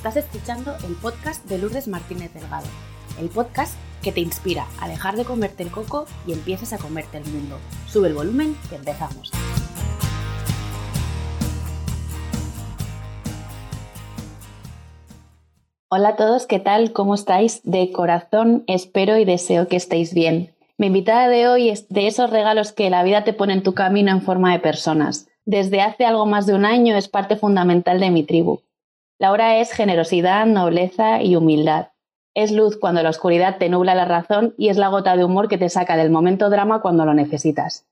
Estás 0.00 0.16
escuchando 0.16 0.74
el 0.88 0.94
podcast 0.94 1.44
de 1.44 1.58
Lourdes 1.58 1.86
Martínez 1.86 2.32
Delgado, 2.32 2.66
el 3.20 3.28
podcast 3.28 3.74
que 4.02 4.12
te 4.12 4.20
inspira 4.20 4.66
a 4.80 4.88
dejar 4.88 5.14
de 5.14 5.26
comerte 5.26 5.62
el 5.62 5.70
coco 5.70 6.06
y 6.26 6.32
empieces 6.32 6.72
a 6.72 6.78
comerte 6.78 7.18
el 7.18 7.26
mundo. 7.26 7.58
Sube 7.86 8.08
el 8.08 8.14
volumen 8.14 8.56
y 8.72 8.76
empezamos. 8.76 9.30
Hola 15.90 16.08
a 16.08 16.16
todos, 16.16 16.46
¿qué 16.46 16.60
tal? 16.60 16.94
¿Cómo 16.94 17.14
estáis? 17.14 17.60
De 17.64 17.92
corazón 17.92 18.64
espero 18.68 19.18
y 19.18 19.26
deseo 19.26 19.68
que 19.68 19.76
estéis 19.76 20.14
bien. 20.14 20.54
Mi 20.78 20.86
invitada 20.86 21.28
de 21.28 21.46
hoy 21.46 21.68
es 21.68 21.90
de 21.90 22.06
esos 22.06 22.30
regalos 22.30 22.72
que 22.72 22.88
la 22.88 23.02
vida 23.02 23.24
te 23.24 23.34
pone 23.34 23.52
en 23.52 23.62
tu 23.62 23.74
camino 23.74 24.10
en 24.12 24.22
forma 24.22 24.50
de 24.52 24.60
personas. 24.60 25.28
Desde 25.44 25.82
hace 25.82 26.06
algo 26.06 26.24
más 26.24 26.46
de 26.46 26.54
un 26.54 26.64
año 26.64 26.96
es 26.96 27.08
parte 27.08 27.36
fundamental 27.36 28.00
de 28.00 28.10
mi 28.10 28.22
tribu. 28.22 28.60
Laura 29.20 29.58
es 29.58 29.70
generosidad, 29.72 30.46
nobleza 30.46 31.22
y 31.22 31.36
humildad. 31.36 31.88
Es 32.34 32.52
luz 32.52 32.78
cuando 32.78 33.02
la 33.02 33.10
oscuridad 33.10 33.58
te 33.58 33.68
nubla 33.68 33.94
la 33.94 34.06
razón 34.06 34.54
y 34.56 34.70
es 34.70 34.78
la 34.78 34.88
gota 34.88 35.14
de 35.14 35.26
humor 35.26 35.48
que 35.48 35.58
te 35.58 35.68
saca 35.68 35.98
del 35.98 36.08
momento 36.08 36.48
drama 36.48 36.80
cuando 36.80 37.04
lo 37.04 37.12
necesitas. 37.12 37.86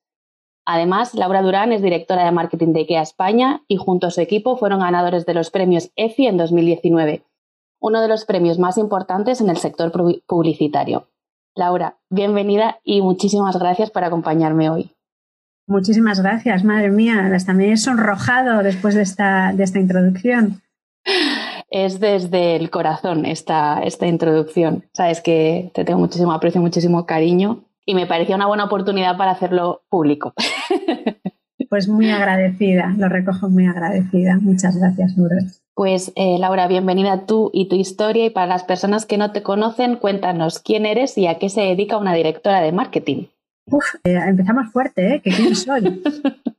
Además, 0.64 1.12
Laura 1.12 1.42
Durán 1.42 1.70
es 1.72 1.82
directora 1.82 2.24
de 2.24 2.32
marketing 2.32 2.72
de 2.72 2.80
IKEA 2.80 3.02
España 3.02 3.60
y 3.68 3.76
junto 3.76 4.06
a 4.06 4.10
su 4.10 4.22
equipo 4.22 4.56
fueron 4.56 4.80
ganadores 4.80 5.26
de 5.26 5.34
los 5.34 5.50
premios 5.50 5.90
EFI 5.96 6.28
en 6.28 6.38
2019, 6.38 7.22
uno 7.78 8.00
de 8.00 8.08
los 8.08 8.24
premios 8.24 8.58
más 8.58 8.78
importantes 8.78 9.42
en 9.42 9.50
el 9.50 9.58
sector 9.58 9.92
publicitario. 10.26 11.08
Laura, 11.54 11.98
bienvenida 12.08 12.80
y 12.84 13.02
muchísimas 13.02 13.58
gracias 13.58 13.90
por 13.90 14.02
acompañarme 14.02 14.70
hoy. 14.70 14.92
Muchísimas 15.66 16.22
gracias, 16.22 16.64
madre 16.64 16.88
mía. 16.88 17.30
Hasta 17.34 17.52
me 17.52 17.70
he 17.70 17.76
sonrojado 17.76 18.62
después 18.62 18.94
de 18.94 19.02
esta, 19.02 19.52
de 19.52 19.64
esta 19.64 19.78
introducción 19.78 20.62
es 21.70 22.00
desde 22.00 22.56
el 22.56 22.70
corazón 22.70 23.26
esta, 23.26 23.80
esta 23.82 24.06
introducción. 24.06 24.84
Sabes 24.92 25.20
que 25.20 25.70
te 25.74 25.84
tengo 25.84 25.98
muchísimo 25.98 26.32
aprecio, 26.32 26.60
muchísimo 26.60 27.06
cariño 27.06 27.64
y 27.84 27.94
me 27.94 28.06
parecía 28.06 28.36
una 28.36 28.46
buena 28.46 28.64
oportunidad 28.64 29.16
para 29.16 29.32
hacerlo 29.32 29.82
público. 29.88 30.34
Pues 31.68 31.86
muy 31.86 32.08
agradecida, 32.10 32.94
lo 32.96 33.10
recojo 33.10 33.50
muy 33.50 33.66
agradecida. 33.66 34.38
Muchas 34.40 34.78
gracias, 34.78 35.18
Lourdes. 35.18 35.62
Pues 35.74 36.12
eh, 36.16 36.38
Laura, 36.38 36.66
bienvenida 36.66 37.26
tú 37.26 37.50
y 37.52 37.68
tu 37.68 37.76
historia 37.76 38.24
y 38.24 38.30
para 38.30 38.46
las 38.46 38.64
personas 38.64 39.04
que 39.04 39.18
no 39.18 39.32
te 39.32 39.42
conocen, 39.42 39.96
cuéntanos 39.96 40.60
quién 40.60 40.86
eres 40.86 41.18
y 41.18 41.26
a 41.26 41.38
qué 41.38 41.50
se 41.50 41.60
dedica 41.60 41.98
una 41.98 42.14
directora 42.14 42.62
de 42.62 42.72
marketing. 42.72 43.26
Uf, 43.70 43.94
eh, 44.04 44.18
empezamos 44.26 44.72
fuerte, 44.72 45.14
¿eh? 45.14 45.20
¿Que 45.22 45.30
quién 45.30 45.54
soy? 45.54 46.02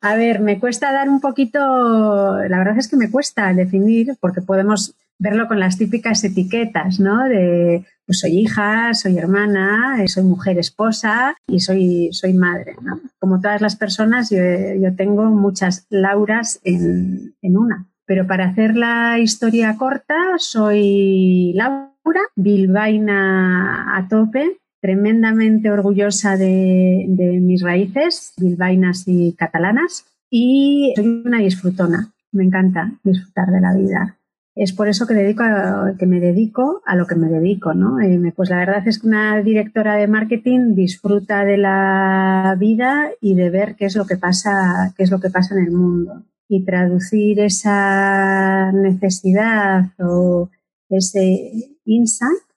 A 0.02 0.16
ver, 0.16 0.40
me 0.40 0.60
cuesta 0.60 0.92
dar 0.94 1.10
un 1.10 1.20
poquito, 1.20 1.60
la 1.60 2.58
verdad 2.58 2.78
es 2.78 2.88
que 2.88 2.98
me 2.98 3.12
cuesta 3.12 3.54
definir, 3.54 4.16
porque 4.20 4.42
podemos 4.42 4.96
verlo 5.18 5.48
con 5.48 5.60
las 5.60 5.78
típicas 5.78 6.24
etiquetas, 6.24 7.00
¿no? 7.00 7.28
De, 7.28 7.86
pues 8.06 8.20
soy 8.20 8.40
hija, 8.40 8.94
soy 8.94 9.18
hermana, 9.18 10.04
eh, 10.04 10.08
soy 10.08 10.24
mujer 10.24 10.58
esposa 10.58 11.36
y 11.48 11.60
soy, 11.60 12.10
soy 12.14 12.34
madre, 12.34 12.76
¿no? 12.82 13.00
Como 13.20 13.42
todas 13.42 13.62
las 13.62 13.76
personas, 13.76 14.30
yo, 14.30 14.38
yo 14.82 14.96
tengo 14.96 15.26
muchas 15.26 15.86
Lauras 15.90 16.60
en, 16.64 17.36
en 17.42 17.58
una. 17.58 17.86
Pero 18.06 18.26
para 18.26 18.46
hacer 18.46 18.76
la 18.76 19.20
historia 19.20 19.76
corta, 19.78 20.16
soy 20.38 21.54
Laura, 21.54 22.22
bilbaína 22.36 23.98
a 23.98 24.08
tope, 24.08 24.59
tremendamente 24.82 25.72
orgullosa 25.72 26.38
de, 26.38 27.06
mis 27.42 27.62
raíces 27.62 28.34
bilbainas 28.38 29.04
y 29.08 29.34
catalanas 29.34 30.06
y 30.30 30.94
soy 30.96 31.24
una 31.26 31.40
disfrutona. 31.40 32.12
Me 32.32 32.44
encanta 32.44 32.92
disfrutar 33.04 33.48
de 33.48 33.62
la 33.62 33.74
vida. 33.74 34.16
Es 34.56 34.74
por 34.74 34.90
eso 34.90 35.08
que, 35.08 35.14
me 35.14 36.20
dedico 36.20 36.82
a 36.86 36.96
lo 36.96 37.08
que 37.08 37.16
me 37.16 37.30
dedico, 37.30 37.74
¿no? 37.74 38.00
Eh, 38.02 38.34
pues 38.36 38.50
la 38.50 38.58
verdad 38.58 38.88
es 38.88 39.00
que 39.00 39.08
una 39.08 39.42
directora 39.42 39.96
de 39.96 40.08
marketing 40.08 40.76
disfruta 40.76 41.46
de 41.46 41.58
la 41.58 42.56
vida 42.60 43.10
y 43.22 43.36
de 43.36 43.50
ver 43.50 43.76
qué 43.76 43.86
es 43.86 43.96
lo 43.96 44.06
que 44.06 44.18
pasa, 44.18 44.94
qué 44.98 45.04
es 45.04 45.12
lo 45.12 45.20
que 45.20 45.30
pasa 45.30 45.56
en 45.56 45.66
el 45.66 45.72
mundo. 45.72 46.24
Y 46.50 46.66
traducir 46.66 47.40
esa 47.40 48.72
necesidad 48.74 49.92
o 49.98 50.50
ese 50.90 51.78
insight 51.86 52.49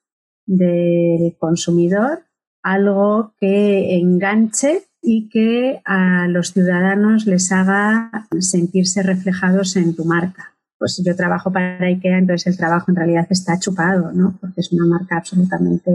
del 0.46 1.36
consumidor, 1.38 2.24
algo 2.62 3.34
que 3.38 3.98
enganche 3.98 4.84
y 5.02 5.28
que 5.28 5.80
a 5.84 6.28
los 6.28 6.52
ciudadanos 6.52 7.26
les 7.26 7.50
haga 7.50 8.28
sentirse 8.38 9.02
reflejados 9.02 9.76
en 9.76 9.96
tu 9.96 10.04
marca. 10.04 10.54
Pues 10.78 11.02
yo 11.04 11.14
trabajo 11.16 11.52
para 11.52 11.84
IKEA, 11.86 12.18
entonces 12.18 12.46
el 12.46 12.56
trabajo 12.56 12.90
en 12.90 12.96
realidad 12.96 13.26
está 13.30 13.58
chupado, 13.58 14.12
¿no? 14.12 14.36
Porque 14.40 14.60
es 14.60 14.72
una 14.72 14.86
marca 14.86 15.16
absolutamente, 15.16 15.90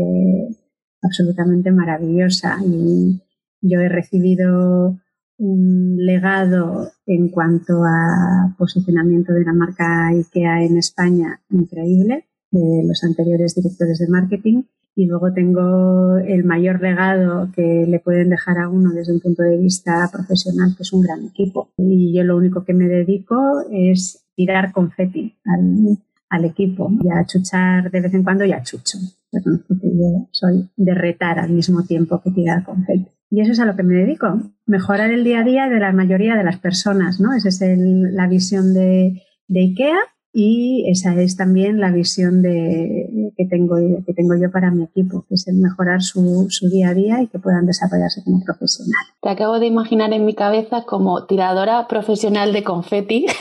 absolutamente 1.02 1.72
maravillosa 1.72 2.58
y 2.66 3.22
yo 3.62 3.80
he 3.80 3.90
recibido 3.90 4.98
un 5.40 5.98
legado 5.98 6.92
en 7.06 7.30
cuanto 7.30 7.84
a 7.86 8.56
posicionamiento 8.58 9.34
de 9.34 9.44
la 9.44 9.54
marca 9.54 10.08
IKEA 10.08 10.64
en 10.64 10.78
España 10.78 11.42
increíble 11.50 12.26
de 12.52 12.84
los 12.88 13.04
anteriores 13.04 13.56
directores 13.56 14.00
de 14.00 14.08
marketing. 14.08 14.64
Y 14.96 15.06
luego 15.06 15.32
tengo 15.32 16.18
el 16.18 16.44
mayor 16.44 16.82
legado 16.82 17.52
que 17.56 17.86
le 17.88 18.00
pueden 18.00 18.30
dejar 18.30 18.58
a 18.58 18.68
uno 18.68 18.92
desde 18.92 19.14
un 19.14 19.20
punto 19.20 19.44
de 19.44 19.58
vista 19.58 20.10
profesional, 20.12 20.74
que 20.76 20.82
es 20.82 20.92
un 20.92 21.04
gran 21.04 21.24
equipo. 21.24 21.70
Y 21.78 22.16
yo 22.18 22.24
lo 22.24 22.36
único 22.36 22.66
que 22.66 22.74
me 22.74 22.88
dedico 22.88 23.62
es 23.72 24.26
tirar 24.36 24.72
confeti 24.72 25.36
al, 25.46 26.00
al 26.30 26.46
equipo 26.46 26.90
y 27.04 27.10
a 27.10 27.26
chuchar 27.26 27.92
de 27.92 28.02
vez 28.02 28.14
en 28.14 28.24
cuando 28.24 28.44
y 28.46 28.54
a 28.54 28.64
chucho. 28.64 28.98
Yo 29.32 30.28
soy 30.32 30.70
de 30.76 30.94
retar 30.94 31.40
al 31.40 31.52
mismo 31.52 31.84
tiempo 31.84 32.22
que 32.22 32.32
tirar 32.32 32.64
confeti. 32.64 33.08
Y 33.30 33.42
eso 33.42 33.52
es 33.52 33.60
a 33.60 33.66
lo 33.66 33.76
que 33.76 33.84
me 33.84 33.96
dedico, 33.96 34.42
mejorar 34.66 35.12
el 35.12 35.24
día 35.24 35.42
a 35.42 35.44
día 35.44 35.68
de 35.68 35.80
la 35.80 35.92
mayoría 35.92 36.36
de 36.36 36.44
las 36.44 36.60
personas, 36.60 37.20
¿no? 37.20 37.34
Esa 37.34 37.50
es 37.50 37.62
la 37.62 38.28
visión 38.28 38.74
de, 38.74 39.22
de 39.48 39.60
IKEA 39.60 39.98
y 40.40 40.86
esa 40.88 41.20
es 41.20 41.36
también 41.36 41.80
la 41.80 41.90
visión 41.90 42.44
de, 42.44 43.32
que, 43.36 43.46
tengo, 43.46 43.76
que 44.06 44.14
tengo 44.14 44.36
yo 44.36 44.52
para 44.52 44.70
mi 44.70 44.84
equipo, 44.84 45.26
que 45.28 45.34
es 45.34 45.48
el 45.48 45.56
mejorar 45.56 46.04
su, 46.04 46.46
su 46.52 46.70
día 46.70 46.90
a 46.90 46.94
día 46.94 47.24
y 47.24 47.28
que 47.28 47.40
puedan 47.40 47.66
desarrollarse 47.66 48.24
como 48.24 48.44
profesional. 48.46 48.94
Te 49.20 49.30
acabo 49.30 49.60
de 49.60 49.66
imaginar 49.66 50.14
en 50.14 50.26
mi 50.26 50.36
cabeza 50.36 50.84
como 50.86 51.26
tiradora 51.26 51.88
profesional 51.88 52.54
de 52.54 52.64
confeti. 52.64 53.26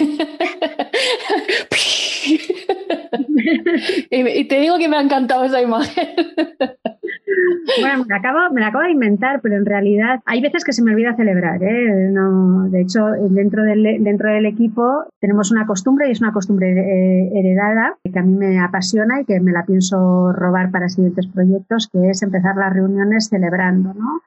y, 4.10 4.44
te 4.44 4.60
digo 4.60 4.78
que 4.78 4.88
me 4.88 4.96
ha 4.96 5.02
encantado 5.02 5.44
esa 5.44 5.60
imagen. 5.60 6.08
Bueno, 7.80 8.04
me 8.04 8.08
la, 8.08 8.16
acabo, 8.16 8.38
me 8.52 8.64
acabo 8.64 8.84
de 8.84 8.90
inventar, 8.90 9.40
pero 9.40 9.56
en 9.56 9.66
realidad 9.66 10.20
hay 10.24 10.40
veces 10.40 10.64
que 10.64 10.72
se 10.72 10.82
me 10.82 10.92
olvida 10.92 11.16
celebrar. 11.16 11.62
¿eh? 11.62 12.10
No, 12.12 12.68
de 12.68 12.80
hecho, 12.80 13.06
dentro 13.30 13.62
del, 13.64 14.02
dentro 14.02 14.30
del 14.30 14.46
equipo 14.46 15.04
tenemos 15.20 15.50
una 15.50 15.66
costumbre 15.66 16.08
y 16.08 16.12
es 16.12 16.20
una 16.20 16.32
costumbre 16.32 16.72
eh, 16.72 17.30
heredada 17.34 17.96
que 18.02 18.18
a 18.18 18.22
mí 18.22 18.36
me 18.36 18.58
apasiona 18.58 19.20
y 19.20 19.24
que 19.24 19.40
me 19.40 19.52
la 19.52 19.64
pienso 19.64 20.32
robar 20.32 20.70
para 20.70 20.88
siguientes 20.88 21.26
proyectos, 21.26 21.88
que 21.92 22.10
es 22.10 22.22
empezar 22.22 22.56
las 22.56 22.72
reuniones 22.72 23.28
celebrando, 23.28 23.94
¿no? 23.94 24.20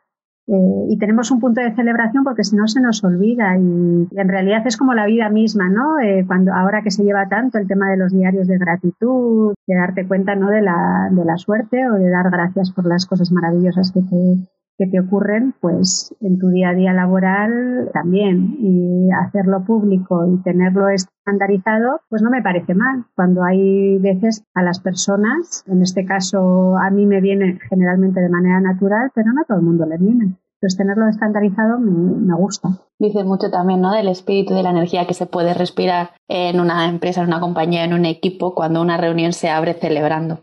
Eh, 0.51 0.85
y 0.89 0.97
tenemos 0.97 1.29
un 1.29 1.39
punto 1.39 1.61
de 1.61 1.75
celebración 1.75 2.23
porque 2.23 2.43
si 2.43 2.55
no 2.55 2.67
se 2.67 2.81
nos 2.81 3.03
olvida 3.03 3.55
y, 3.55 4.07
en 4.11 4.27
realidad 4.27 4.65
es 4.65 4.77
como 4.77 4.95
la 4.95 5.05
vida 5.05 5.29
misma, 5.29 5.69
¿no? 5.69 5.99
Eh, 5.99 6.23
cuando 6.25 6.51
ahora 6.53 6.81
que 6.81 6.89
se 6.89 7.03
lleva 7.03 7.29
tanto 7.29 7.59
el 7.59 7.67
tema 7.67 7.91
de 7.91 7.97
los 7.97 8.11
diarios 8.11 8.47
de 8.47 8.57
gratitud, 8.57 9.53
de 9.67 9.75
darte 9.75 10.07
cuenta, 10.07 10.33
¿no? 10.33 10.49
De 10.49 10.61
la, 10.63 11.09
de 11.11 11.23
la 11.23 11.37
suerte 11.37 11.87
o 11.87 11.93
de 11.93 12.09
dar 12.09 12.31
gracias 12.31 12.71
por 12.71 12.87
las 12.87 13.05
cosas 13.05 13.31
maravillosas 13.31 13.91
que 13.91 14.01
te, 14.01 14.49
que 14.79 14.87
te 14.87 14.99
ocurren, 15.01 15.53
pues 15.59 16.15
en 16.21 16.39
tu 16.39 16.47
día 16.47 16.69
a 16.69 16.73
día 16.73 16.93
laboral 16.93 17.89
también. 17.93 18.55
Y 18.59 19.11
hacerlo 19.11 19.65
público 19.65 20.25
y 20.25 20.41
tenerlo 20.41 20.87
estandarizado, 20.87 21.99
pues 22.09 22.21
no 22.21 22.29
me 22.31 22.41
parece 22.41 22.73
mal. 22.73 23.05
Cuando 23.13 23.43
hay 23.43 23.99
veces 23.99 24.45
a 24.55 24.63
las 24.63 24.79
personas, 24.79 25.65
en 25.67 25.81
este 25.81 26.05
caso 26.05 26.77
a 26.77 26.89
mí 26.91 27.05
me 27.05 27.19
viene 27.19 27.59
generalmente 27.69 28.21
de 28.21 28.29
manera 28.29 28.61
natural, 28.61 29.11
pero 29.13 29.33
no 29.33 29.41
a 29.41 29.45
todo 29.45 29.57
el 29.57 29.65
mundo 29.65 29.85
le 29.85 29.97
viene. 29.97 30.37
Entonces 30.61 30.77
tenerlo 30.77 31.07
estandarizado 31.07 31.79
me, 31.79 31.91
me 31.91 32.35
gusta. 32.35 32.69
Dice 32.99 33.23
mucho 33.23 33.49
también 33.49 33.81
¿no? 33.81 33.93
del 33.93 34.09
espíritu, 34.09 34.53
de 34.53 34.63
la 34.63 34.71
energía 34.71 35.07
que 35.07 35.13
se 35.13 35.25
puede 35.25 35.53
respirar 35.53 36.11
en 36.27 36.59
una 36.59 36.89
empresa, 36.89 37.21
en 37.21 37.27
una 37.27 37.39
compañía, 37.39 37.85
en 37.85 37.93
un 37.93 38.05
equipo, 38.05 38.53
cuando 38.53 38.81
una 38.81 38.97
reunión 38.97 39.31
se 39.31 39.49
abre 39.49 39.73
celebrando. 39.73 40.41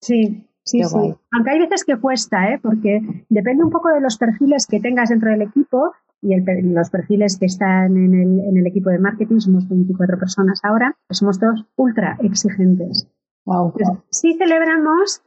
Sí, 0.00 0.48
Sí, 0.64 0.82
sí. 0.82 1.14
Aunque 1.32 1.50
hay 1.50 1.58
veces 1.58 1.84
que 1.84 2.00
cuesta, 2.00 2.48
¿eh? 2.48 2.58
porque 2.62 3.00
depende 3.28 3.64
un 3.64 3.70
poco 3.70 3.90
de 3.90 4.00
los 4.00 4.16
perfiles 4.16 4.66
que 4.66 4.80
tengas 4.80 5.10
dentro 5.10 5.30
del 5.30 5.42
equipo 5.42 5.92
y 6.22 6.34
los 6.72 6.88
perfiles 6.88 7.38
que 7.38 7.44
están 7.44 7.98
en 7.98 8.14
el, 8.14 8.40
en 8.40 8.56
el, 8.56 8.66
equipo 8.66 8.88
de 8.88 8.98
marketing, 8.98 9.40
somos 9.40 9.68
24 9.68 10.18
personas 10.18 10.60
ahora, 10.62 10.96
somos 11.10 11.38
todos 11.38 11.66
ultra 11.76 12.16
exigentes. 12.22 13.06
Wow. 13.44 13.74
sí 14.08 14.34
celebramos 14.38 15.22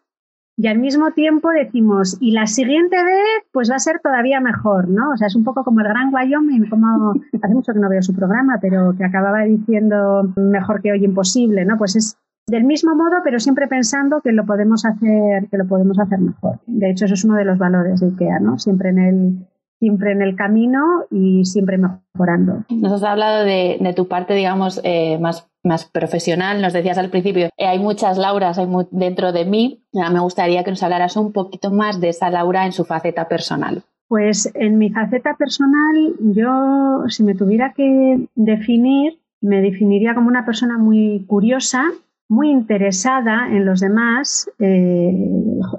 y 0.59 0.65
al 0.67 0.79
mismo 0.79 1.11
tiempo 1.11 1.49
decimos, 1.51 2.17
y 2.19 2.31
la 2.31 2.47
siguiente 2.47 2.95
vez, 2.95 3.45
pues 3.51 3.69
va 3.69 3.75
a 3.75 3.79
ser 3.79 3.99
todavía 3.99 4.41
mejor, 4.41 4.89
¿no? 4.89 5.11
O 5.11 5.17
sea, 5.17 5.27
es 5.27 5.35
un 5.35 5.43
poco 5.43 5.63
como 5.63 5.81
el 5.81 5.87
Gran 5.87 6.11
Wyoming, 6.11 6.67
como 6.67 7.13
hace 7.43 7.53
mucho 7.53 7.73
que 7.73 7.79
no 7.79 7.89
veo 7.89 8.01
su 8.01 8.15
programa, 8.15 8.57
pero 8.59 8.95
que 8.97 9.05
acababa 9.05 9.43
diciendo 9.43 10.33
mejor 10.35 10.81
que 10.81 10.91
hoy 10.91 11.05
imposible, 11.05 11.63
¿no? 11.63 11.77
Pues 11.77 11.95
es 11.95 12.17
del 12.47 12.63
mismo 12.63 12.95
modo, 12.95 13.17
pero 13.23 13.39
siempre 13.39 13.67
pensando 13.67 14.21
que 14.21 14.31
lo 14.31 14.45
podemos 14.45 14.83
hacer, 14.83 15.47
que 15.49 15.57
lo 15.57 15.67
podemos 15.67 15.99
hacer 15.99 16.19
mejor. 16.19 16.59
De 16.65 16.89
hecho, 16.89 17.05
eso 17.05 17.13
es 17.13 17.23
uno 17.23 17.35
de 17.35 17.45
los 17.45 17.59
valores 17.59 17.99
de 17.99 18.07
IKEA, 18.07 18.39
¿no? 18.39 18.57
Siempre 18.57 18.89
en 18.89 18.97
el, 18.97 19.47
siempre 19.79 20.11
en 20.11 20.21
el 20.21 20.35
camino 20.35 21.05
y 21.11 21.45
siempre 21.45 21.77
mejorando. 21.77 22.63
Nos 22.69 22.93
has 22.93 23.03
hablado 23.03 23.43
de, 23.43 23.93
tu 23.95 24.07
parte, 24.07 24.33
digamos, 24.33 24.81
eh, 24.83 25.19
más, 25.19 25.47
más 25.67 25.85
profesional. 25.85 26.61
Nos 26.61 26.73
decías 26.73 26.97
al 26.97 27.09
principio, 27.09 27.47
eh, 27.57 27.67
hay 27.67 27.79
muchas 27.79 28.17
Lauras 28.17 28.57
hay 28.57 28.67
dentro 28.91 29.31
de 29.31 29.45
mí. 29.45 29.83
me 29.93 30.19
gustaría 30.19 30.63
que 30.63 30.71
nos 30.71 30.83
hablaras 30.83 31.17
un 31.17 31.31
poquito 31.31 31.71
más 31.71 31.99
de 31.99 32.09
esa 32.09 32.29
Laura 32.29 32.65
en 32.65 32.71
su 32.71 32.85
faceta 32.85 33.27
personal. 33.27 33.83
Pues 34.07 34.49
en 34.55 34.77
mi 34.77 34.89
faceta 34.89 35.35
personal, 35.35 36.15
yo, 36.19 37.09
si 37.09 37.23
me 37.23 37.35
tuviera 37.35 37.73
que 37.75 38.27
definir, 38.35 39.19
me 39.41 39.61
definiría 39.61 40.15
como 40.15 40.29
una 40.29 40.45
persona 40.45 40.77
muy 40.77 41.25
curiosa, 41.27 41.83
muy 42.29 42.49
interesada 42.49 43.47
en 43.49 43.65
los 43.65 43.81
demás. 43.81 44.49
Eh, 44.59 45.11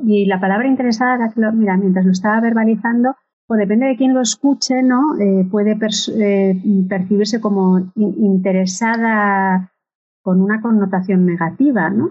y 0.06 0.26
la 0.26 0.40
palabra 0.40 0.68
interesada, 0.68 1.32
mira, 1.54 1.78
mientras 1.78 2.04
lo 2.04 2.12
estaba 2.12 2.40
verbalizando, 2.40 3.16
o 3.48 3.54
depende 3.54 3.86
de 3.86 3.96
quién 3.96 4.12
lo 4.12 4.20
escuche, 4.20 4.82
¿no? 4.82 5.18
Eh, 5.18 5.46
puede 5.50 5.74
percibirse 5.74 7.40
como 7.40 7.90
interesada 7.96 9.72
con 10.28 10.42
una 10.42 10.60
connotación 10.60 11.24
negativa, 11.24 11.88
¿no? 11.88 12.10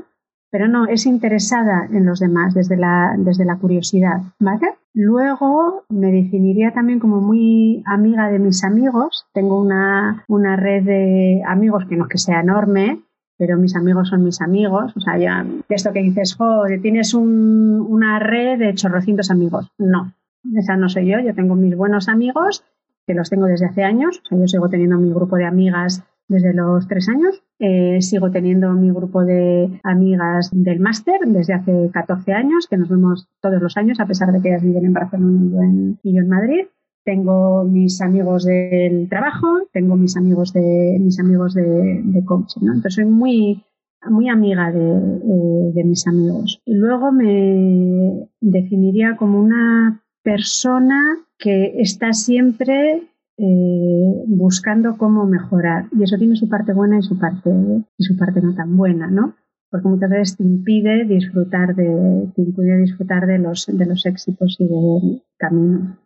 Pero 0.50 0.68
no, 0.68 0.88
es 0.88 1.06
interesada 1.06 1.88
en 1.92 2.04
los 2.08 2.20
demás 2.20 2.56
desde 2.56 2.76
la, 2.76 3.14
desde 3.16 3.46
la 3.46 3.58
curiosidad, 3.58 4.24
¿vale? 4.40 4.74
Luego 4.96 5.84
me 5.90 6.12
definiría 6.12 6.72
también 6.72 6.98
como 6.98 7.22
muy 7.22 7.84
amiga 7.86 8.28
de 8.32 8.40
mis 8.40 8.64
amigos. 8.64 9.28
Tengo 9.34 9.62
una, 9.62 10.24
una 10.28 10.56
red 10.56 10.84
de 10.84 11.44
amigos 11.46 11.86
que 11.86 11.96
no 11.96 12.06
es 12.06 12.10
que 12.10 12.18
sea 12.18 12.40
enorme, 12.40 13.04
pero 13.38 13.56
mis 13.56 13.76
amigos 13.76 14.08
son 14.08 14.24
mis 14.24 14.42
amigos. 14.42 14.98
O 14.98 15.00
sea, 15.00 15.20
ya, 15.20 15.46
esto 15.70 15.94
que 15.94 16.02
dices, 16.02 16.36
tienes 16.82 17.14
una 17.14 18.18
red 18.18 18.58
de 18.58 18.74
chorrocientos 18.74 19.30
amigos. 19.30 19.70
No, 19.78 20.12
esa 20.56 20.76
no 20.76 20.90
soy 20.90 21.06
yo, 21.06 21.20
yo 21.20 21.36
tengo 21.36 21.54
mis 21.54 21.78
buenos 21.78 22.10
amigos, 22.10 22.64
que 23.06 23.14
los 23.14 23.30
tengo 23.30 23.46
desde 23.46 23.68
hace 23.68 23.84
años, 23.84 24.24
yo 24.32 24.48
sigo 24.48 24.70
teniendo 24.70 24.98
mi 24.98 25.14
grupo 25.14 25.36
de 25.36 25.46
amigas 25.46 26.04
desde 26.28 26.54
los 26.56 26.88
tres 26.88 27.10
años, 27.10 27.44
eh, 27.60 28.02
sigo 28.02 28.30
teniendo 28.32 28.72
mi 28.74 28.92
grupo 28.92 29.24
de 29.24 29.80
amigas 29.84 30.52
del 30.54 30.80
máster 30.80 31.20
desde 31.26 31.54
hace 31.54 31.90
14 31.92 32.34
años, 32.34 32.68
que 32.68 32.78
nos 32.78 32.90
vemos 32.90 33.28
todos 33.42 33.62
los 33.62 33.78
años, 33.78 34.00
a 34.00 34.06
pesar 34.06 34.32
de 34.32 34.42
que 34.42 34.50
ellas 34.50 34.64
viven 34.64 34.86
en 34.86 34.94
Barcelona 34.94 35.98
y 36.04 36.14
yo 36.14 36.22
en, 36.22 36.30
Madrid. 36.30 36.66
Tengo 37.04 37.64
mis 37.64 38.02
amigos 38.02 38.44
del 38.44 39.08
trabajo, 39.10 39.48
tengo 39.72 39.96
mis 39.96 40.18
amigos 40.18 40.52
de 40.52 40.98
mis 41.00 41.20
amigos 41.20 41.54
de, 41.54 42.02
de 42.04 42.26
coaching, 42.26 42.66
¿no? 42.66 42.74
Entonces 42.74 42.96
soy 42.96 43.06
muy 43.06 43.64
muy 44.10 44.30
amiga 44.30 44.72
de, 44.72 44.80
eh, 44.80 45.72
de 45.74 45.84
mis 45.84 46.08
amigos. 46.08 46.62
Y 46.66 46.76
luego 46.76 47.12
me 47.12 48.30
definiría 48.40 49.16
como 49.18 49.40
una 49.40 50.04
persona 50.24 51.18
que 51.38 51.80
está 51.80 52.14
siempre 52.14 53.04
eh, 53.38 54.24
buscando 54.28 54.98
cómo 54.98 55.26
mejorar. 55.26 55.86
Y 55.92 56.04
eso 56.04 56.18
tiene 56.18 56.36
su 56.36 56.50
parte 56.50 56.74
buena 56.74 56.98
y 56.98 57.04
su 57.04 57.18
parte, 57.20 57.52
y 57.98 58.04
su 58.04 58.18
parte 58.18 58.42
no 58.42 58.56
tan 58.56 58.76
buena, 58.76 59.08
¿no? 59.08 59.36
Porque 59.70 59.88
muchas 59.88 60.10
veces 60.10 60.38
te 60.38 60.44
impide 60.44 61.06
disfrutar 61.06 61.76
de, 61.76 62.32
te 62.36 62.42
impide 62.42 62.78
disfrutar 62.78 63.28
de 63.28 63.38
los, 63.38 63.68
de 63.68 63.86
los 63.86 64.06
éxitos 64.06 64.58
y 64.60 64.68
del 64.68 65.24
camino. 65.38 65.98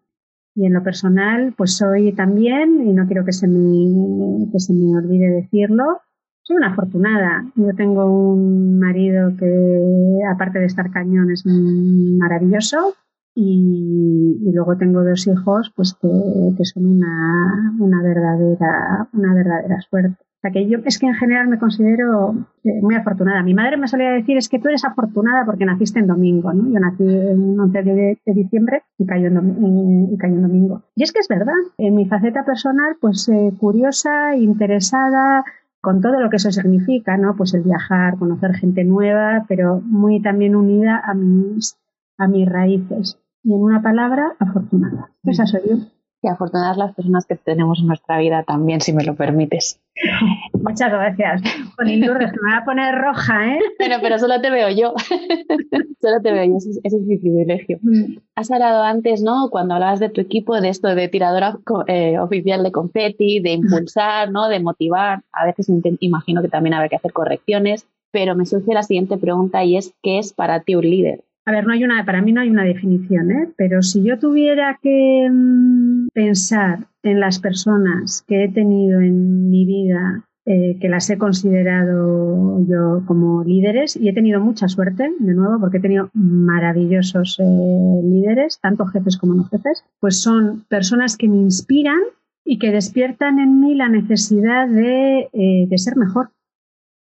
Y 0.55 0.65
en 0.65 0.73
lo 0.73 0.83
personal, 0.83 1.53
pues 1.55 1.77
soy 1.77 2.11
también, 2.11 2.85
y 2.85 2.91
no 2.91 3.05
quiero 3.05 3.23
que 3.23 3.31
se 3.31 3.47
me, 3.47 4.51
que 4.51 4.59
se 4.59 4.73
me 4.73 4.97
olvide 4.97 5.29
decirlo, 5.29 6.01
soy 6.41 6.57
una 6.57 6.71
afortunada. 6.71 7.45
Yo 7.55 7.73
tengo 7.77 8.05
un 8.05 8.77
marido 8.77 9.37
que, 9.37 10.19
aparte 10.29 10.59
de 10.59 10.65
estar 10.65 10.91
cañón, 10.91 11.31
es 11.31 11.45
maravilloso 11.45 12.95
y, 13.33 14.51
luego 14.53 14.75
tengo 14.77 15.03
dos 15.03 15.27
hijos 15.27 15.71
pues 15.75 15.95
que, 16.01 16.65
son 16.65 16.85
una, 16.85 17.73
una, 17.79 18.01
verdadera 18.03 19.07
una 19.13 19.33
verdadera 19.33 19.81
suerte 19.81 20.17
o 20.19 20.41
sea 20.41 20.51
que 20.51 20.67
yo 20.67 20.79
es 20.85 20.99
que 20.99 21.07
en 21.07 21.13
general 21.13 21.47
me 21.47 21.57
considero 21.59 22.35
eh, 22.63 22.81
muy 22.81 22.95
afortunada 22.95 23.43
mi 23.43 23.53
madre 23.53 23.77
me 23.77 23.87
solía 23.87 24.11
decir 24.11 24.37
es 24.37 24.49
que 24.49 24.59
tú 24.59 24.67
eres 24.67 24.83
afortunada 24.83 25.45
porque 25.45 25.65
naciste 25.65 25.99
en 25.99 26.07
domingo 26.07 26.51
¿no? 26.51 26.71
yo 26.71 26.79
nací 26.79 27.03
en 27.03 27.59
11 27.59 27.83
de, 27.83 28.19
diciembre 28.25 28.83
y 28.97 29.05
cayó 29.05 29.27
en, 29.27 30.09
y 30.11 30.17
cayó 30.17 30.35
en 30.35 30.41
domingo 30.41 30.83
y 30.95 31.03
es 31.03 31.13
que 31.13 31.19
es 31.19 31.27
verdad 31.29 31.53
en 31.77 31.95
mi 31.95 32.05
faceta 32.07 32.43
personal 32.43 32.97
pues 32.99 33.29
eh, 33.29 33.53
curiosa 33.57 34.35
interesada 34.35 35.45
con 35.81 35.99
todo 35.99 36.19
lo 36.19 36.29
que 36.29 36.35
eso 36.35 36.51
significa, 36.51 37.17
¿no? 37.17 37.35
Pues 37.35 37.55
el 37.55 37.63
viajar, 37.63 38.17
conocer 38.17 38.53
gente 38.53 38.83
nueva, 38.83 39.45
pero 39.47 39.81
muy 39.83 40.21
también 40.21 40.55
unida 40.55 41.01
a 41.03 41.15
mis, 41.15 41.75
a 42.21 42.27
mis 42.27 42.47
raíces. 42.47 43.17
Y 43.43 43.53
en 43.53 43.61
una 43.61 43.81
palabra, 43.81 44.35
afortunada. 44.39 45.11
Esa 45.23 45.45
soy 45.47 45.61
yo. 45.67 45.75
Y 46.23 46.27
afortunadas 46.27 46.77
las 46.77 46.93
personas 46.93 47.25
que 47.25 47.35
tenemos 47.35 47.79
en 47.79 47.87
nuestra 47.87 48.19
vida 48.19 48.43
también, 48.43 48.79
si 48.79 48.93
me 48.93 49.03
lo 49.03 49.15
permites. 49.15 49.81
Muchas 50.53 50.91
gracias. 50.91 51.41
Con 51.75 51.99
Lourdes, 51.99 52.31
me 52.33 52.51
voy 52.51 52.61
a 52.61 52.63
poner 52.63 52.93
roja, 52.93 53.55
¿eh? 53.55 53.59
Bueno, 53.79 53.95
pero 54.03 54.19
solo 54.19 54.39
te 54.39 54.51
veo 54.51 54.69
yo. 54.69 54.93
solo 56.01 56.21
te 56.21 56.31
veo 56.31 56.45
yo, 56.45 56.57
ese, 56.57 56.79
es 56.83 56.93
mi 57.07 57.17
privilegio. 57.17 57.79
Mm. 57.81 58.17
Has 58.35 58.51
hablado 58.51 58.83
antes, 58.83 59.23
¿no? 59.23 59.49
Cuando 59.49 59.73
hablabas 59.73 59.99
de 59.99 60.09
tu 60.09 60.21
equipo, 60.21 60.61
de 60.61 60.69
esto 60.69 60.93
de 60.93 61.07
tiradora 61.07 61.57
eh, 61.87 62.19
oficial 62.19 62.61
de 62.61 62.71
confeti, 62.71 63.39
de 63.39 63.53
impulsar, 63.53 64.31
¿no? 64.31 64.47
De 64.47 64.59
motivar. 64.59 65.23
A 65.31 65.47
veces 65.47 65.71
imagino 66.01 66.43
que 66.43 66.49
también 66.49 66.75
habrá 66.75 66.87
que 66.87 66.97
hacer 66.97 67.13
correcciones, 67.13 67.87
pero 68.11 68.35
me 68.35 68.45
surge 68.45 68.75
la 68.75 68.83
siguiente 68.83 69.17
pregunta 69.17 69.63
y 69.63 69.75
es, 69.75 69.95
¿qué 70.03 70.19
es 70.19 70.33
para 70.33 70.59
ti 70.59 70.75
un 70.75 70.87
líder? 70.87 71.23
A 71.45 71.51
ver, 71.51 71.65
no 71.65 71.73
hay 71.73 71.83
una, 71.83 72.05
para 72.05 72.21
mí 72.21 72.31
no 72.31 72.41
hay 72.41 72.49
una 72.49 72.63
definición, 72.63 73.31
¿eh? 73.31 73.49
pero 73.57 73.81
si 73.81 74.03
yo 74.03 74.19
tuviera 74.19 74.79
que 74.81 75.27
mm, 75.29 76.09
pensar 76.13 76.87
en 77.01 77.19
las 77.19 77.39
personas 77.39 78.23
que 78.27 78.43
he 78.43 78.49
tenido 78.49 78.99
en 78.99 79.49
mi 79.49 79.65
vida, 79.65 80.23
eh, 80.45 80.77
que 80.79 80.87
las 80.87 81.09
he 81.09 81.17
considerado 81.17 82.63
yo 82.67 83.03
como 83.07 83.43
líderes, 83.43 83.95
y 83.95 84.07
he 84.07 84.13
tenido 84.13 84.39
mucha 84.39 84.67
suerte, 84.67 85.11
de 85.19 85.33
nuevo, 85.33 85.59
porque 85.59 85.77
he 85.77 85.81
tenido 85.81 86.11
maravillosos 86.13 87.39
eh, 87.39 88.01
líderes, 88.03 88.59
tanto 88.61 88.85
jefes 88.85 89.17
como 89.17 89.33
no 89.33 89.45
jefes, 89.45 89.83
pues 89.99 90.21
son 90.21 90.63
personas 90.69 91.17
que 91.17 91.27
me 91.27 91.37
inspiran 91.37 92.01
y 92.45 92.59
que 92.59 92.71
despiertan 92.71 93.39
en 93.39 93.59
mí 93.59 93.73
la 93.73 93.89
necesidad 93.89 94.67
de, 94.67 95.27
de 95.33 95.77
ser 95.79 95.95
mejor, 95.95 96.29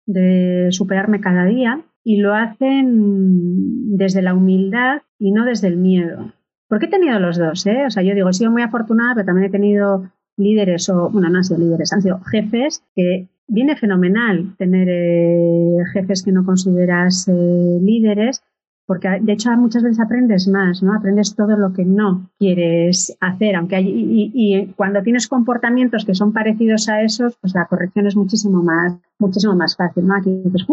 de 0.05 0.69
superarme 0.71 1.21
cada 1.21 1.45
día 1.45 1.85
y 2.07 2.19
lo 2.19 2.35
hacen 2.35 3.97
desde 3.97 4.23
la 4.23 4.33
humildad 4.33 5.03
y 5.19 5.33
no 5.33 5.45
desde 5.45 5.67
el 5.67 5.77
miedo. 5.77 6.33
Porque 6.69 6.87
he 6.87 6.89
tenido 6.89 7.19
los 7.19 7.37
dos, 7.37 7.67
¿eh? 7.67 7.85
O 7.85 7.91
sea, 7.91 8.05
yo 8.05 8.15
digo, 8.15 8.29
he 8.29 8.33
sido 8.33 8.53
muy 8.53 8.63
afortunada, 8.63 9.17
pero 9.17 9.27
también 9.27 9.49
he 9.49 9.51
tenido 9.51 10.09
líderes, 10.37 10.89
o, 10.89 11.11
bueno, 11.11 11.29
no 11.29 11.39
han 11.39 11.43
sido 11.43 11.59
líderes, 11.59 11.93
han 11.93 12.03
sido 12.03 12.21
jefes 12.21 12.85
que 12.95 13.27
viene 13.49 13.75
fenomenal 13.75 14.55
tener 14.57 14.87
eh, 14.89 15.79
jefes 15.93 16.23
que 16.23 16.31
no 16.31 16.45
consideras 16.45 17.27
eh, 17.27 17.79
líderes, 17.83 18.45
porque 18.87 19.09
de 19.21 19.33
hecho 19.33 19.51
muchas 19.57 19.83
veces 19.83 19.99
aprendes 19.99 20.47
más, 20.47 20.85
¿no? 20.85 20.95
Aprendes 20.95 21.35
todo 21.35 21.57
lo 21.57 21.73
que 21.73 21.85
no 21.85 22.31
quieres 22.39 23.17
hacer, 23.21 23.57
aunque 23.57 23.81
y, 23.81 24.73
cuando 24.77 25.03
tienes 25.03 25.27
comportamientos 25.27 26.05
que 26.05 26.15
son 26.15 26.33
parecidos 26.33 26.89
a 26.89 27.03
esos, 27.03 27.37
pues 27.41 27.53
la 27.53 27.67
corrección 27.67 28.07
es 28.07 28.15
muchísimo 28.15 28.63
más, 28.63 28.95
muchísimo 29.19 29.57
más 29.57 29.75
fácil, 29.75 30.07
¿no? 30.07 30.15
Aquí 30.15 30.31
dices, 30.45 30.65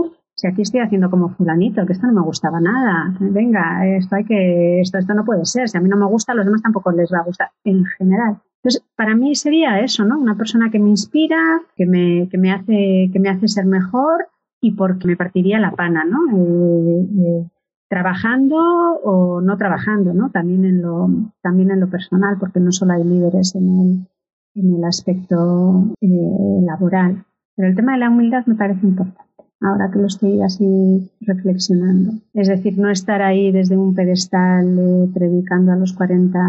si 0.43 0.47
aquí 0.47 0.61
estoy 0.63 0.81
haciendo 0.81 1.09
como 1.09 1.29
fulanito, 1.29 1.85
que 1.85 1.93
esto 1.93 2.05
no 2.05 2.11
me 2.11 2.21
gustaba 2.21 2.59
nada, 2.59 3.15
venga, 3.17 3.87
esto 3.95 4.17
hay 4.17 4.25
que, 4.25 4.81
esto, 4.81 4.97
esto 4.97 5.13
no 5.13 5.23
puede 5.23 5.45
ser, 5.45 5.69
si 5.69 5.77
a 5.77 5.79
mí 5.79 5.87
no 5.87 5.95
me 5.95 6.05
gusta, 6.05 6.33
a 6.33 6.35
los 6.35 6.43
demás 6.43 6.61
tampoco 6.61 6.91
les 6.91 7.09
va 7.13 7.19
a 7.19 7.23
gustar, 7.23 7.51
en 7.63 7.85
general. 7.85 8.41
Entonces, 8.57 8.83
para 8.97 9.15
mí 9.15 9.35
sería 9.35 9.79
eso, 9.79 10.03
¿no? 10.03 10.19
Una 10.19 10.35
persona 10.35 10.69
que 10.69 10.79
me 10.79 10.89
inspira, 10.89 11.61
que 11.77 11.85
me, 11.85 12.27
que 12.29 12.37
me, 12.37 12.51
hace, 12.51 13.09
que 13.13 13.19
me 13.21 13.29
hace 13.29 13.47
ser 13.47 13.65
mejor 13.65 14.27
y 14.59 14.73
porque 14.73 15.07
me 15.07 15.15
partiría 15.15 15.61
la 15.61 15.71
pana, 15.71 16.03
¿no? 16.03 16.19
Eh, 16.37 17.07
eh, 17.19 17.49
trabajando 17.87 18.57
o 18.57 19.39
no 19.39 19.55
trabajando, 19.55 20.13
¿no? 20.13 20.29
También 20.29 20.65
en 20.65 20.81
lo, 20.81 21.07
también 21.41 21.71
en 21.71 21.79
lo 21.79 21.89
personal, 21.89 22.35
porque 22.37 22.59
no 22.59 22.73
solo 22.73 22.91
hay 22.91 23.05
líderes 23.05 23.55
en 23.55 23.79
el, 23.79 24.07
en 24.55 24.75
el 24.75 24.83
aspecto 24.83 25.85
eh, 26.01 26.65
laboral. 26.65 27.23
Pero 27.55 27.69
el 27.69 27.75
tema 27.77 27.93
de 27.93 27.99
la 27.99 28.09
humildad 28.09 28.45
me 28.45 28.55
parece 28.55 28.85
importante 28.85 29.32
ahora 29.63 29.89
que 29.91 29.99
lo 29.99 30.07
estoy 30.07 30.41
así 30.41 31.11
reflexionando. 31.21 32.13
Es 32.33 32.47
decir, 32.47 32.77
no 32.77 32.89
estar 32.89 33.21
ahí 33.21 33.51
desde 33.51 33.77
un 33.77 33.95
pedestal 33.95 34.77
eh, 34.77 35.09
predicando 35.13 35.71
a 35.71 35.75
los 35.75 35.93
40 35.93 36.39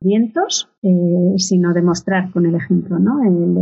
vientos, 0.00 0.70
eh, 0.82 1.34
sino 1.36 1.72
demostrar 1.72 2.30
con 2.30 2.46
el 2.46 2.54
ejemplo. 2.54 2.98
¿no? 2.98 3.22
El, 3.22 3.56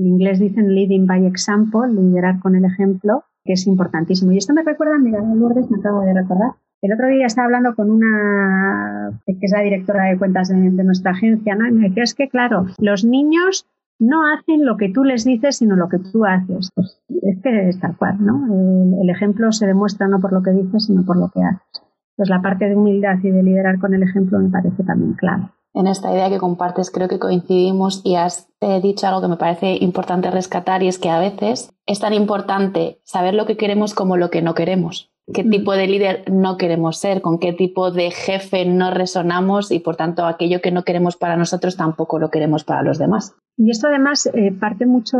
en 0.00 0.06
inglés 0.06 0.38
dicen 0.38 0.74
leading 0.74 1.06
by 1.06 1.26
example, 1.26 1.92
liderar 1.92 2.40
con 2.40 2.54
el 2.54 2.64
ejemplo, 2.64 3.24
que 3.44 3.54
es 3.54 3.66
importantísimo. 3.66 4.32
Y 4.32 4.38
esto 4.38 4.54
me 4.54 4.62
recuerda, 4.62 4.98
mira, 4.98 5.20
Lourdes, 5.20 5.70
me 5.70 5.78
acabo 5.78 6.00
de 6.00 6.14
recordar, 6.14 6.52
el 6.84 6.92
otro 6.92 7.08
día 7.08 7.24
estaba 7.24 7.46
hablando 7.46 7.74
con 7.74 7.90
una 7.90 9.18
que 9.26 9.38
es 9.40 9.52
la 9.52 9.62
directora 9.62 10.04
de 10.04 10.18
cuentas 10.18 10.50
de, 10.50 10.56
nuestra 10.56 11.12
agencia, 11.12 11.54
¿no? 11.54 11.66
Y 11.66 11.72
me 11.72 11.88
decía, 11.88 12.02
es 12.02 12.14
que 12.14 12.28
claro, 12.28 12.66
los 12.78 13.06
niños 13.06 13.66
no 13.98 14.22
hacen 14.26 14.64
lo 14.64 14.76
que 14.76 14.88
tú 14.88 15.04
les 15.04 15.24
dices, 15.24 15.56
sino 15.56 15.76
lo 15.76 15.88
que 15.88 15.98
tú 15.98 16.24
haces. 16.24 16.70
Pues 16.74 17.00
es 17.08 17.42
que 17.42 17.68
es 17.68 17.80
tal 17.80 17.96
cual, 17.96 18.16
¿no? 18.20 19.00
El, 19.02 19.10
ejemplo 19.10 19.52
se 19.52 19.66
demuestra 19.66 20.08
no 20.08 20.20
por 20.20 20.32
lo 20.32 20.42
que 20.42 20.50
dices, 20.50 20.86
sino 20.86 21.04
por 21.04 21.16
lo 21.16 21.30
que 21.30 21.42
haces. 21.42 21.82
Pues 22.16 22.28
la 22.28 22.42
parte 22.42 22.68
de 22.68 22.76
humildad 22.76 23.18
y 23.22 23.30
de 23.30 23.42
liderar 23.42 23.78
con 23.78 23.94
el 23.94 24.02
ejemplo 24.02 24.38
me 24.38 24.50
parece 24.50 24.82
también 24.84 25.14
clave. 25.14 25.48
En 25.72 25.88
esta 25.88 26.12
idea 26.12 26.30
que 26.30 26.38
compartes 26.38 26.92
creo 26.92 27.08
que 27.08 27.18
coincidimos 27.18 28.00
y 28.04 28.14
has 28.14 28.48
dicho 28.82 29.08
algo 29.08 29.20
que 29.20 29.28
me 29.28 29.36
parece 29.36 29.76
importante 29.80 30.30
rescatar 30.30 30.84
y 30.84 30.88
es 30.88 31.00
que 31.00 31.10
a 31.10 31.18
veces 31.18 31.72
es 31.86 31.98
tan 31.98 32.14
importante 32.14 33.00
saber 33.02 33.34
lo 33.34 33.44
que 33.44 33.56
queremos 33.56 33.92
como 33.92 34.16
lo 34.16 34.30
que 34.30 34.40
no 34.40 34.54
queremos 34.54 35.13
qué 35.32 35.44
mm. 35.44 35.50
tipo 35.50 35.72
de 35.72 35.86
líder 35.86 36.30
no 36.30 36.56
queremos 36.56 36.98
ser, 36.98 37.22
con 37.22 37.38
qué 37.38 37.52
tipo 37.52 37.90
de 37.90 38.10
jefe 38.10 38.66
no 38.66 38.90
resonamos 38.90 39.70
y 39.70 39.80
por 39.80 39.96
tanto 39.96 40.26
aquello 40.26 40.60
que 40.60 40.70
no 40.70 40.84
queremos 40.84 41.16
para 41.16 41.36
nosotros 41.36 41.76
tampoco 41.76 42.18
lo 42.18 42.30
queremos 42.30 42.64
para 42.64 42.82
los 42.82 42.98
demás. 42.98 43.34
Y 43.56 43.70
esto 43.70 43.88
además 43.88 44.26
eh, 44.34 44.52
parte 44.52 44.86
mucho, 44.86 45.18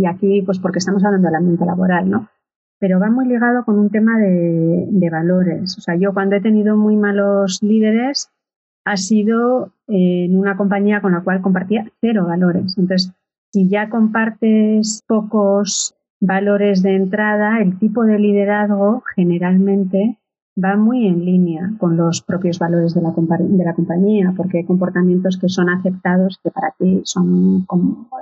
y 0.00 0.06
aquí 0.06 0.42
pues 0.42 0.58
porque 0.58 0.78
estamos 0.78 1.04
hablando 1.04 1.26
del 1.26 1.36
ambiente 1.36 1.64
laboral, 1.64 2.08
¿no? 2.10 2.28
Pero 2.78 3.00
va 3.00 3.10
muy 3.10 3.26
ligado 3.26 3.64
con 3.64 3.78
un 3.78 3.90
tema 3.90 4.18
de, 4.18 4.86
de 4.90 5.10
valores. 5.10 5.78
O 5.78 5.80
sea, 5.80 5.94
yo 5.96 6.12
cuando 6.12 6.36
he 6.36 6.40
tenido 6.40 6.76
muy 6.76 6.96
malos 6.96 7.62
líderes 7.62 8.28
ha 8.84 8.96
sido 8.96 9.72
en 9.86 10.36
una 10.36 10.56
compañía 10.56 11.00
con 11.00 11.12
la 11.12 11.22
cual 11.22 11.40
compartía 11.40 11.86
cero 12.00 12.26
valores. 12.26 12.76
Entonces, 12.76 13.12
si 13.52 13.68
ya 13.68 13.88
compartes 13.88 15.02
pocos 15.06 15.94
valores 16.22 16.82
de 16.82 16.94
entrada, 16.94 17.60
el 17.60 17.78
tipo 17.78 18.04
de 18.04 18.18
liderazgo 18.18 19.02
generalmente 19.16 20.18
va 20.62 20.76
muy 20.76 21.08
en 21.08 21.24
línea 21.24 21.72
con 21.78 21.96
los 21.96 22.22
propios 22.22 22.58
valores 22.58 22.94
de 22.94 23.02
la, 23.02 23.12
de 23.38 23.64
la 23.64 23.74
compañía, 23.74 24.32
porque 24.36 24.58
hay 24.58 24.64
comportamientos 24.64 25.36
que 25.36 25.48
son 25.48 25.68
aceptados 25.68 26.38
que 26.42 26.50
para 26.50 26.74
ti 26.78 27.00
son, 27.04 27.66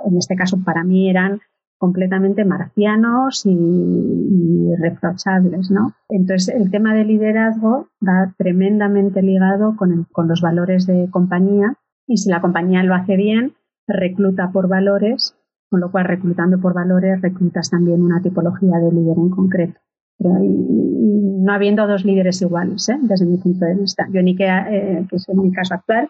en 0.05 0.17
este 0.17 0.35
caso 0.35 0.57
para 0.63 0.83
mí 0.83 1.09
eran 1.09 1.39
completamente 1.77 2.43
marcianos 2.43 3.45
y, 3.45 4.73
reprochables, 4.79 5.69
¿no? 5.69 5.93
Entonces 6.09 6.55
el 6.55 6.71
tema 6.71 6.95
de 6.95 7.03
liderazgo 7.03 7.87
va 8.07 8.33
tremendamente 8.37 9.21
ligado 9.21 9.75
con, 9.75 10.07
con 10.11 10.27
los 10.27 10.41
valores 10.41 10.87
de 10.87 11.09
compañía 11.11 11.75
y 12.07 12.17
si 12.17 12.29
la 12.29 12.41
compañía 12.41 12.83
lo 12.83 12.95
hace 12.95 13.15
bien, 13.15 13.53
recluta 13.87 14.51
por 14.51 14.69
valores 14.69 15.35
con 15.71 15.79
lo 15.79 15.89
cual 15.89 16.03
reclutando 16.03 16.59
por 16.59 16.73
valores 16.73 17.21
reclutas 17.21 17.69
también 17.69 18.03
una 18.03 18.21
tipología 18.21 18.77
de 18.77 18.91
líder 18.91 19.17
en 19.17 19.29
concreto. 19.29 19.79
y, 20.19 21.21
no 21.43 21.53
habiendo 21.53 21.87
dos 21.87 22.05
líderes 22.05 22.41
iguales, 22.41 22.87
¿eh? 22.89 22.99
desde 23.01 23.25
mi 23.25 23.37
punto 23.37 23.65
de 23.65 23.73
vista. 23.73 24.05
Yo, 24.11 24.21
ni 24.21 24.35
que, 24.35 24.45
eh, 24.45 25.07
que 25.09 25.15
es 25.15 25.27
en 25.27 25.41
mi 25.41 25.51
caso 25.51 25.73
actual, 25.73 26.07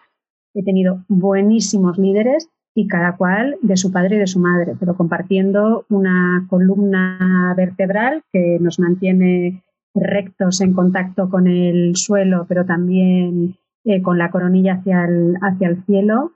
he 0.52 0.62
tenido 0.62 1.04
buenísimos 1.08 1.96
líderes 1.96 2.50
y 2.74 2.86
cada 2.88 3.16
cual 3.16 3.56
de 3.62 3.76
su 3.76 3.92
padre 3.92 4.16
y 4.16 4.18
de 4.18 4.26
su 4.26 4.40
madre, 4.40 4.74
pero 4.78 4.94
compartiendo 4.94 5.86
una 5.88 6.44
columna 6.50 7.54
vertebral 7.56 8.24
que 8.30 8.58
nos 8.60 8.78
mantiene 8.78 9.62
rectos 9.94 10.60
en 10.60 10.74
contacto 10.74 11.30
con 11.30 11.46
el 11.46 11.96
suelo, 11.96 12.46
pero 12.48 12.66
también 12.66 13.56
eh, 13.84 14.02
con 14.02 14.18
la 14.18 14.30
coronilla 14.30 14.74
hacia 14.74 15.04
el, 15.04 15.36
hacia 15.40 15.68
el 15.68 15.84
cielo, 15.84 16.32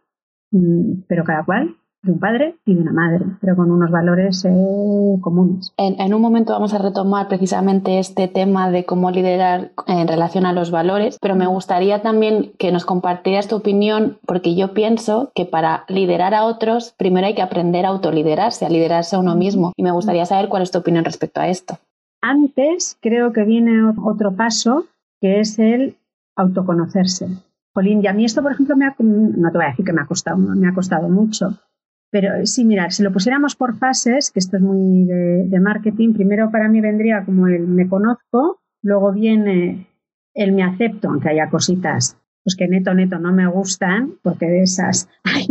mm, 0.52 1.02
pero 1.08 1.24
cada 1.24 1.44
cual 1.44 1.75
de 2.06 2.12
un 2.12 2.18
padre 2.18 2.56
y 2.64 2.74
de 2.74 2.80
una 2.80 2.92
madre, 2.92 3.26
pero 3.40 3.56
con 3.56 3.70
unos 3.70 3.90
valores 3.90 4.44
eh, 4.44 5.18
comunes. 5.20 5.72
En, 5.76 6.14
un 6.14 6.22
momento 6.22 6.52
vamos 6.52 6.72
a 6.72 6.78
retomar 6.78 7.28
precisamente 7.28 7.98
este 7.98 8.28
tema 8.28 8.70
de 8.70 8.84
cómo 8.84 9.10
liderar 9.10 9.72
en 9.86 10.08
relación 10.08 10.46
a 10.46 10.52
los 10.52 10.70
valores, 10.70 11.18
pero 11.20 11.34
me 11.34 11.46
gustaría 11.46 12.00
también 12.00 12.52
que 12.58 12.72
nos 12.72 12.84
compartieras 12.84 13.48
tu 13.48 13.56
opinión, 13.56 14.18
porque 14.24 14.54
yo 14.54 14.72
pienso 14.72 15.30
que 15.34 15.44
para 15.44 15.84
liderar 15.88 16.32
a 16.32 16.44
otros, 16.44 16.94
primero 16.96 17.26
hay 17.26 17.34
que 17.34 17.42
aprender 17.42 17.84
a 17.84 17.90
autoliderarse, 17.90 18.64
a 18.64 18.70
liderarse 18.70 19.16
a 19.16 19.18
uno 19.18 19.34
mismo, 19.34 19.72
y 19.76 19.82
me 19.82 19.90
gustaría 19.90 20.24
saber 20.24 20.48
cuál 20.48 20.62
es 20.62 20.70
tu 20.70 20.78
opinión 20.78 21.04
respecto 21.04 21.40
a 21.40 21.48
esto. 21.48 21.78
Antes 22.22 22.96
creo 23.00 23.32
que 23.32 23.44
viene 23.44 23.92
otro 24.04 24.32
paso, 24.32 24.86
que 25.20 25.40
es 25.40 25.58
el 25.58 25.96
autoconocerse. 26.36 27.28
Polín, 27.72 28.02
y 28.02 28.06
a 28.06 28.14
mí 28.14 28.24
esto, 28.24 28.42
por 28.42 28.52
ejemplo, 28.52 28.74
me 28.74 28.86
no 28.86 29.50
te 29.50 29.58
voy 29.58 29.66
a 29.66 29.70
decir 29.70 29.84
que 29.84 29.92
me 29.92 30.00
ha 30.00 30.06
costado, 30.06 30.38
me 30.38 30.66
ha 30.66 30.72
costado 30.72 31.08
mucho, 31.10 31.58
pero 32.18 32.46
sí, 32.46 32.64
mira, 32.64 32.90
si 32.90 33.02
lo 33.02 33.12
pusiéramos 33.12 33.56
por 33.56 33.76
fases, 33.76 34.30
que 34.30 34.38
esto 34.38 34.56
es 34.56 34.62
muy 34.62 35.04
de, 35.04 35.60
marketing, 35.60 36.14
primero 36.14 36.50
para 36.50 36.66
mí 36.66 36.80
vendría 36.80 37.26
como 37.26 37.46
el 37.46 37.68
me 37.68 37.86
conozco, 37.86 38.62
luego 38.80 39.12
viene 39.12 39.86
el 40.32 40.52
me 40.52 40.62
acepto, 40.62 41.10
aunque 41.10 41.28
haya 41.28 41.50
cositas 41.50 42.16
pues 42.42 42.56
que 42.56 42.68
neto, 42.68 42.94
neto 42.94 43.18
no 43.18 43.34
me 43.34 43.46
gustan, 43.46 44.12
porque 44.22 44.46
de 44.46 44.62
esas 44.62 45.10
hay, 45.24 45.46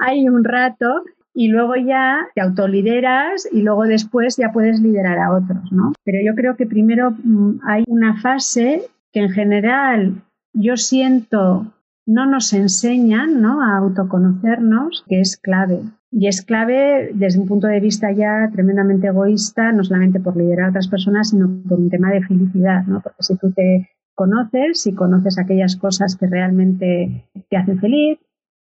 hay 0.00 0.28
un 0.28 0.42
rato, 0.42 1.04
y 1.32 1.46
luego 1.46 1.76
ya 1.76 2.26
te 2.34 2.40
autolideras 2.40 3.48
y 3.52 3.62
luego 3.62 3.84
después 3.84 4.36
ya 4.36 4.50
puedes 4.50 4.80
liderar 4.80 5.18
a 5.18 5.36
otros, 5.36 5.70
¿no? 5.70 5.92
Pero 6.02 6.18
yo 6.20 6.34
creo 6.34 6.56
que 6.56 6.66
primero 6.66 7.12
mm, 7.12 7.60
hay 7.64 7.84
una 7.86 8.20
fase 8.20 8.82
que 9.12 9.20
en 9.20 9.30
general 9.30 10.24
yo 10.52 10.76
siento 10.76 11.72
no 12.08 12.24
nos 12.24 12.54
enseñan 12.54 13.40
¿no? 13.42 13.62
a 13.62 13.76
autoconocernos, 13.76 15.04
que 15.06 15.20
es 15.20 15.36
clave. 15.36 15.82
Y 16.10 16.26
es 16.26 16.42
clave 16.42 17.10
desde 17.14 17.38
un 17.38 17.46
punto 17.46 17.66
de 17.66 17.80
vista 17.80 18.10
ya 18.12 18.48
tremendamente 18.52 19.08
egoísta, 19.08 19.72
no 19.72 19.84
solamente 19.84 20.20
por 20.20 20.36
liderar 20.36 20.66
a 20.66 20.68
otras 20.70 20.88
personas, 20.88 21.30
sino 21.30 21.62
por 21.68 21.78
un 21.78 21.90
tema 21.90 22.10
de 22.10 22.22
felicidad, 22.22 22.84
¿no? 22.86 23.00
Porque 23.02 23.22
si 23.22 23.36
tú 23.36 23.52
te 23.52 23.90
conoces, 24.14 24.82
si 24.82 24.94
conoces 24.94 25.38
aquellas 25.38 25.76
cosas 25.76 26.16
que 26.16 26.26
realmente 26.26 27.30
te 27.50 27.56
hacen 27.56 27.78
feliz, 27.78 28.18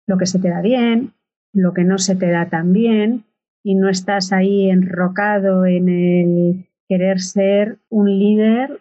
lo 0.07 0.19
que 0.19 0.26
se 0.26 0.38
te 0.38 0.49
da 0.49 0.61
bien, 0.61 1.12
lo 1.53 1.73
que 1.73 1.85
no 1.85 1.99
se 1.99 2.17
te 2.17 2.31
da 2.31 2.49
tan 2.49 2.73
bien, 2.73 3.25
y 3.65 3.75
no 3.75 3.88
estás 3.88 4.33
ahí 4.33 4.71
enrocado 4.71 5.67
en 5.67 5.88
el 5.88 6.67
querer 6.88 7.21
ser 7.21 7.79
un 7.88 8.07
líder 8.07 8.81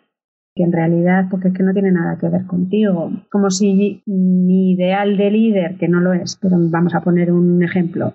que 0.55 0.63
en 0.63 0.71
realidad, 0.71 1.25
porque 1.29 1.49
es 1.49 1.53
que 1.53 1.63
no 1.63 1.73
tiene 1.73 1.91
nada 1.91 2.17
que 2.17 2.29
ver 2.29 2.45
contigo. 2.45 3.11
Como 3.29 3.49
si 3.49 4.03
mi 4.05 4.71
ideal 4.71 5.17
de 5.17 5.31
líder, 5.31 5.77
que 5.77 5.87
no 5.87 5.99
lo 5.99 6.13
es, 6.13 6.37
pero 6.41 6.57
vamos 6.59 6.95
a 6.95 7.01
poner 7.01 7.31
un 7.31 7.61
ejemplo, 7.61 8.13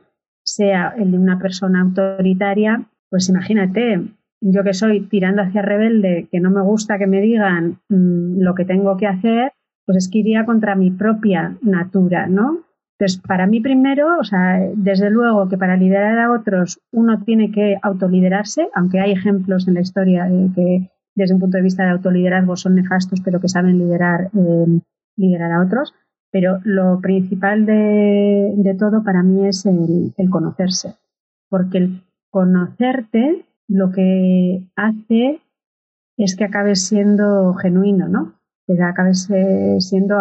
sea 0.54 0.94
el 0.96 1.12
de 1.12 1.18
una 1.18 1.38
persona 1.38 1.80
autoritaria, 1.82 2.86
pues 3.08 3.28
imagínate, 3.28 4.02
yo 4.40 4.64
que 4.64 4.74
soy 4.74 5.02
tirando 5.02 5.42
hacia 5.42 5.62
rebelde, 5.62 6.28
que 6.30 6.40
no 6.40 6.50
me 6.50 6.62
gusta 6.62 6.98
que 6.98 7.06
me 7.06 7.20
digan 7.20 7.78
mm, 7.88 8.40
lo 8.40 8.54
que 8.54 8.64
tengo 8.64 8.96
que 8.96 9.06
hacer, 9.06 9.52
pues 9.86 9.98
es 9.98 10.10
que 10.10 10.18
iría 10.18 10.44
contra 10.44 10.74
mi 10.74 10.90
propia 10.90 11.56
natura, 11.62 12.26
¿no? 12.26 12.64
Entonces, 12.98 13.20
para 13.26 13.46
mí 13.46 13.60
primero, 13.60 14.18
o 14.18 14.24
sea, 14.24 14.60
desde 14.74 15.10
luego 15.10 15.48
que 15.48 15.56
para 15.56 15.76
liderar 15.76 16.18
a 16.18 16.32
otros 16.32 16.80
uno 16.92 17.22
tiene 17.24 17.50
que 17.50 17.78
autoliderarse, 17.82 18.68
aunque 18.74 19.00
hay 19.00 19.12
ejemplos 19.12 19.66
en 19.66 19.74
la 19.74 19.80
historia 19.80 20.24
de 20.24 20.52
que 20.54 20.90
desde 21.14 21.34
un 21.34 21.40
punto 21.40 21.56
de 21.56 21.62
vista 21.62 21.84
de 21.84 21.90
autoliderazgo 21.90 22.56
son 22.56 22.74
nefastos, 22.74 23.20
pero 23.22 23.40
que 23.40 23.48
saben 23.48 23.78
liderar, 23.78 24.30
eh, 24.34 24.80
liderar 25.16 25.52
a 25.52 25.62
otros. 25.62 25.94
Pero 26.32 26.60
lo 26.64 27.00
principal 27.00 27.66
de, 27.66 28.76
todo 28.78 29.02
para 29.02 29.22
mí 29.22 29.46
es 29.46 29.66
el, 29.66 30.12
conocerse, 30.30 30.94
porque 31.48 31.78
el 31.78 32.02
conocerte 32.30 33.44
lo 33.68 33.90
que 33.90 34.68
hace 34.76 35.40
es 36.16 36.36
que 36.36 36.44
acabes 36.44 36.86
siendo 36.86 37.54
genuino, 37.54 38.08
¿no? 38.08 38.34
Que 38.66 38.80
acabes 38.82 39.28
eh, 39.30 39.76
siendo 39.80 40.16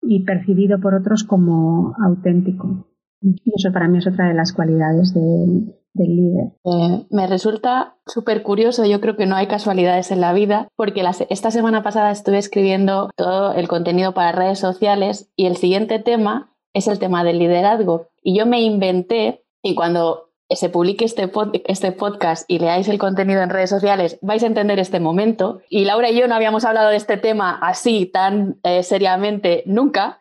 y 0.00 0.24
percibido 0.24 0.78
por 0.80 0.94
otros 0.94 1.24
como 1.24 1.94
auténtico. 2.00 2.86
Y 3.20 3.52
eso 3.54 3.72
para 3.72 3.88
mí 3.88 3.98
es 3.98 4.06
otra 4.06 4.28
de 4.28 4.34
las 4.34 4.52
cualidades 4.52 5.14
de, 5.14 5.81
Eh, 5.94 7.06
me 7.10 7.26
resulta 7.26 7.96
súper 8.06 8.42
curioso, 8.42 8.84
yo 8.84 9.00
creo 9.00 9.16
que 9.16 9.26
no 9.26 9.36
hay 9.36 9.46
casualidades 9.46 10.10
en 10.10 10.20
la 10.20 10.32
vida, 10.32 10.68
porque 10.76 11.04
esta 11.28 11.50
semana 11.50 11.82
pasada 11.82 12.10
estuve 12.10 12.38
escribiendo 12.38 13.10
todo 13.16 13.52
el 13.52 13.68
contenido 13.68 14.14
para 14.14 14.32
redes 14.32 14.58
sociales 14.58 15.30
y 15.36 15.46
el 15.46 15.56
siguiente 15.56 15.98
tema 15.98 16.54
es 16.72 16.88
el 16.88 16.98
tema 16.98 17.24
del 17.24 17.38
liderazgo. 17.38 18.08
Y 18.22 18.36
yo 18.36 18.46
me 18.46 18.62
inventé, 18.62 19.44
y 19.62 19.74
cuando 19.74 20.30
se 20.50 20.68
publique 20.68 21.04
este, 21.04 21.30
este 21.66 21.92
podcast 21.92 22.50
y 22.50 22.58
leáis 22.58 22.88
el 22.88 22.98
contenido 22.98 23.42
en 23.42 23.50
redes 23.50 23.70
sociales, 23.70 24.18
vais 24.22 24.42
a 24.42 24.46
entender 24.46 24.78
este 24.78 25.00
momento. 25.00 25.60
Y 25.68 25.84
Laura 25.84 26.10
y 26.10 26.18
yo 26.18 26.26
no 26.28 26.34
habíamos 26.34 26.64
hablado 26.64 26.90
de 26.90 26.96
este 26.96 27.16
tema 27.16 27.58
así 27.62 28.06
tan 28.06 28.58
eh, 28.62 28.82
seriamente 28.82 29.62
nunca. 29.66 30.20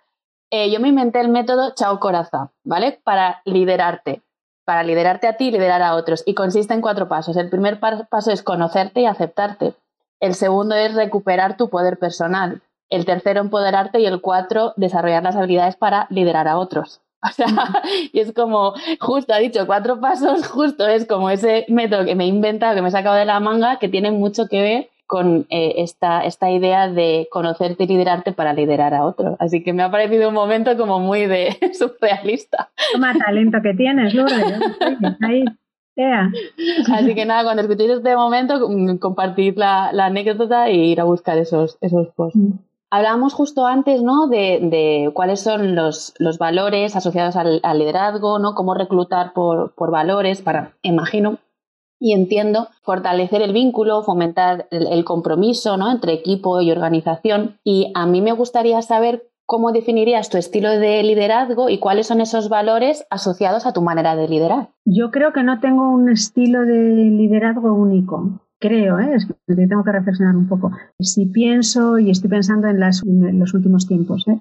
Eh, 0.50 0.70
yo 0.70 0.80
me 0.80 0.90
inventé 0.90 1.22
el 1.22 1.30
método 1.30 1.74
Chao 1.76 2.00
Coraza, 2.00 2.52
¿vale? 2.64 3.00
Para 3.04 3.42
liderarte 3.46 4.22
para 4.72 4.84
liderarte 4.84 5.28
a 5.28 5.36
ti 5.36 5.50
y 5.50 5.52
liderar 5.52 5.82
a 5.82 5.96
otros. 5.96 6.24
Y 6.26 6.34
consiste 6.34 6.74
en 6.74 6.80
cuatro 6.80 7.10
pasos. 7.10 7.36
El 7.36 7.50
primer 7.50 7.82
paso 7.82 8.32
es 8.32 8.42
conocerte 8.42 9.02
y 9.02 9.06
aceptarte. 9.06 9.74
El 10.22 10.34
segundo 10.34 10.76
es 10.76 10.96
recuperar 10.96 11.58
tu 11.58 11.70
poder 11.70 12.00
personal. 12.00 12.62
El 12.90 13.04
tercero, 13.04 13.42
empoderarte. 13.42 14.00
Y 14.00 14.06
el 14.06 14.22
cuatro, 14.22 14.72
desarrollar 14.78 15.24
las 15.24 15.36
habilidades 15.36 15.76
para 15.76 16.08
liderar 16.10 16.48
a 16.48 16.58
otros. 16.58 17.02
O 17.24 17.34
sea, 17.34 17.84
y 18.14 18.20
es 18.22 18.32
como, 18.32 18.74
justo 19.02 19.34
ha 19.34 19.40
dicho 19.40 19.68
cuatro 19.68 20.00
pasos, 20.00 20.48
justo 20.48 20.88
es 20.88 21.06
como 21.06 21.30
ese 21.30 21.66
método 21.68 22.06
que 22.06 22.16
me 22.16 22.24
he 22.24 22.28
inventado, 22.28 22.74
que 22.74 22.82
me 22.82 22.88
he 22.88 22.92
sacado 22.92 23.18
de 23.18 23.26
la 23.26 23.42
manga, 23.42 23.78
que 23.78 23.90
tiene 23.90 24.10
mucho 24.10 24.48
que 24.48 24.62
ver 24.62 24.90
con 25.12 25.46
eh, 25.50 25.74
esta, 25.80 26.22
esta 26.22 26.50
idea 26.50 26.88
de 26.88 27.28
conocerte 27.30 27.84
y 27.84 27.88
liderarte 27.88 28.32
para 28.32 28.54
liderar 28.54 28.94
a 28.94 29.04
otros. 29.04 29.36
Así 29.40 29.62
que 29.62 29.74
me 29.74 29.84
ha 29.84 29.92
parecido 29.92 30.30
un 30.30 30.34
momento 30.34 30.78
como 30.78 31.02
muy 31.02 31.26
de 31.26 31.58
surrealista. 31.78 32.70
Toma 32.94 33.14
talento 33.14 33.58
que 33.62 33.74
tienes, 33.74 34.14
Lourdes. 34.14 34.62
Ahí, 35.22 35.44
Así 36.94 37.14
que 37.14 37.26
nada, 37.26 37.44
cuando 37.44 37.62
escuchéis 37.62 37.92
este 37.92 38.16
momento, 38.16 38.70
mm, 38.70 39.00
compartid 39.00 39.58
la, 39.58 39.90
anécdota 39.90 40.70
e 40.70 40.76
ir 40.76 41.02
a 41.02 41.04
buscar 41.04 41.38
esos, 41.38 41.78
esos 41.82 42.08
posts. 42.16 42.40
Mm. 42.40 42.52
Hablábamos 42.90 43.34
justo 43.34 43.66
antes, 43.66 44.02
¿no? 44.02 44.28
De, 44.28 45.12
cuáles 45.14 45.42
son 45.42 45.76
los, 45.76 46.14
los, 46.20 46.38
valores 46.38 46.96
asociados 46.96 47.36
al, 47.36 47.62
liderazgo, 47.78 48.40
¿no? 48.40 48.56
Cómo 48.56 48.76
reclutar 48.76 49.34
por, 49.34 49.74
por, 49.76 49.92
valores 49.92 50.42
para, 50.42 50.72
imagino, 50.84 51.38
y 52.02 52.14
entiendo, 52.14 52.68
fortalecer 52.82 53.44
el 53.44 53.54
vínculo, 53.54 54.02
fomentar 54.02 54.68
el, 54.72 55.06
compromiso, 55.06 55.78
¿no? 55.78 55.92
Entre 55.92 56.14
equipo 56.14 56.60
y 56.60 56.72
organización. 56.72 57.60
Y 57.64 57.92
a 57.94 58.08
mí 58.08 58.22
me 58.22 58.32
gustaría 58.34 58.82
saber 58.82 59.30
cómo 59.46 59.72
definirías 59.72 60.30
tu 60.30 60.38
estilo 60.38 60.72
de 60.72 61.04
liderazgo 61.04 61.70
y 61.70 61.78
cuáles 61.78 62.08
son 62.08 62.20
esos 62.20 62.50
valores 62.50 63.06
asociados 63.12 63.68
a 63.68 63.74
tu 63.74 63.84
manera 63.84 64.16
de 64.16 64.28
liderar. 64.28 64.70
Yo 64.84 65.12
creo 65.12 65.32
que 65.32 65.44
no 65.44 65.60
tengo 65.60 65.88
un 65.90 66.10
estilo 66.10 66.62
de 66.62 66.74
liderazgo 66.74 67.72
único 67.74 68.42
creo, 68.62 69.00
¿eh? 69.00 69.16
es 69.16 69.26
que 69.26 69.68
tengo 69.68 69.84
que 69.84 69.92
reflexionar 69.92 70.38
un 70.38 70.48
poco. 70.48 70.72
Si 71.00 71.26
pienso, 71.26 71.98
y 71.98 72.12
estoy 72.12 72.30
pensando 72.30 72.68
en, 72.68 72.80
los 73.40 73.54
últimos 73.56 73.88
tiempos, 73.88 74.26
¿eh? 74.28 74.40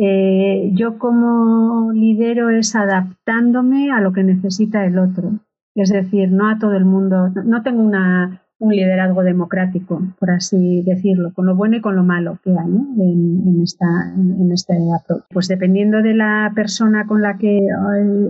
Eh, 0.00 0.70
yo 0.74 0.96
como 0.98 1.92
lidero 1.92 2.50
es 2.50 2.74
adaptándome 2.74 3.90
a 3.90 4.00
lo 4.00 4.12
que 4.12 4.22
necesita 4.22 4.86
el 4.86 4.98
otro. 4.98 5.40
Es 5.78 5.90
decir, 5.90 6.32
no 6.32 6.48
a 6.48 6.58
todo 6.58 6.72
el 6.72 6.84
mundo, 6.84 7.28
no 7.44 7.62
tengo 7.62 7.82
una, 7.82 8.42
un 8.58 8.72
liderazgo 8.72 9.22
democrático, 9.22 10.02
por 10.18 10.30
así 10.30 10.82
decirlo, 10.82 11.32
con 11.32 11.46
lo 11.46 11.54
bueno 11.54 11.76
y 11.76 11.80
con 11.80 11.94
lo 11.94 12.02
malo 12.02 12.38
que 12.42 12.50
hay 12.50 12.74
en, 12.98 13.60
esta, 13.62 13.86
en 14.16 14.50
este 14.52 14.74
approach. 14.74 15.22
Pues 15.30 15.46
dependiendo 15.46 16.02
de 16.02 16.14
la 16.14 16.50
persona 16.54 17.06
con 17.06 17.22
la 17.22 17.38
que, 17.38 17.60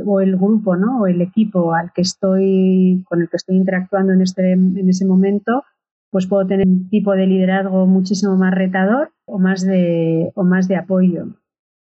o 0.05 0.21
el, 0.21 0.37
grupo, 0.37 0.77
¿no? 0.77 1.01
o 1.01 1.07
el 1.07 1.23
equipo 1.23 1.73
al 1.75 1.93
que 1.95 2.03
estoy, 2.03 3.03
con 3.09 3.23
el 3.23 3.29
que 3.31 3.37
estoy 3.37 3.57
interactuando 3.57 4.13
en, 4.13 4.21
este, 4.21 4.53
en 4.53 4.89
ese 4.89 5.07
momento, 5.07 5.65
pues 6.11 6.27
puedo 6.27 6.47
tener 6.47 6.67
un 6.67 6.89
tipo 6.91 7.13
de 7.13 7.27
liderazgo 7.27 7.87
muchísimo 7.87 8.37
más 8.37 8.55
retador 8.55 9.11
o 9.27 9.39
más 9.39 9.65
de, 9.65 10.33
o 10.35 10.45
más 10.45 10.69
de 10.69 10.77
apoyo. 10.77 11.29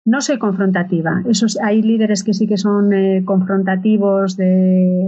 No 0.08 0.22
soy 0.22 0.38
confrontativa. 0.38 1.22
Esos, 1.28 1.60
hay 1.60 1.82
líderes 1.82 2.24
que 2.24 2.32
sí 2.32 2.46
que 2.46 2.56
son 2.56 2.94
eh, 2.94 3.22
confrontativos, 3.26 4.38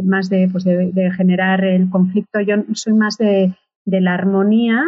más 0.04 0.28
pues 0.52 0.64
de, 0.64 0.92
de, 0.92 1.11
generar 1.12 1.64
el 1.64 1.88
conflicto. 1.88 2.38
Yo 2.40 2.57
soy 2.75 2.92
más 2.92 3.16
de, 3.16 3.54
la 3.87 4.12
armonía 4.12 4.83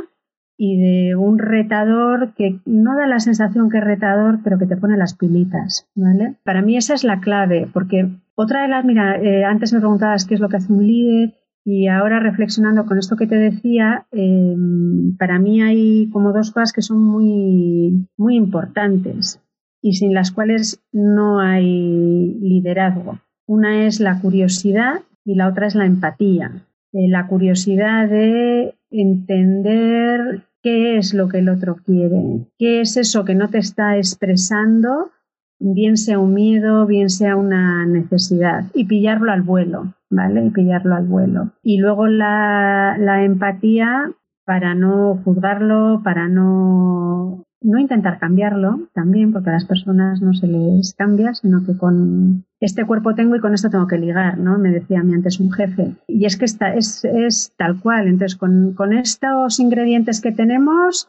y 0.59 0.79
de 0.79 1.17
un 1.17 1.39
retador 1.39 2.35
que 2.35 2.61
no 2.67 2.95
da 2.95 3.07
la 3.07 3.21
sensación 3.21 3.71
que 3.71 3.79
es 3.79 3.85
retador, 3.85 4.41
pero 4.45 4.59
que 4.59 4.67
te 4.67 4.77
pone 4.77 4.99
las 4.99 5.17
pilitas. 5.17 5.89
¿vale? 5.95 6.37
Para 6.45 6.61
mí 6.61 6.77
esa 6.77 6.93
es 6.93 7.05
la 7.05 7.21
clave, 7.21 7.71
porque 7.73 8.11
otra 8.35 8.65
de 8.65 8.69
las, 8.69 8.85
mira, 8.85 9.17
eh, 9.17 9.45
antes 9.45 9.73
me 9.73 9.81
preguntabas 9.81 10.27
qué 10.27 10.35
es 10.35 10.41
lo 10.41 10.51
que 10.51 10.59
hace 10.59 10.75
un 10.75 10.87
líder. 10.87 11.35
Y 11.65 11.87
ahora 11.87 12.21
reflexionando 12.21 12.85
con 12.85 12.99
esto 12.99 13.17
que 13.17 13.27
te 13.27 13.37
decía, 13.37 14.05
em, 14.11 15.17
para 15.17 15.39
mí 15.39 15.63
hay 15.63 16.11
como 16.11 16.35
dos 16.35 16.51
cosas 16.51 16.75
que 16.75 16.83
son 16.83 17.03
muy, 17.03 18.09
muy 18.19 18.37
importantes 18.37 19.41
y 19.83 19.95
sin 19.95 20.15
las 20.15 20.31
cuales 20.31 20.81
no 20.93 21.41
hay 21.41 22.39
liderazgo. 22.41 23.19
Una 23.47 23.87
es 23.87 24.01
la 24.01 24.21
curiosidad 24.21 25.03
y 25.25 25.35
la 25.35 25.49
otra 25.49 25.67
es 25.67 25.75
la 25.75 25.85
empatía. 25.85 26.65
Eh, 26.93 27.09
la 27.09 27.27
curiosidad 27.27 28.09
de 28.09 28.75
entender 28.91 30.45
qué 30.63 30.97
es 30.97 31.13
lo 31.13 31.29
que 31.29 31.39
el 31.39 31.49
otro 31.49 31.77
quiere, 31.85 32.47
qué 32.59 32.81
es 32.81 32.97
eso 32.97 33.25
que 33.25 33.35
no 33.35 33.49
te 33.49 33.59
está 33.59 33.97
expresando, 33.97 35.11
bien 35.59 35.97
sea 35.97 36.19
un 36.19 36.35
miedo, 36.35 36.87
bien 36.87 37.11
sea 37.11 37.37
una 37.37 37.85
necesidad, 37.87 38.65
y 38.75 38.85
pillarlo 38.85 39.33
al 39.33 39.43
vuelo, 39.43 39.95
¿vale? 40.11 40.45
Y 40.47 40.51
pillarlo 40.51 40.95
al 40.95 41.07
vuelo. 41.07 41.53
Y 41.63 41.79
luego 41.79 42.07
la, 42.07 42.97
la 42.99 43.25
empatía 43.25 44.13
para 44.45 44.75
no 44.75 45.21
juzgarlo, 45.25 46.03
para 46.05 46.29
no 46.29 47.45
no 47.63 47.79
intentar 47.79 48.19
cambiarlo 48.19 48.89
también, 48.93 49.33
porque 49.33 49.51
a 49.51 49.55
las 49.55 49.65
personas 49.65 50.21
no 50.21 50.33
se 50.35 50.47
les 50.47 50.95
cambia, 50.95 51.35
sino 51.35 51.65
que 51.65 51.77
con 51.77 52.45
este 52.61 52.85
cuerpo 52.85 53.15
tengo 53.15 53.37
y 53.37 53.41
con 53.41 53.55
esto 53.55 53.71
tengo 53.71 53.87
que 53.87 53.99
ligar, 53.99 54.39
¿no? 54.39 54.59
Me 54.59 54.71
decía 54.71 55.01
a 55.01 55.03
mí 55.03 55.15
antes 55.15 55.41
un 55.41 55.53
jefe. 55.53 55.97
Y 56.07 56.27
es 56.27 56.37
que 56.37 56.45
está, 56.45 56.75
es, 56.75 57.05
es 57.05 57.53
tal 57.57 57.81
cual. 57.81 58.07
Entonces, 58.07 58.37
con, 58.37 58.75
con 58.75 58.93
estos 58.93 59.59
ingredientes 59.59 60.21
que 60.21 60.33
tenemos, 60.33 61.09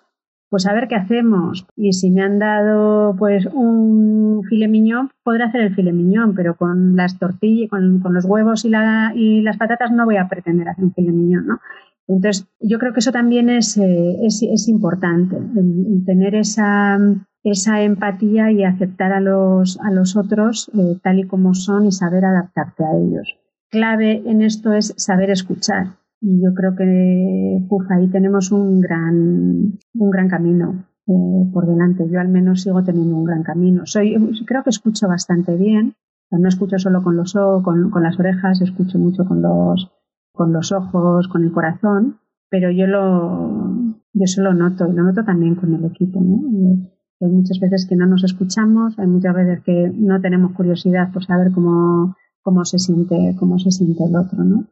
pues 0.54 0.68
a 0.68 0.74
ver 0.74 0.88
qué 0.88 0.94
hacemos. 0.94 1.66
Y 1.76 1.94
si 1.94 2.12
me 2.12 2.22
han 2.22 2.38
dado 2.38 3.16
pues 3.18 3.48
un 3.48 4.44
file 4.48 4.68
miñón, 4.68 5.10
podré 5.24 5.46
hacer 5.46 5.62
el 5.62 5.74
file 5.74 5.92
miñón, 5.94 6.36
pero 6.36 6.56
con 6.56 6.96
las 6.96 7.18
tortillas, 7.18 7.72
con, 7.72 8.02
con 8.02 8.13
los 8.13 8.26
huevos 8.26 8.63
y, 8.63 8.70
la, 8.70 9.13
y 9.16 9.42
las 9.42 9.58
patatas 9.58 9.92
no 9.92 10.06
voy 10.06 10.18
a 10.18 10.28
pretender 10.28 10.70
hacer 10.70 10.86
un 10.86 10.94
file 10.94 11.12
miñón, 11.12 11.48
¿no? 11.48 11.60
Entonces, 12.08 12.48
yo 12.60 12.80
creo 12.80 12.94
que 12.94 13.00
eso 13.00 13.12
también 13.12 13.50
es, 13.50 13.78
eh, 13.78 14.18
es, 14.26 14.68
importante, 14.68 15.38
el, 15.38 16.04
tener 16.06 16.36
esa, 16.36 16.98
esa, 17.44 17.82
empatía 17.82 18.52
y 18.52 18.63
aceptar 18.63 19.13
a 19.13 19.22
los, 19.22 19.80
a 19.80 19.92
los 19.92 20.18
otros 20.18 20.70
eh, 20.74 20.98
tal 21.02 21.20
y 21.20 21.28
como 21.28 21.54
son 21.54 21.86
y 21.86 21.92
saber 21.92 22.26
adaptarte 22.26 22.84
a 22.84 22.98
ellos. 22.98 23.38
Clave 23.70 24.22
en 24.26 24.42
esto 24.42 24.74
es 24.74 24.94
saber 24.98 25.30
escuchar. 25.30 25.96
Y 26.20 26.42
yo 26.42 26.54
creo 26.54 26.76
que 26.76 27.60
ahí 27.89 28.08
tenemos 28.10 28.52
un 28.52 28.80
gran, 28.80 29.80
un 29.94 30.10
gran 30.10 30.30
camino 30.30 30.86
eh, 31.08 31.52
por 31.54 31.66
delante. 31.68 32.08
Yo 32.10 32.20
al 32.20 32.30
menos 32.30 32.62
sigo 32.62 32.84
teniendo 32.84 33.16
un 33.16 33.26
gran 33.26 33.44
camino. 33.44 33.86
Soy, 33.86 34.16
creo 34.46 34.63
que 34.63 34.70
escucho 34.70 35.08
bastante 35.08 35.56
bien. 35.58 35.96
No 36.32 36.48
escucho 36.48 36.80
solo 36.80 37.04
con 37.04 37.16
los 37.16 37.34
con, 37.34 37.92
con 37.92 38.04
las 38.04 38.20
orejas, 38.20 38.62
escucho 38.62 38.98
mucho 38.98 39.26
con 39.26 39.42
los, 39.42 39.92
con 40.34 40.52
los 40.52 40.72
ojos, 40.72 41.28
con 41.28 41.43
el 41.43 41.52
corazón, 41.52 42.19
pero 42.50 42.72
yo 42.72 42.88
lo, 42.88 43.74
yo 44.13 44.24
eso 44.24 44.41
lo 44.41 44.54
noto 44.54 44.88
y 44.88 44.93
lo 44.93 45.04
noto 45.04 45.24
también 45.24 45.56
con 45.56 45.74
el 45.74 45.86
equipo. 45.86 46.19
¿no? 46.22 46.86
Hay 47.22 47.30
muchas 47.30 47.60
veces 47.60 47.88
que 47.88 47.96
no 47.96 48.06
nos 48.06 48.24
escuchamos, 48.24 48.98
hay 49.00 49.08
muchas 49.08 49.34
veces 49.36 49.62
que 49.63 49.91
no 49.96 50.19
tenemos 50.19 50.54
curiosidad 50.54 51.12
por 51.13 51.24
saber 51.24 51.52
cómo, 51.52 52.15
cómo, 52.41 52.65
se, 52.65 52.80
siente, 52.80 53.36
cómo 53.39 53.60
se 53.60 53.72
siente 53.72 54.04
el 54.04 54.15
otro. 54.15 54.43
¿no? 54.43 54.65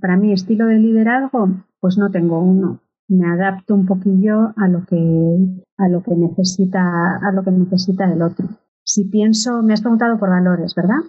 Para 0.00 0.16
mí, 0.16 0.32
estilo 0.32 0.66
de 0.66 0.78
liderazgo, 0.78 1.48
pues 1.80 1.96
no 1.96 2.10
tengo 2.10 2.40
uno. 2.40 2.80
Me 3.08 3.26
adapto 3.26 3.74
un 3.74 3.86
poquillo 3.86 4.52
a 4.56 4.68
lo 4.68 4.84
que, 4.84 5.62
a 5.78 5.88
lo 5.88 6.02
que 6.02 6.14
necesita, 6.14 7.16
a 7.16 7.32
lo 7.32 7.42
que 7.42 7.52
necesita 7.52 8.12
el 8.12 8.20
otro. 8.20 8.48
Si 8.84 9.04
pienso, 9.04 9.62
me 9.62 9.72
has 9.72 9.80
preguntado 9.80 10.18
por 10.18 10.28
valores, 10.28 10.74
¿verdad? 10.74 11.00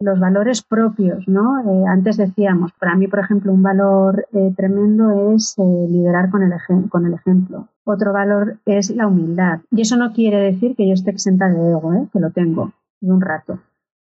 Los 0.00 0.20
valores 0.20 0.62
propios, 0.62 1.26
¿no? 1.26 1.60
Eh, 1.60 1.84
antes 1.88 2.16
decíamos, 2.16 2.72
para 2.78 2.94
mí, 2.94 3.08
por 3.08 3.18
ejemplo, 3.18 3.52
un 3.52 3.62
valor 3.62 4.26
eh, 4.32 4.52
tremendo 4.56 5.34
es 5.34 5.56
eh, 5.58 5.62
liderar 5.88 6.30
con 6.30 6.42
el, 6.42 6.52
con 6.88 7.06
el 7.06 7.14
ejemplo. 7.14 7.68
Otro 7.84 8.12
valor 8.12 8.58
es 8.64 8.90
la 8.90 9.08
humildad. 9.08 9.60
Y 9.70 9.80
eso 9.80 9.96
no 9.96 10.12
quiere 10.12 10.38
decir 10.38 10.76
que 10.76 10.86
yo 10.86 10.94
esté 10.94 11.10
exenta 11.10 11.48
de 11.48 11.70
ego, 11.70 12.08
que 12.12 12.20
lo 12.20 12.30
tengo 12.30 12.72
de 13.00 13.10
un 13.10 13.20
rato. 13.20 13.58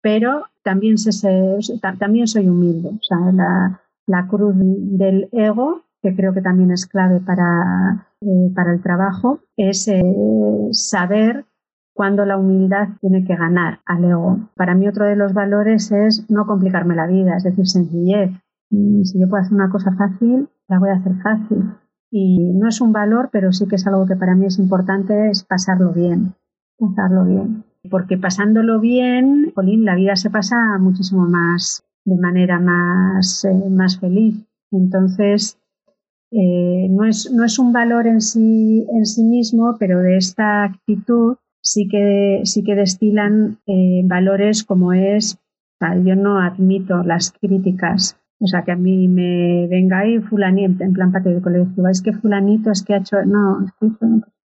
Pero 0.02 0.44
también, 0.62 0.96
se, 0.96 1.60
también 1.98 2.26
soy 2.26 2.48
humilde. 2.48 2.90
O 2.90 3.02
sea, 3.02 3.18
la, 3.32 3.80
la, 4.06 4.28
cruz 4.28 4.54
del 4.56 5.28
ego, 5.32 5.82
que 6.02 6.14
creo 6.14 6.32
que 6.32 6.40
también 6.40 6.70
es 6.70 6.86
clave 6.86 7.20
para, 7.20 8.06
para 8.54 8.72
el 8.72 8.80
trabajo, 8.80 9.40
es 9.56 9.90
saber 10.72 11.44
cuando 11.92 12.24
la 12.24 12.36
humildad 12.36 12.88
tiene 13.00 13.24
que 13.24 13.36
ganar 13.36 13.80
al 13.84 14.04
ego. 14.04 14.38
Para 14.56 14.74
mí 14.74 14.88
otro 14.88 15.06
de 15.06 15.16
los 15.16 15.34
valores 15.34 15.90
es 15.92 16.30
no 16.30 16.46
complicarme 16.46 16.94
la 16.94 17.06
vida, 17.06 17.36
es 17.36 17.44
decir, 17.44 17.66
sencillez. 17.66 18.30
si 18.70 19.20
yo 19.20 19.28
puedo 19.28 19.42
hacer 19.42 19.54
una 19.54 19.70
cosa 19.70 19.92
fácil, 19.96 20.48
la 20.68 20.78
voy 20.78 20.90
a 20.90 20.94
hacer 20.94 21.14
fácil. 21.22 21.74
Y 22.10 22.52
no 22.54 22.68
es 22.68 22.80
un 22.80 22.92
valor, 22.92 23.30
pero 23.32 23.52
sí 23.52 23.66
que 23.66 23.76
es 23.76 23.86
algo 23.86 24.06
que 24.06 24.16
para 24.16 24.34
mí 24.34 24.46
es 24.46 24.58
importante, 24.58 25.30
es 25.30 25.44
pasarlo 25.44 25.92
bien, 25.92 26.34
pasarlo 26.78 27.24
bien. 27.24 27.64
Porque 27.90 28.18
pasándolo 28.18 28.80
bien, 28.80 29.52
Colín, 29.54 29.84
la 29.84 29.94
vida 29.94 30.16
se 30.16 30.30
pasa 30.30 30.56
muchísimo 30.78 31.26
más, 31.26 31.82
de 32.04 32.16
manera 32.16 32.58
más, 32.58 33.44
eh, 33.44 33.70
más 33.70 33.98
feliz. 33.98 34.44
Entonces, 34.70 35.58
eh, 36.30 36.88
no, 36.90 37.04
es, 37.04 37.32
no 37.32 37.44
es 37.44 37.58
un 37.58 37.72
valor 37.72 38.06
en 38.06 38.20
sí, 38.20 38.86
en 38.92 39.06
sí 39.06 39.24
mismo, 39.24 39.76
pero 39.78 40.00
de 40.00 40.16
esta 40.16 40.64
actitud 40.64 41.36
sí 41.62 41.88
que, 41.88 42.40
sí 42.44 42.62
que 42.62 42.74
destilan 42.74 43.58
eh, 43.66 44.02
valores 44.04 44.64
como 44.64 44.92
es, 44.92 45.38
yo 46.04 46.14
no 46.14 46.40
admito 46.40 47.02
las 47.02 47.32
críticas, 47.32 48.18
o 48.38 48.46
sea, 48.46 48.62
que 48.62 48.72
a 48.72 48.76
mí 48.76 49.08
me 49.08 49.66
venga 49.68 50.00
ahí 50.00 50.18
fulanito, 50.18 50.84
en 50.84 50.92
plan 50.92 51.12
patio 51.12 51.34
de 51.34 51.42
colegio, 51.42 51.88
es 51.88 52.02
que 52.02 52.12
fulanito 52.12 52.70
es 52.70 52.82
que 52.82 52.94
ha 52.94 52.98
hecho, 52.98 53.22
no, 53.24 53.64
es 53.64 53.72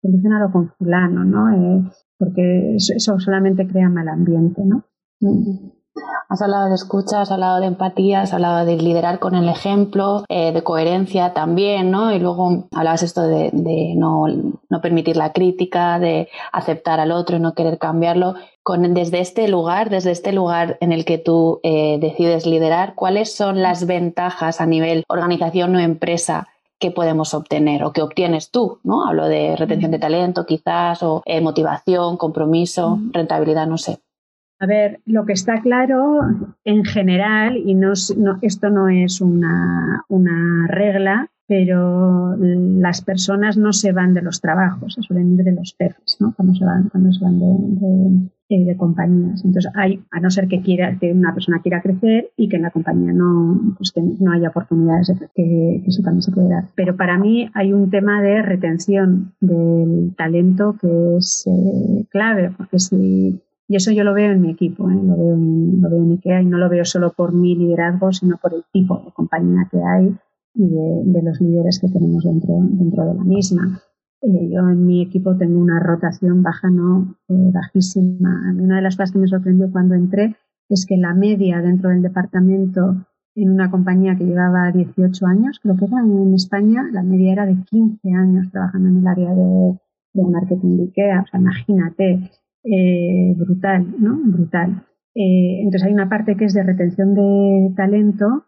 solucionado 0.03 0.53
con 0.53 0.71
fulano, 0.71 1.25
¿no? 1.25 1.51
Eh, 1.51 1.91
porque 2.19 2.77
eso, 2.77 3.19
solamente 3.19 3.67
crea 3.67 3.89
mal 3.89 4.09
ambiente, 4.09 4.63
¿no? 4.65 4.85
Has 6.29 6.43
hablado 6.43 6.69
de 6.69 6.75
escucha, 6.75 7.21
has 7.21 7.31
hablado 7.31 7.61
de 7.61 7.67
empatía, 7.67 8.23
has 8.23 8.33
hablado 8.33 8.65
de 8.67 8.77
liderar 8.77 9.21
con 9.21 9.37
el 9.37 9.49
ejemplo, 9.49 10.25
eh, 10.29 10.51
de 10.51 10.63
coherencia 10.65 11.33
también, 11.33 11.93
¿no? 11.93 12.13
Y 12.13 12.19
luego 12.19 12.67
hablabas 12.73 13.05
esto 13.05 13.23
de, 13.23 13.51
no, 13.97 14.27
permitir 14.83 15.17
la 15.17 15.33
crítica, 15.33 16.01
de 16.01 16.29
aceptar 16.51 16.99
al 16.99 17.13
otro 17.13 17.37
y 17.37 17.41
no 17.41 17.55
querer 17.55 17.79
cambiarlo. 17.79 18.35
Con, 18.65 18.95
desde 18.95 19.21
este 19.21 19.47
lugar, 19.47 19.91
desde 19.91 20.11
este 20.11 20.33
lugar 20.33 20.79
en 20.81 20.91
el 20.91 21.05
que 21.05 21.19
tú 21.19 21.61
eh, 21.63 21.99
decides 22.01 22.47
liderar, 22.47 22.95
¿cuáles 22.95 23.33
son 23.33 23.63
las 23.63 23.87
ventajas 23.87 24.61
a 24.61 24.67
nivel 24.67 25.05
organización 25.07 25.77
o 25.77 25.79
empresa 25.79 26.49
que 26.81 26.91
podemos 26.91 27.33
obtener 27.35 27.85
o 27.85 27.93
que 27.93 28.03
obtienes 28.03 28.51
tú, 28.51 28.81
¿no? 28.83 29.07
Hablo 29.07 29.29
de 29.29 29.55
retención 29.55 29.93
de 29.93 29.99
talento 29.99 30.47
quizás 30.47 31.03
o 31.03 31.23
eh, 31.27 31.41
motivación, 31.41 32.17
compromiso, 32.17 32.99
rentabilidad, 33.13 33.67
no 33.67 33.79
sé. 33.79 34.01
A 34.65 34.67
ver, 34.67 35.01
lo 35.05 35.27
que 35.27 35.35
está 35.35 35.61
claro 35.61 36.21
en 36.65 36.85
general, 36.87 37.59
y 37.59 37.75
no, 37.75 37.93
esto 38.41 38.71
no 38.71 38.89
es 38.89 39.21
una, 39.21 40.03
regla, 40.69 41.29
pero 41.47 42.35
las 42.39 43.03
personas 43.03 43.59
no 43.59 43.75
se 43.75 43.93
van 43.93 44.15
de 44.15 44.23
los 44.23 44.41
trabajos, 44.41 44.95
se 44.95 45.03
suelen 45.03 45.35
ir 45.35 45.45
de 45.45 45.53
los 45.53 45.77
jefes, 45.79 46.17
¿no? 46.19 46.33
Cuando 46.35 46.55
se 46.55 46.65
van, 46.65 46.89
cuando 46.89 47.13
se 47.13 47.23
van 47.23 47.39
de, 47.39 48.71
eh, 48.71 48.77
compañías. 48.79 49.45
Entonces, 49.45 49.71
hay, 49.75 50.03
a 50.11 50.21
no 50.21 50.31
ser 50.31 50.49
que 50.49 50.63
quiera, 50.63 50.97
que 50.99 51.13
una 51.13 51.35
persona 51.35 51.61
quiera 51.61 51.83
crecer 51.83 52.31
y 52.35 52.49
que 52.49 52.57
en 52.57 52.63
la 52.63 52.71
compañía 52.71 53.13
no, 53.13 53.75
pues 53.77 53.93
no 54.19 54.33
haya 54.33 54.49
oportunidades 54.49 55.09
de 55.09 55.29
que, 55.35 55.83
eso 55.87 56.03
también 56.03 56.23
se 56.23 56.33
puede 56.33 56.49
dar. 56.49 56.69
Pero 56.75 56.97
para 56.97 57.19
mí 57.19 57.51
hay 57.53 57.75
un 57.75 57.91
tema 57.91 58.23
de 58.23 58.41
retención 58.41 59.35
del 59.43 60.15
talento 60.17 60.79
que 60.81 61.17
es 61.19 61.45
eh, 61.47 62.07
clave, 62.09 62.51
porque 62.57 62.79
si 62.79 63.43
y 63.67 63.77
eso 63.77 63.91
yo 63.93 64.05
lo 64.05 64.13
veo 64.13 64.33
en 64.33 64.43
mi 64.43 64.51
equipo, 64.51 64.91
¿eh? 64.91 64.95
lo, 64.95 65.17
veo 65.17 65.35
en, 65.35 65.81
lo 65.81 65.89
veo 65.89 66.03
en 66.03 66.13
IKEA 66.13 66.43
y 66.43 66.47
no 66.47 66.59
lo 66.59 66.69
veo 66.69 66.85
solo 66.85 67.13
por 67.13 67.33
mi 67.33 67.57
liderazgo, 67.57 68.13
sino 68.13 68.37
por 68.37 68.55
el 68.55 68.65
tipo 68.73 69.03
de 69.05 69.13
compañía 69.13 69.67
que 69.71 69.79
hay 69.83 70.15
y 70.55 70.69
de, 70.69 71.23
los 71.23 71.41
líderes 71.41 71.81
que 71.81 71.89
tenemos 71.89 72.25
dentro, 72.25 72.55
dentro 72.61 73.07
de 73.07 73.15
la 73.15 73.25
misma. 73.25 73.81
Eh, 74.21 74.51
yo 74.51 74.69
en 74.69 74.87
mi 74.87 75.03
equipo 75.03 75.37
tengo 75.37 75.59
una 75.59 75.81
rotación 75.81 76.43
baja, 76.43 76.71
no 76.71 77.17
eh, 77.29 77.51
bajísima. 77.53 78.49
A 78.49 78.53
mí 78.53 78.63
una 78.63 78.77
de 78.77 78.83
las 78.83 78.97
cosas 78.97 79.13
que 79.13 79.19
me 79.19 79.29
sorprendió 79.29 79.71
cuando 79.73 79.95
entré 79.95 80.37
es 80.69 80.87
que 80.87 80.97
la 80.97 81.15
media 81.15 81.61
dentro 81.61 81.91
del 81.91 82.03
departamento 82.03 83.07
en 83.35 83.51
una 83.51 83.71
compañía 83.71 84.17
que 84.17 84.25
llevaba 84.25 84.71
18 84.71 85.27
años, 85.27 85.59
creo 85.61 85.77
que 85.77 85.87
era 85.87 86.01
en 86.01 86.35
España, 86.35 86.89
la 86.93 87.03
media 87.03 87.33
era 87.33 87.47
de 87.47 87.57
15 87.65 88.13
años 88.13 88.51
trabajando 88.53 88.89
en 88.89 88.99
el 88.99 89.07
área 89.07 89.35
de, 89.35 89.79
de 90.13 90.23
marketing 90.23 90.77
de 90.77 90.83
IKEA. 90.85 91.23
O 91.23 91.27
sea, 91.27 91.41
imagínate, 91.41 92.31
eh, 92.65 93.35
brutal, 93.37 93.87
¿no? 93.99 94.19
Brutal. 94.25 94.85
Eh, 95.15 95.61
entonces 95.61 95.85
hay 95.85 95.93
una 95.93 96.09
parte 96.09 96.37
que 96.37 96.47
es 96.47 96.55
de 96.55 96.63
retención 96.63 97.15
de 97.15 97.73
talento, 97.77 98.47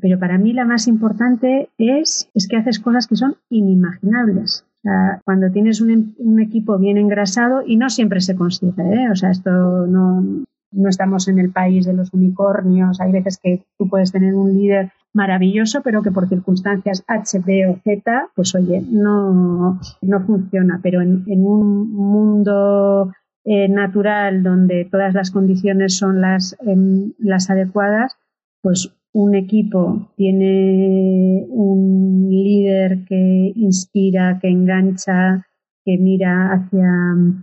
pero 0.00 0.18
para 0.18 0.38
mí 0.38 0.52
la 0.52 0.64
más 0.64 0.88
importante 0.88 1.70
es, 1.76 2.30
es 2.34 2.48
que 2.48 2.56
haces 2.56 2.78
cosas 2.78 3.06
que 3.06 3.16
son 3.16 3.36
inimaginables. 3.50 4.64
O 4.78 4.80
sea, 4.82 5.20
cuando 5.24 5.50
tienes 5.50 5.80
un, 5.80 6.40
equipo 6.40 6.78
bien 6.78 6.96
engrasado, 6.96 7.62
y 7.66 7.76
no 7.76 7.90
siempre 7.90 8.20
se 8.20 8.36
consigue, 8.36 8.82
¿eh? 8.82 9.10
o 9.10 9.16
sea, 9.16 9.30
esto 9.30 9.50
no, 9.50 10.24
no 10.70 10.88
estamos 10.88 11.26
en 11.28 11.40
el 11.40 11.50
país 11.50 11.86
de 11.86 11.94
los 11.94 12.12
unicornios, 12.12 13.00
hay 13.00 13.10
veces 13.10 13.40
que 13.42 13.64
tú 13.76 13.88
puedes 13.88 14.12
tener 14.12 14.34
un 14.34 14.54
líder 14.54 14.92
maravilloso, 15.12 15.80
pero 15.82 16.02
que 16.02 16.12
por 16.12 16.28
circunstancias 16.28 17.02
H, 17.08 17.40
B 17.44 17.66
o 17.68 17.80
Z, 17.82 18.28
pues 18.36 18.54
oye, 18.54 18.82
no, 18.88 19.80
no 20.02 20.20
funciona. 20.20 20.78
Pero 20.82 21.00
en 21.00 21.24
un 21.26 21.90
mundo 21.90 23.10
eh, 23.48 23.68
natural 23.68 24.42
donde 24.42 24.88
todas 24.90 25.14
las 25.14 25.30
condiciones 25.30 25.96
son 25.96 26.20
las, 26.20 26.56
em, 26.66 27.12
las 27.18 27.48
adecuadas, 27.48 28.16
pues 28.60 28.92
un 29.12 29.36
equipo 29.36 30.12
tiene 30.16 31.46
un 31.48 32.26
líder 32.28 33.04
que 33.04 33.52
inspira, 33.54 34.40
que 34.40 34.48
engancha, 34.48 35.46
que 35.84 35.96
mira 35.96 36.52
hacia, 36.52 36.90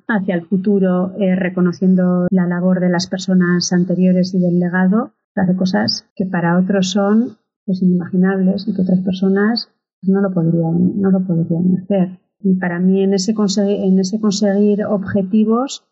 hacia 0.10 0.36
el 0.36 0.46
futuro, 0.46 1.14
eh, 1.18 1.36
reconociendo 1.36 2.28
la 2.30 2.48
labor 2.48 2.82
de 2.82 2.90
las 2.90 3.08
personas 3.08 3.72
anteriores 3.72 4.34
y 4.34 4.40
del 4.40 4.60
legado, 4.60 5.14
hace 5.36 5.56
cosas 5.56 6.06
que 6.18 6.26
para 6.26 6.60
otros 6.60 6.92
son 6.92 7.38
pues, 7.66 7.82
inimaginables 7.82 8.68
y 8.68 8.76
que 8.76 8.82
otras 8.82 9.00
personas 9.00 9.70
no 10.02 10.20
lo 10.20 10.34
podrían, 10.34 11.00
no 11.00 11.12
lo 11.12 11.26
podrían 11.26 11.78
hacer. 11.82 12.20
Y 12.42 12.56
para 12.56 12.80
mí 12.80 13.02
en 13.02 13.14
ese, 13.14 13.34
en 13.58 14.00
ese 14.00 14.20
conseguir 14.20 14.84
objetivos 14.84 15.86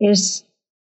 es 0.00 0.50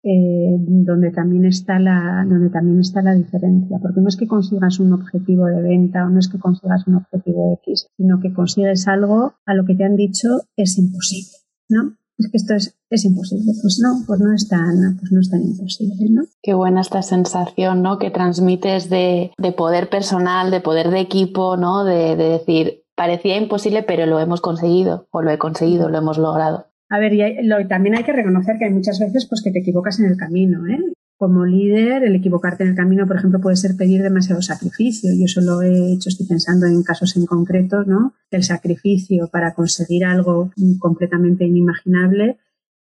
eh, 0.06 0.58
donde 0.60 1.12
también 1.12 1.46
está 1.46 1.80
la 1.80 2.26
donde 2.28 2.50
también 2.50 2.80
está 2.80 3.02
la 3.02 3.14
diferencia 3.14 3.78
porque 3.82 4.02
no 4.02 4.10
es 4.10 4.18
que 4.18 4.28
consigas 4.28 4.80
un 4.80 4.92
objetivo 4.92 5.46
de 5.46 5.62
venta 5.62 6.06
o 6.06 6.10
no 6.10 6.20
es 6.20 6.28
que 6.28 6.40
consigas 6.40 6.86
un 6.88 6.96
objetivo 6.96 7.58
X 7.64 7.88
sino 7.96 8.20
que 8.20 8.34
consigues 8.34 8.88
algo 8.90 9.36
a 9.46 9.54
lo 9.54 9.64
que 9.66 9.76
te 9.76 9.86
han 9.86 9.96
dicho 9.96 10.28
es 10.58 10.78
imposible 10.78 11.32
no 11.70 11.94
es 12.20 12.30
que 12.30 12.38
esto 12.38 12.54
es, 12.54 12.78
es 12.90 13.06
imposible. 13.06 13.54
Pues 13.62 13.80
no 13.82 14.06
pues 14.06 14.20
no 14.20 14.34
es 14.34 14.50
tan 14.50 14.98
pues 15.00 15.12
no 15.12 15.22
es 15.22 15.30
tan 15.30 15.42
imposible 15.42 15.96
no 16.10 16.24
qué 16.42 16.54
buena 16.54 16.82
esta 16.82 17.02
sensación 17.02 17.82
no 17.82 17.98
que 17.98 18.12
transmites 18.12 18.90
de, 18.90 19.32
de 19.38 19.52
poder 19.54 19.90
personal 19.90 20.52
de 20.52 20.60
poder 20.60 20.90
de 20.90 21.00
equipo 21.00 21.56
no 21.56 21.86
de, 21.86 22.18
de 22.18 22.30
decir 22.30 22.84
parecía 22.96 23.38
imposible 23.38 23.84
pero 23.84 24.06
lo 24.06 24.20
hemos 24.20 24.42
conseguido 24.42 25.08
o 25.12 25.22
lo 25.22 25.32
he 25.32 25.38
conseguido 25.38 25.88
lo 25.88 25.98
hemos 25.98 26.18
logrado 26.18 26.73
a 26.94 27.00
ver, 27.00 27.12
y 27.16 27.68
también 27.68 27.96
hay 27.96 28.04
que 28.04 28.14
reconocer 28.14 28.60
que 28.60 28.66
hay 28.66 28.72
muchas 28.72 29.00
veces 29.00 29.26
pues, 29.28 29.42
que 29.42 29.50
te 29.50 29.62
equivocas 29.62 30.00
en 30.00 30.06
el 30.06 30.16
camino. 30.16 30.68
¿eh? 30.68 30.78
Como 31.18 31.44
líder, 31.44 32.04
el 32.04 32.16
equivocarte 32.16 32.62
en 32.62 32.70
el 32.70 32.76
camino, 32.76 33.08
por 33.08 33.16
ejemplo, 33.16 33.42
puede 33.42 33.56
ser 33.56 33.76
pedir 33.76 34.04
demasiado 34.04 34.44
sacrificio. 34.44 35.10
Yo 35.12 35.26
eso 35.26 35.42
lo 35.42 35.64
he 35.64 35.92
hecho, 35.92 36.10
estoy 36.10 36.28
pensando 36.28 36.68
en 36.68 36.84
casos 36.84 37.18
en 37.18 37.26
concreto, 37.26 37.84
¿no? 37.84 38.14
El 38.30 38.44
sacrificio 38.44 39.28
para 39.32 39.56
conseguir 39.56 40.06
algo 40.06 40.52
completamente 40.78 41.46
inimaginable 41.46 42.38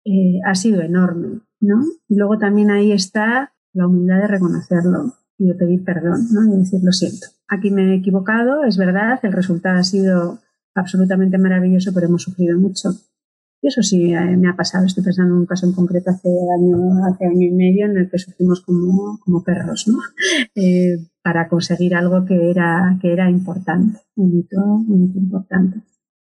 eh, 0.04 0.40
ha 0.44 0.56
sido 0.56 0.80
enorme, 0.80 1.38
¿no? 1.60 1.84
Y 2.08 2.16
luego 2.16 2.38
también 2.38 2.72
ahí 2.72 2.90
está 2.90 3.52
la 3.72 3.86
humildad 3.86 4.22
de 4.22 4.26
reconocerlo 4.26 5.14
y 5.38 5.46
de 5.46 5.54
pedir 5.54 5.84
perdón, 5.84 6.26
¿no? 6.32 6.52
Y 6.52 6.58
decir, 6.58 6.80
lo 6.82 6.90
siento. 6.90 7.28
Aquí 7.46 7.70
me 7.70 7.92
he 7.92 7.98
equivocado, 7.98 8.64
es 8.64 8.76
verdad, 8.78 9.20
el 9.22 9.32
resultado 9.32 9.78
ha 9.78 9.84
sido 9.84 10.40
absolutamente 10.74 11.38
maravilloso, 11.38 11.92
pero 11.94 12.08
hemos 12.08 12.22
sufrido 12.22 12.58
mucho. 12.58 12.90
Y 13.62 13.68
eso 13.68 13.80
sí 13.80 14.12
eh, 14.12 14.36
me 14.36 14.48
ha 14.48 14.56
pasado. 14.56 14.84
Estoy 14.84 15.04
pensando 15.04 15.34
en 15.34 15.40
un 15.40 15.46
caso 15.46 15.66
en 15.66 15.72
concreto 15.72 16.10
hace 16.10 16.28
año, 16.28 17.04
hace 17.06 17.26
año 17.26 17.46
y 17.46 17.52
medio 17.52 17.86
en 17.86 17.96
el 17.96 18.10
que 18.10 18.18
sufrimos 18.18 18.60
como, 18.60 19.20
como 19.20 19.42
perros, 19.42 19.86
¿no? 19.88 19.98
Eh, 20.56 20.96
para 21.22 21.48
conseguir 21.48 21.94
algo 21.94 22.24
que 22.24 22.50
era, 22.50 22.98
que 23.00 23.12
era 23.12 23.30
importante, 23.30 24.00
un 24.16 24.36
hito, 24.36 24.60
un 24.60 25.04
hito 25.04 25.18
importante. 25.18 25.80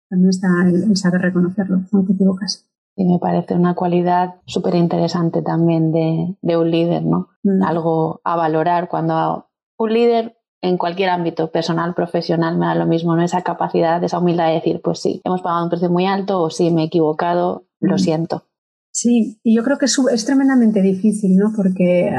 También 0.09 0.29
está 0.29 0.47
el, 0.65 0.95
saber 0.97 1.21
reconocerlo, 1.21 1.83
aunque 1.91 2.13
te 2.13 2.15
equivocas. 2.15 2.67
Y 2.95 3.05
me 3.05 3.19
parece 3.19 3.53
una 3.53 3.75
cualidad 3.75 4.35
súper 4.45 4.73
interesante 4.73 5.43
también 5.43 5.91
de, 5.91 6.35
de, 6.41 6.57
un 6.57 6.71
líder, 6.71 7.03
¿no? 7.03 7.29
Mm. 7.43 7.61
Algo 7.61 8.21
a 8.23 8.35
valorar 8.35 8.89
cuando 8.89 9.47
un 9.77 9.93
líder 9.93 10.36
en 10.61 10.77
cualquier 10.77 11.09
ámbito, 11.09 11.51
personal, 11.51 11.93
profesional, 11.93 12.57
me 12.57 12.65
da 12.65 12.75
lo 12.75 12.85
mismo, 12.85 13.15
¿no? 13.15 13.23
Esa 13.23 13.43
capacidad, 13.43 14.03
esa 14.03 14.19
humildad 14.19 14.47
de 14.47 14.55
decir, 14.55 14.81
pues 14.83 14.99
sí, 14.99 15.21
hemos 15.23 15.41
pagado 15.41 15.65
un 15.65 15.69
precio 15.69 15.89
muy 15.89 16.05
alto 16.05 16.41
o 16.41 16.49
sí, 16.49 16.71
me 16.71 16.83
he 16.83 16.85
equivocado, 16.85 17.65
lo 17.79 17.95
mm. 17.95 17.99
siento. 17.99 18.43
Sí, 18.91 19.39
y 19.43 19.55
yo 19.55 19.63
creo 19.63 19.77
que 19.77 19.85
es, 19.85 19.95
es 20.11 20.25
tremendamente 20.25 20.81
difícil, 20.81 21.37
¿no? 21.37 21.53
Porque 21.55 22.11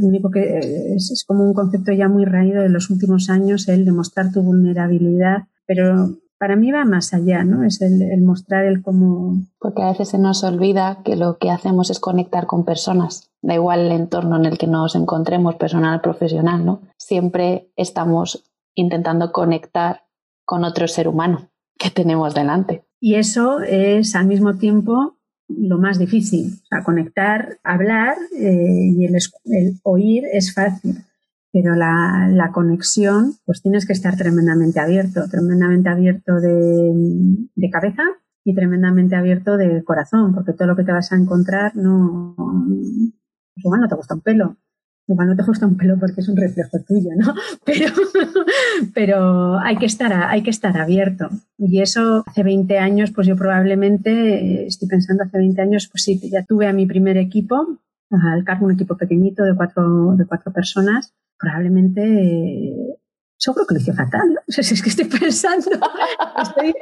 lo 0.00 0.08
único 0.08 0.30
que 0.32 0.94
es, 0.96 1.12
es, 1.12 1.24
como 1.24 1.44
un 1.44 1.54
concepto 1.54 1.92
ya 1.92 2.08
muy 2.08 2.24
raído 2.24 2.60
de 2.60 2.68
los 2.68 2.90
últimos 2.90 3.30
años, 3.30 3.68
el 3.68 3.84
demostrar 3.84 4.32
tu 4.32 4.42
vulnerabilidad, 4.42 5.44
pero 5.64 6.18
para 6.38 6.56
mí 6.56 6.70
va 6.72 6.84
más 6.84 7.14
allá, 7.14 7.44
¿no? 7.44 7.64
Es 7.64 7.80
el, 7.80 8.20
mostrar 8.22 8.64
el 8.64 8.82
cómo... 8.82 9.46
Porque 9.58 9.82
a 9.82 9.90
veces 9.90 10.08
se 10.08 10.18
nos 10.18 10.44
olvida 10.44 11.02
que 11.04 11.16
lo 11.16 11.38
que 11.38 11.50
hacemos 11.50 11.90
es 11.90 12.00
conectar 12.00 12.46
con 12.46 12.64
personas. 12.64 13.30
Da 13.42 13.54
igual 13.54 13.80
el 13.80 13.92
entorno 13.92 14.36
en 14.36 14.46
el 14.46 14.58
que 14.58 14.66
nos 14.66 14.94
encontremos, 14.94 15.56
personal, 15.56 16.00
profesional, 16.00 16.64
¿no? 16.64 16.82
Siempre 16.98 17.70
estamos 17.76 18.44
intentando 18.74 19.32
conectar 19.32 20.04
con 20.44 20.64
otro 20.64 20.88
ser 20.88 21.08
humano 21.08 21.50
que 21.78 21.90
tenemos 21.90 22.34
delante. 22.34 22.84
Y 23.00 23.14
eso 23.14 23.60
es 23.60 24.14
al 24.14 24.26
mismo 24.26 24.56
tiempo 24.56 25.16
lo 25.48 25.78
más 25.78 25.98
difícil. 25.98 26.60
O 26.62 26.66
sea, 26.66 26.82
conectar, 26.84 27.58
hablar 27.62 28.16
eh, 28.38 28.92
y 28.96 29.04
el, 29.04 29.16
el 29.44 29.80
oír 29.82 30.24
es 30.32 30.54
fácil 30.54 31.04
pero 31.54 31.76
la, 31.76 32.50
conexión, 32.52 33.34
pues 33.46 33.62
tienes 33.62 33.86
que 33.86 33.92
estar 33.92 34.16
tremendamente 34.16 34.80
abierto, 34.80 35.28
tremendamente 35.30 35.88
abierto 35.88 36.40
de, 36.40 37.70
cabeza 37.70 38.02
y 38.44 38.56
tremendamente 38.56 39.14
abierto 39.14 39.56
de 39.56 39.84
corazón, 39.84 40.34
porque 40.34 40.52
todo 40.52 40.66
lo 40.66 40.76
que 40.76 40.82
te 40.82 40.90
vas 40.90 41.12
a 41.12 41.16
encontrar 41.16 41.76
no, 41.76 42.34
pues 42.36 43.64
igual 43.64 43.80
no 43.82 43.88
te 43.88 43.94
gusta 43.94 44.14
un 44.16 44.22
pelo, 44.22 44.56
igual 45.06 45.28
no 45.28 45.36
te 45.36 45.44
gusta 45.44 45.66
un 45.66 45.76
pelo 45.76 45.96
porque 45.96 46.22
es 46.22 46.28
un 46.28 46.36
reflejo 46.36 46.76
tuyo, 46.88 47.10
¿no? 47.16 47.34
Pero, 48.94 49.56
hay, 49.60 49.76
que 49.76 49.86
estar, 49.86 50.12
hay 50.12 50.42
que 50.42 50.50
estar 50.50 50.76
abierto. 50.76 51.28
Y 51.56 51.80
eso 51.80 52.24
hace 52.26 52.42
20 52.42 52.78
años, 52.78 53.12
pues 53.12 53.28
yo 53.28 53.36
probablemente, 53.36 54.66
estoy 54.66 54.88
pensando 54.88 55.22
hace 55.22 55.38
20 55.38 55.62
años, 55.62 55.88
pues 55.88 56.02
sí, 56.02 56.20
ya 56.32 56.44
tuve 56.44 56.66
a 56.66 56.72
mi 56.72 56.86
primer 56.86 57.16
equipo, 57.16 57.78
al 58.10 58.42
cargo 58.42 58.66
un 58.66 58.72
equipo 58.72 58.96
pequeñito 58.96 59.44
de 59.44 59.54
cuatro, 59.54 60.16
de 60.16 60.26
cuatro 60.26 60.52
personas, 60.52 61.14
probablemente 61.38 62.00
yo 63.38 63.52
creo 63.52 63.66
que 63.66 63.74
lo 63.74 63.80
hice 63.80 63.92
fatal. 63.92 64.38
es 64.56 64.82
que 64.82 64.90
estoy 64.90 65.06
pensando, 65.06 65.70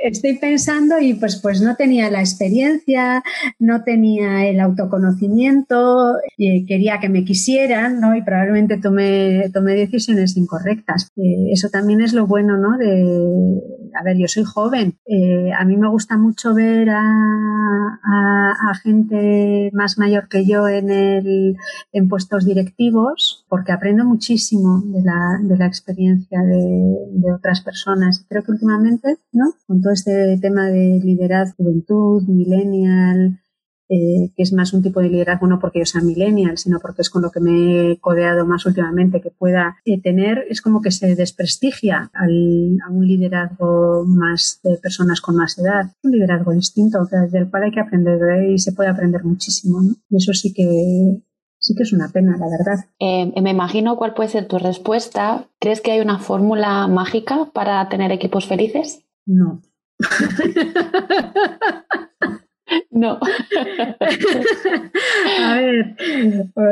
estoy, 0.03 0.39
pensando 0.39 0.99
y 0.99 1.15
pues, 1.15 1.41
pues 1.41 1.61
no 1.61 1.77
tenía 1.77 2.11
la 2.11 2.21
experiencia, 2.21 3.23
no 3.59 3.85
tenía 3.85 4.47
el 4.47 4.61
autoconocimiento, 4.61 6.17
y 6.37 6.67
quería 6.67 6.99
que 7.01 7.09
me 7.09 7.25
quisieran, 7.25 8.01
¿no? 8.01 8.17
Y 8.17 8.23
probablemente 8.23 8.79
tomé, 8.79 9.51
tomé 9.53 9.75
decisiones 9.75 10.37
incorrectas. 10.37 11.11
Eh, 11.17 11.53
eso 11.53 11.69
también 11.71 12.01
es 12.01 12.13
lo 12.13 12.27
bueno, 12.27 12.57
¿no? 12.57 12.77
De, 12.79 13.61
a 13.99 14.03
ver, 14.03 14.17
yo 14.17 14.29
soy 14.29 14.45
joven. 14.45 14.99
Eh, 15.07 15.51
a 15.53 15.65
mí 15.65 15.77
me 15.77 15.89
gusta 15.89 16.17
mucho 16.17 16.55
ver 16.55 16.91
a, 16.91 17.01
a, 17.01 18.75
gente 18.83 19.71
más 19.73 19.99
mayor 19.99 20.29
que 20.29 20.47
yo 20.47 20.67
en, 20.69 20.91
el, 20.91 21.57
en 21.93 22.09
puestos 22.09 22.45
directivos, 22.45 23.45
porque 23.49 23.73
aprendo 23.73 24.05
muchísimo 24.05 24.83
de 24.87 25.03
la, 25.03 25.39
de 25.43 25.57
la 25.57 25.67
experiencia 25.67 26.41
de, 26.41 27.33
otras 27.33 27.62
personas. 27.63 28.25
Creo 28.29 28.43
que 28.43 28.53
últimamente, 28.53 29.19
¿no? 29.33 29.55
Con 29.67 29.81
todo 29.81 29.93
este 29.93 30.39
tema 30.41 30.67
de 30.67 31.01
liderazgo, 31.03 31.65
juventud, 31.65 32.23
millennial, 32.29 33.43
eh, 33.95 34.33
que 34.35 34.43
es 34.43 34.55
más 34.55 34.73
un 34.73 34.83
tipo 34.83 35.01
de 35.01 35.11
liderazgo 35.11 35.47
no 35.47 35.59
porque 35.59 35.81
yo 35.81 35.85
sea 35.85 36.01
millennial, 36.01 36.57
sino 36.57 36.79
porque 36.81 37.03
es 37.03 37.11
con 37.11 37.21
lo 37.21 37.31
que 37.31 37.41
me 37.41 37.91
he 37.91 37.99
codeado 38.01 38.47
más 38.47 38.65
últimamente, 38.65 39.21
que 39.21 39.31
pueda 39.31 39.77
eh, 39.85 40.01
tener, 40.01 40.47
es 40.49 40.63
como 40.63 40.81
que 40.81 40.91
se 40.91 41.15
desprestigia 41.15 42.11
al, 42.15 42.79
a 42.87 42.91
un 42.91 43.07
liderazgo 43.07 44.07
más 44.07 44.61
de 44.63 44.79
personas 44.79 45.21
con 45.21 45.37
más 45.37 45.59
edad, 45.59 45.93
un 46.03 46.13
liderazgo 46.13 46.53
distinto, 46.53 47.07
del 47.31 47.51
cual 47.51 47.65
hay 47.65 47.71
que 47.71 47.81
aprender 47.81 48.51
y 48.51 48.59
se 48.59 48.73
puede 48.73 48.89
aprender 48.89 49.25
muchísimo. 49.25 49.83
Y 50.09 50.17
eso 50.17 50.33
sí 50.33 50.55
que 50.55 51.21
sí 51.63 51.75
que 51.75 51.85
es 51.85 51.93
una 51.93 52.09
pena, 52.09 52.37
la 52.37 52.49
verdad. 52.49 52.85
Eh, 52.99 53.33
me 53.41 53.51
imagino 53.51 53.97
cuál 53.97 54.15
puede 54.15 54.29
ser 54.29 54.47
tu 54.47 54.59
respuesta. 54.59 55.47
¿Crees 55.61 55.81
que 55.81 55.93
hay 55.93 56.01
una 56.01 56.19
fórmula 56.19 56.89
mágica 56.89 57.51
para 57.55 57.89
tener 57.89 58.13
equipos 58.13 58.47
felices? 58.47 59.05
No. 59.25 59.63
No. 62.91 63.19
a 65.43 65.57
ver, 65.57 65.97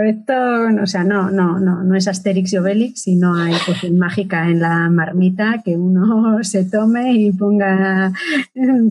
esto, 0.07 0.35
o 0.83 0.87
sea, 0.87 1.05
no, 1.05 1.31
no, 1.31 1.59
no, 1.59 1.83
no 1.83 1.97
es 1.97 2.09
Asterix 2.09 2.53
y 2.53 2.59
Obelix, 2.59 3.03
sino 3.03 3.35
hay 3.35 3.55
poción 3.67 3.99
mágica 3.99 4.49
en 4.49 4.61
la 4.61 4.89
marmita 4.91 5.63
que 5.65 5.77
uno 5.77 6.39
se 6.45 6.65
tome 6.65 7.13
y 7.13 7.33
ponga 7.33 8.13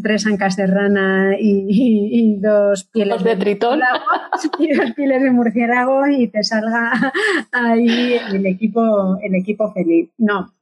tres 0.04 0.28
ancas 0.28 0.56
de 0.56 0.68
rana 0.68 1.36
y, 1.40 2.38
dos 2.40 2.86
pieles 2.86 3.24
de, 3.24 3.36
tritón 3.36 3.82
y 4.60 4.74
dos 4.74 4.92
pieles 4.94 5.22
de 5.22 5.32
murciélago 5.32 6.08
y 6.08 6.28
te 6.28 6.44
salga 6.44 7.12
ahí 7.52 8.18
el 8.32 8.46
equipo, 8.46 9.18
el 9.22 9.36
equipo 9.36 9.72
feliz. 9.74 10.10
No, 10.18 10.54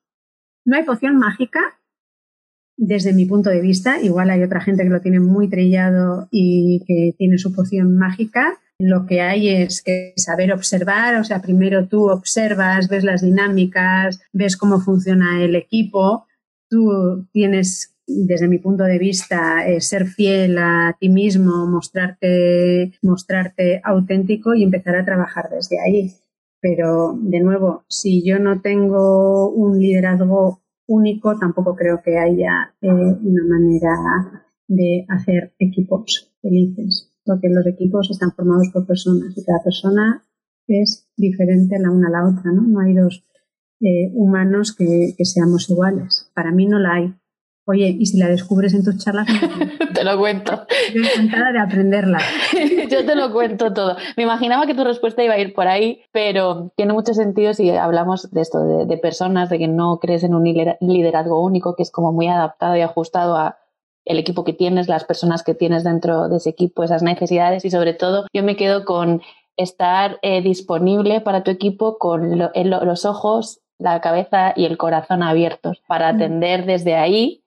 no 0.65 0.75
hay 0.75 0.83
poción 0.83 1.17
mágica, 1.17 1.76
desde 2.77 3.13
mi 3.13 3.25
punto 3.25 3.49
de 3.49 3.61
vista. 3.61 3.99
Igual 4.01 4.29
hay 4.29 4.43
otra 4.43 4.61
gente 4.61 4.83
que 4.83 4.89
lo 4.89 5.01
tiene 5.01 5.19
muy 5.19 5.49
trillado 5.49 6.27
y 6.31 6.83
que 6.87 7.13
tiene 7.17 7.37
su 7.37 7.53
poción 7.53 7.97
mágica. 7.97 8.59
Lo 8.79 9.07
que 9.07 9.21
hay 9.21 9.49
es 9.49 9.81
que 9.81 10.13
saber 10.15 10.53
observar, 10.53 11.15
o 11.15 11.23
sea, 11.23 11.41
primero 11.41 11.87
tú 11.87 12.09
observas, 12.09 12.87
ves 12.87 13.03
las 13.03 13.23
dinámicas, 13.23 14.21
ves 14.31 14.55
cómo 14.55 14.79
funciona 14.79 15.43
el 15.43 15.55
equipo, 15.55 16.27
tú 16.69 17.27
tienes, 17.33 17.95
desde 18.05 18.47
mi 18.47 18.59
punto 18.59 18.83
de 18.83 18.99
vista, 18.99 19.67
eh, 19.67 19.81
ser 19.81 20.05
fiel 20.05 20.59
a 20.59 20.95
ti 20.99 21.09
mismo, 21.09 21.65
mostrarte, 21.65 22.93
mostrarte 23.01 23.81
auténtico 23.83 24.53
y 24.53 24.63
empezar 24.63 24.95
a 24.95 25.05
trabajar 25.05 25.49
desde 25.49 25.77
ahí. 25.79 26.13
Pero, 26.61 27.17
de 27.19 27.39
nuevo, 27.39 27.83
si 27.87 28.23
yo 28.23 28.37
no 28.37 28.61
tengo 28.61 29.49
un 29.49 29.79
liderazgo 29.79 30.61
único, 30.87 31.37
tampoco 31.37 31.75
creo 31.75 32.01
que 32.01 32.17
haya 32.17 32.73
eh, 32.81 32.89
una 32.89 33.43
manera 33.43 34.43
de 34.67 35.05
hacer 35.09 35.53
equipos 35.59 36.33
felices, 36.41 37.13
porque 37.25 37.49
los 37.49 37.65
equipos 37.67 38.09
están 38.09 38.31
formados 38.31 38.69
por 38.73 38.85
personas 38.85 39.37
y 39.37 39.43
cada 39.43 39.63
persona 39.63 40.23
es 40.67 41.07
diferente 41.15 41.79
la 41.79 41.91
una 41.91 42.07
a 42.07 42.11
la 42.11 42.27
otra, 42.27 42.51
¿no? 42.51 42.61
No 42.61 42.79
hay 42.79 42.93
dos 42.93 43.23
eh, 43.79 44.11
humanos 44.13 44.75
que, 44.75 45.13
que, 45.17 45.25
seamos 45.25 45.69
iguales. 45.69 46.31
Para 46.33 46.51
mí 46.51 46.65
no 46.65 46.79
la 46.79 46.93
hay. 46.93 47.13
Oye, 47.69 47.97
y 47.99 48.05
si 48.05 48.17
la 48.17 48.27
descubres 48.27 48.73
en 48.73 48.85
tus 48.85 48.97
charlas, 48.97 49.27
te 49.93 50.03
lo 50.05 50.17
cuento. 50.17 50.65
Estoy 50.87 51.01
encantada 51.01 51.51
de 51.51 51.59
aprenderla. 51.59 52.19
Yo 52.89 53.05
te 53.05 53.13
lo 53.13 53.33
cuento 53.33 53.73
todo. 53.73 53.97
Me 54.15 54.23
imaginaba 54.23 54.65
que 54.65 54.73
tu 54.73 54.85
respuesta 54.85 55.21
iba 55.21 55.33
a 55.33 55.39
ir 55.39 55.53
por 55.53 55.67
ahí, 55.67 56.01
pero 56.13 56.71
tiene 56.77 56.93
mucho 56.93 57.13
sentido 57.13 57.53
si 57.53 57.69
hablamos 57.71 58.31
de 58.31 58.39
esto, 58.39 58.85
de, 58.85 58.97
personas, 58.97 59.49
de 59.49 59.59
que 59.59 59.67
no 59.67 59.99
crees 59.99 60.23
en 60.23 60.33
un 60.33 60.45
liderazgo 60.45 61.43
único, 61.43 61.75
que 61.75 61.83
es 61.83 61.91
como 61.91 62.13
muy 62.13 62.29
adaptado 62.29 62.77
y 62.77 62.81
ajustado 62.81 63.35
a 63.35 63.57
el 64.05 64.17
equipo 64.17 64.45
que 64.45 64.53
tienes, 64.53 64.87
las 64.87 65.03
personas 65.03 65.43
que 65.43 65.53
tienes 65.53 65.83
dentro 65.83 66.29
de 66.29 66.37
ese 66.37 66.51
equipo, 66.51 66.85
esas 66.85 67.03
necesidades 67.03 67.65
y 67.65 67.69
sobre 67.69 67.93
todo 67.93 68.27
yo 68.33 68.43
me 68.43 68.55
quedo 68.55 68.85
con 68.85 69.21
estar 69.57 70.19
eh, 70.21 70.41
disponible 70.41 71.19
para 71.19 71.43
tu 71.43 71.51
equipo 71.51 71.97
con 71.97 72.39
los 72.39 73.05
ojos, 73.05 73.59
la 73.77 73.99
cabeza 73.99 74.53
y 74.55 74.63
el 74.63 74.77
corazón 74.77 75.21
abiertos 75.21 75.81
para 75.85 76.13
mm. 76.13 76.15
atender 76.15 76.65
desde 76.65 76.95
ahí 76.95 77.43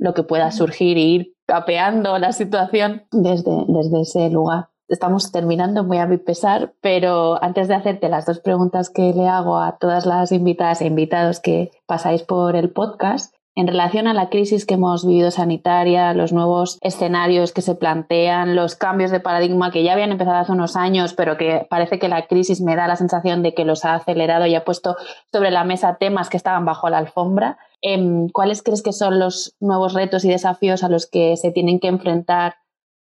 lo 0.00 0.14
que 0.14 0.24
pueda 0.24 0.50
surgir 0.50 0.96
e 0.96 1.00
ir 1.00 1.34
capeando 1.46 2.18
la 2.18 2.32
situación 2.32 3.04
desde, 3.12 3.64
desde 3.68 4.00
ese 4.00 4.30
lugar. 4.30 4.68
Estamos 4.88 5.30
terminando 5.30 5.84
muy 5.84 5.98
a 5.98 6.06
mi 6.06 6.16
pesar, 6.16 6.74
pero 6.80 7.40
antes 7.44 7.68
de 7.68 7.74
hacerte 7.74 8.08
las 8.08 8.26
dos 8.26 8.40
preguntas 8.40 8.90
que 8.90 9.12
le 9.12 9.28
hago 9.28 9.58
a 9.58 9.78
todas 9.78 10.06
las 10.06 10.32
invitadas 10.32 10.80
e 10.80 10.86
invitados 10.86 11.38
que 11.38 11.70
pasáis 11.86 12.22
por 12.22 12.56
el 12.56 12.70
podcast, 12.70 13.32
en 13.56 13.66
relación 13.66 14.06
a 14.06 14.14
la 14.14 14.30
crisis 14.30 14.64
que 14.64 14.74
hemos 14.74 15.06
vivido 15.06 15.30
sanitaria, 15.30 16.14
los 16.14 16.32
nuevos 16.32 16.78
escenarios 16.80 17.52
que 17.52 17.62
se 17.62 17.74
plantean, 17.74 18.56
los 18.56 18.74
cambios 18.76 19.10
de 19.10 19.20
paradigma 19.20 19.70
que 19.70 19.82
ya 19.82 19.92
habían 19.92 20.12
empezado 20.12 20.38
hace 20.38 20.52
unos 20.52 20.76
años, 20.76 21.14
pero 21.14 21.36
que 21.36 21.66
parece 21.68 21.98
que 21.98 22.08
la 22.08 22.26
crisis 22.26 22.60
me 22.60 22.76
da 22.76 22.86
la 22.86 22.96
sensación 22.96 23.42
de 23.42 23.52
que 23.52 23.64
los 23.64 23.84
ha 23.84 23.94
acelerado 23.94 24.46
y 24.46 24.54
ha 24.54 24.64
puesto 24.64 24.96
sobre 25.32 25.50
la 25.50 25.64
mesa 25.64 25.96
temas 25.96 26.30
que 26.30 26.36
estaban 26.36 26.64
bajo 26.64 26.88
la 26.88 26.98
alfombra. 26.98 27.58
Em, 27.82 28.28
¿Cuáles 28.28 28.62
crees 28.62 28.82
que 28.82 28.92
son 28.92 29.18
los 29.18 29.56
nuevos 29.60 29.94
retos 29.94 30.24
y 30.24 30.28
desafíos 30.28 30.84
a 30.84 30.88
los 30.88 31.06
que 31.06 31.36
se 31.36 31.50
tienen 31.50 31.80
que 31.80 31.88
enfrentar 31.88 32.54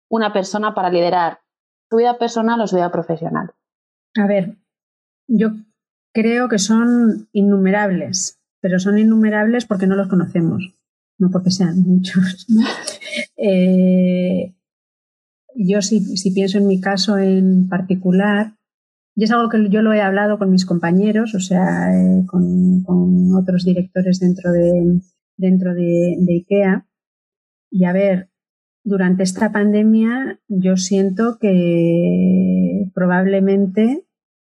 una 0.10 0.34
persona 0.34 0.76
para 0.76 0.90
liderar 0.90 1.40
su 1.90 1.98
vida 1.98 2.18
personal 2.18 2.62
o 2.62 2.68
su 2.68 2.76
vida 2.76 2.92
profesional? 2.92 3.52
A 4.16 4.28
ver, 4.28 4.58
yo 5.28 5.50
creo 6.13 6.48
que 6.48 6.60
son 6.60 7.28
innumerables, 7.32 8.40
pero 8.62 8.80
son 8.80 8.98
innumerables 9.00 9.66
porque 9.66 9.88
no 9.88 9.96
los 9.96 10.08
conocemos, 10.08 10.76
no 11.18 11.30
porque 11.32 11.52
sean 11.52 11.80
muchos. 11.86 12.46
Eh, 13.36 14.54
yo 15.56 15.82
si 15.82 16.32
pienso 16.32 16.60
en 16.60 16.68
mi 16.68 16.80
caso 16.80 17.18
en 17.18 17.68
particular, 17.68 18.58
y 19.17 19.23
es 19.23 19.32
algo 19.32 19.49
que 19.49 19.67
yo 19.69 19.82
lo 19.82 19.93
he 19.93 20.01
hablado 20.01 20.38
con 20.38 20.51
mis 20.51 20.67
compañeros, 20.67 21.34
o 21.34 21.39
sea, 21.39 21.91
eh, 21.91 22.23
con, 22.27 22.86
otros 23.34 23.65
directores 23.65 24.19
dentro 24.19 24.51
de, 24.51 25.01
dentro 25.36 25.73
de, 25.73 26.17
IKEA. 26.30 26.86
Y 27.71 27.86
a 27.86 27.93
ver, 27.93 28.30
durante 28.84 29.23
esta 29.23 29.51
pandemia 29.51 30.39
yo 30.47 30.77
siento 30.77 31.39
que 31.39 32.91
probablemente, 32.93 34.06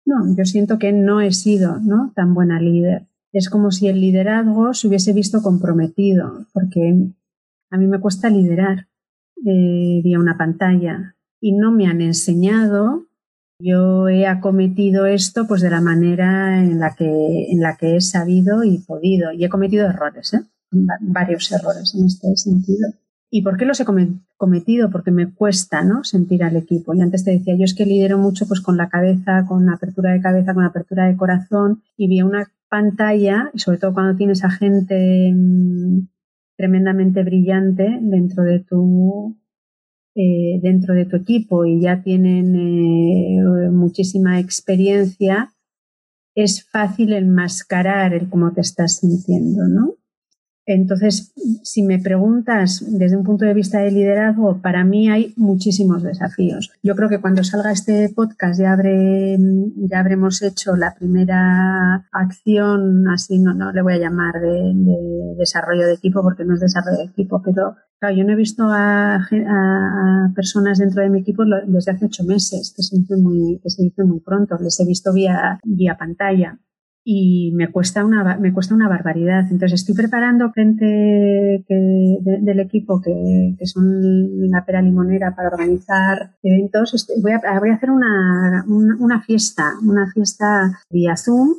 no, 0.06 0.36
yo 0.38 0.46
siento 0.46 0.78
que 0.78 0.94
no 0.94 1.22
he 1.22 1.32
sido 1.32 1.80
¿no? 1.80 2.14
tan 2.16 2.36
buena 2.36 2.62
líder. 2.62 3.08
Es 3.34 3.50
como 3.50 3.72
si 3.72 3.88
el 3.88 4.00
liderazgo 4.00 4.76
se 4.76 4.88
hubiese 4.88 5.12
visto 5.12 5.42
comprometido, 5.42 6.46
porque 6.54 7.08
a 7.72 7.78
mí 7.78 7.88
me 7.88 8.00
cuesta 8.00 8.30
liderar 8.30 8.90
eh, 9.44 10.02
vía 10.04 10.20
una 10.20 10.38
pantalla 10.38 11.16
y 11.40 11.54
no 11.54 11.72
me 11.72 11.88
han 11.88 12.02
enseñado 12.02 13.08
yo 13.62 14.10
he 14.10 14.28
acometido 14.28 15.06
esto 15.06 15.48
pues 15.48 15.62
de 15.62 15.70
la 15.70 15.82
manera 15.82 16.60
en 16.60 16.80
la 16.80 16.96
que, 16.96 17.52
en 17.52 17.60
la 17.60 17.78
que 17.78 17.96
he 17.96 18.02
sabido 18.02 18.64
y 18.64 18.80
podido. 18.80 19.32
Y 19.32 19.44
he 19.44 19.50
cometido 19.50 19.88
errores, 19.88 20.34
¿eh? 20.34 20.42
varios 21.02 21.52
errores 21.52 21.94
en 21.96 22.06
este 22.06 22.36
sentido. 22.36 22.90
¿Y 23.30 23.44
por 23.44 23.58
qué 23.58 23.66
los 23.66 23.80
he 23.80 23.86
cometido? 24.38 24.90
Porque 24.90 25.12
me 25.12 25.34
cuesta 25.34 25.84
¿no? 25.84 26.04
sentir 26.04 26.44
al 26.44 26.58
equipo. 26.58 26.94
Y 26.94 27.02
antes 27.02 27.24
te 27.24 27.32
decía, 27.32 27.56
yo 27.56 27.64
es 27.64 27.74
que 27.74 27.86
lidero 27.86 28.18
mucho 28.18 28.46
pues, 28.46 28.60
con 28.60 28.76
la 28.76 28.90
cabeza, 28.90 29.46
con 29.48 29.70
apertura 29.70 30.12
de 30.12 30.22
cabeza, 30.22 30.54
con 30.54 30.66
apertura 30.66 31.06
de 31.08 31.16
corazón. 31.16 31.82
Y 31.96 32.08
vi 32.08 32.22
una 32.22 32.52
pantalla, 32.70 33.50
y 33.54 33.60
sobre 33.60 33.78
todo 33.78 33.94
cuando 33.94 34.18
tienes 34.18 34.44
a 34.44 34.50
gente 34.50 35.32
mm, 35.34 36.08
tremendamente 36.58 37.24
brillante 37.24 38.00
dentro 38.02 38.44
de 38.44 38.60
tu 38.60 39.38
eh, 40.16 40.60
dentro 40.62 40.94
de 40.94 41.06
tu 41.06 41.18
equipo 41.18 41.66
y 41.66 41.82
ya 41.82 42.02
tienen 42.04 42.56
eh, 42.56 43.70
muchísima 43.72 44.40
experiencia, 44.40 45.54
es 46.36 46.70
fácil 46.70 47.14
enmascarar 47.14 48.14
el 48.14 48.30
cómo 48.30 48.52
te 48.52 48.62
estás 48.62 48.98
sintiendo, 48.98 49.68
¿no? 49.68 49.96
Entonces, 50.66 51.34
si 51.64 51.84
me 51.84 52.00
preguntas 52.00 52.86
desde 52.88 53.18
un 53.18 53.24
punto 53.24 53.46
de 53.46 53.54
vista 53.54 53.80
de 53.80 53.92
liderazgo, 53.92 54.62
para 54.62 54.84
mí 54.84 55.10
hay 55.10 55.34
muchísimos 55.36 56.04
desafíos. 56.04 56.72
Yo 56.84 56.96
creo 56.96 57.10
que 57.10 57.20
cuando 57.20 57.44
salga 57.44 57.72
este 57.72 58.10
podcast 58.10 58.60
ya, 58.60 58.74
habré, 58.74 59.38
ya 59.76 60.00
habremos 60.00 60.42
hecho 60.44 60.76
la 60.76 60.94
primera 60.94 62.08
acción, 62.12 63.08
así 63.10 63.40
no, 63.40 63.54
no 63.54 63.72
le 63.72 63.82
voy 63.82 63.94
a 63.94 64.00
llamar 64.00 64.40
de, 64.40 64.74
desarrollo 65.38 65.88
de 65.88 65.94
equipo 65.94 66.22
porque 66.22 66.46
no 66.46 66.54
es 66.54 66.60
desarrollo 66.60 67.00
de 67.00 67.06
equipo, 67.06 67.42
pero 67.44 67.76
yo 68.16 68.24
no 68.24 68.34
he 68.34 68.36
visto 68.36 68.64
a, 68.70 69.28
personas 70.36 70.78
dentro 70.78 71.02
de 71.02 71.10
mi 71.10 71.22
equipo 71.22 71.44
desde 71.66 71.92
hace 71.92 72.06
ocho 72.06 72.24
meses, 72.24 72.74
que 72.76 72.84
se 72.84 72.98
dice 72.98 73.16
muy, 73.18 73.60
que 73.64 73.70
se 73.70 73.84
dice 73.84 74.04
muy 74.04 74.20
pronto. 74.20 74.58
Les 74.62 74.80
he 74.80 74.86
visto 74.86 75.12
vía, 75.14 75.60
vía 75.64 75.98
pantalla 75.98 76.60
y 77.04 77.52
me 77.56 77.72
cuesta 77.72 78.06
una, 78.06 78.38
me 78.38 78.54
cuesta 78.54 78.76
una 78.76 78.88
barbaridad. 78.88 79.46
Entonces 79.50 79.82
estoy 79.82 79.96
preparando 79.96 80.52
gente 80.52 80.86
del 80.86 82.60
equipo 82.60 83.02
que, 83.02 83.56
que, 83.58 83.66
son 83.66 84.50
la 84.50 84.66
pera 84.66 84.82
limonera 84.82 85.36
para 85.36 85.50
organizar 85.50 86.36
eventos. 86.44 87.08
voy, 87.22 87.32
a, 87.32 87.60
voy 87.60 87.70
a 87.70 87.76
hacer 87.76 87.92
una, 87.92 88.66
una, 88.68 89.22
fiesta, 89.22 89.74
una 89.82 90.12
fiesta 90.12 90.80
vía 90.90 91.16
Zoom 91.18 91.56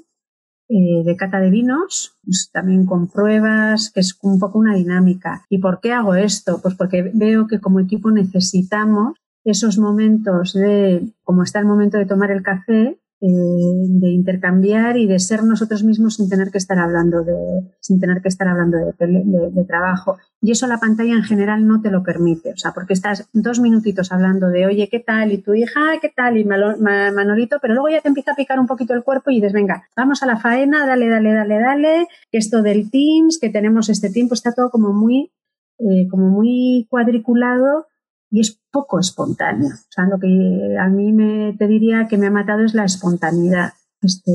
eh, 0.69 1.03
de 1.05 1.17
cata 1.17 1.41
de 1.41 1.51
vinos, 1.51 2.19
pues 2.25 2.51
también 2.53 2.87
con 2.87 3.09
pruebas, 3.09 3.91
que 3.93 4.01
es 4.01 4.17
un 4.23 4.39
poco 4.39 4.59
una 4.59 4.75
dinámica. 4.75 5.45
¿Y 5.51 5.59
por 5.59 5.81
qué 5.81 5.93
hago 5.93 6.15
esto? 6.15 6.61
Pues 6.63 6.75
porque 6.77 7.11
veo 7.13 7.47
que 7.49 7.61
como 7.61 7.81
equipo 7.81 8.11
necesitamos 8.11 9.17
esos 9.45 9.77
momentos 9.77 10.53
de, 10.53 11.13
como 11.25 11.43
está 11.43 11.59
el 11.59 11.67
momento 11.67 11.99
de 11.99 12.07
tomar 12.07 12.31
el 12.31 12.43
café, 12.43 13.02
eh, 13.25 13.29
de 13.29 14.09
intercambiar 14.09 14.97
y 14.97 15.07
de 15.07 15.21
ser 15.21 15.45
nosotros 15.45 15.85
mismos 15.85 16.17
sin 16.17 16.29
tener 16.29 16.51
que 16.51 16.59
estar 16.59 16.77
hablando 16.77 17.23
de, 17.23 17.37
sin 17.79 18.01
tener 18.01 18.21
que 18.21 18.27
estar 18.27 18.49
hablando 18.49 18.79
de, 18.79 19.65
trabajo. 19.65 20.19
Y 20.41 20.51
eso 20.51 20.67
la 20.67 20.79
pantalla 20.79 21.13
en 21.13 21.23
general 21.23 21.65
no 21.65 21.81
te 21.81 21.93
lo 21.93 22.03
permite. 22.03 22.51
O 22.51 22.57
sea, 22.57 22.73
porque 22.73 22.95
estás 22.95 23.29
dos 23.33 23.61
minutitos 23.61 24.11
hablando 24.11 24.49
de, 24.49 24.67
oye, 24.67 24.89
¿qué 24.91 24.99
tal? 24.99 25.31
Y 25.31 25.39
tu 25.39 25.55
hija, 25.55 26.01
¿qué 26.01 26.09
tal? 26.09 26.37
Y 26.37 26.45
Manolito, 26.45 27.59
pero 27.63 27.75
luego 27.75 27.91
ya 27.91 28.01
te 28.01 28.09
empieza 28.09 28.33
a 28.33 28.35
picar 28.35 28.59
un 28.59 28.67
poquito 28.67 28.93
el 28.93 29.05
cuerpo 29.05 29.31
y 29.31 29.37
dices, 29.37 29.53
venga, 29.53 29.85
vamos 29.97 30.25
a 30.25 30.27
la 30.27 30.39
faena, 30.39 30.85
dale, 30.85 31.09
dale, 31.09 31.33
dale, 31.33 31.61
dale, 31.61 32.09
que 32.33 32.39
esto 32.39 32.61
del 32.61 32.91
Teams, 32.91 33.39
que 33.41 33.51
tenemos 33.51 33.89
este 33.89 34.11
tiempo, 34.11 34.35
está 34.35 34.53
todo 34.53 34.69
como 34.71 34.93
muy, 34.93 35.31
eh, 35.79 36.09
como 36.11 36.29
muy 36.29 36.89
cuadriculado 36.91 37.87
y 38.33 38.41
es 38.41 38.59
poco 38.71 38.99
espontáneo. 38.99 39.69
O 39.69 39.91
sea, 39.91 40.07
lo 40.07 40.19
que 40.19 40.77
a 40.81 40.89
mí 40.89 41.13
me, 41.13 41.55
te 41.59 41.69
diría 41.69 42.09
que 42.09 42.17
me 42.17 42.29
ha 42.29 42.31
matado 42.31 42.65
es 42.65 42.73
la 42.73 42.85
espontaneidad, 42.85 43.75
este, 44.01 44.33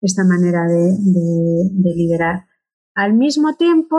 esta 0.00 0.24
manera 0.24 0.66
de, 0.66 1.94
liderar. 1.94 2.46
Al 2.96 3.14
mismo 3.14 3.54
tiempo, 3.54 3.96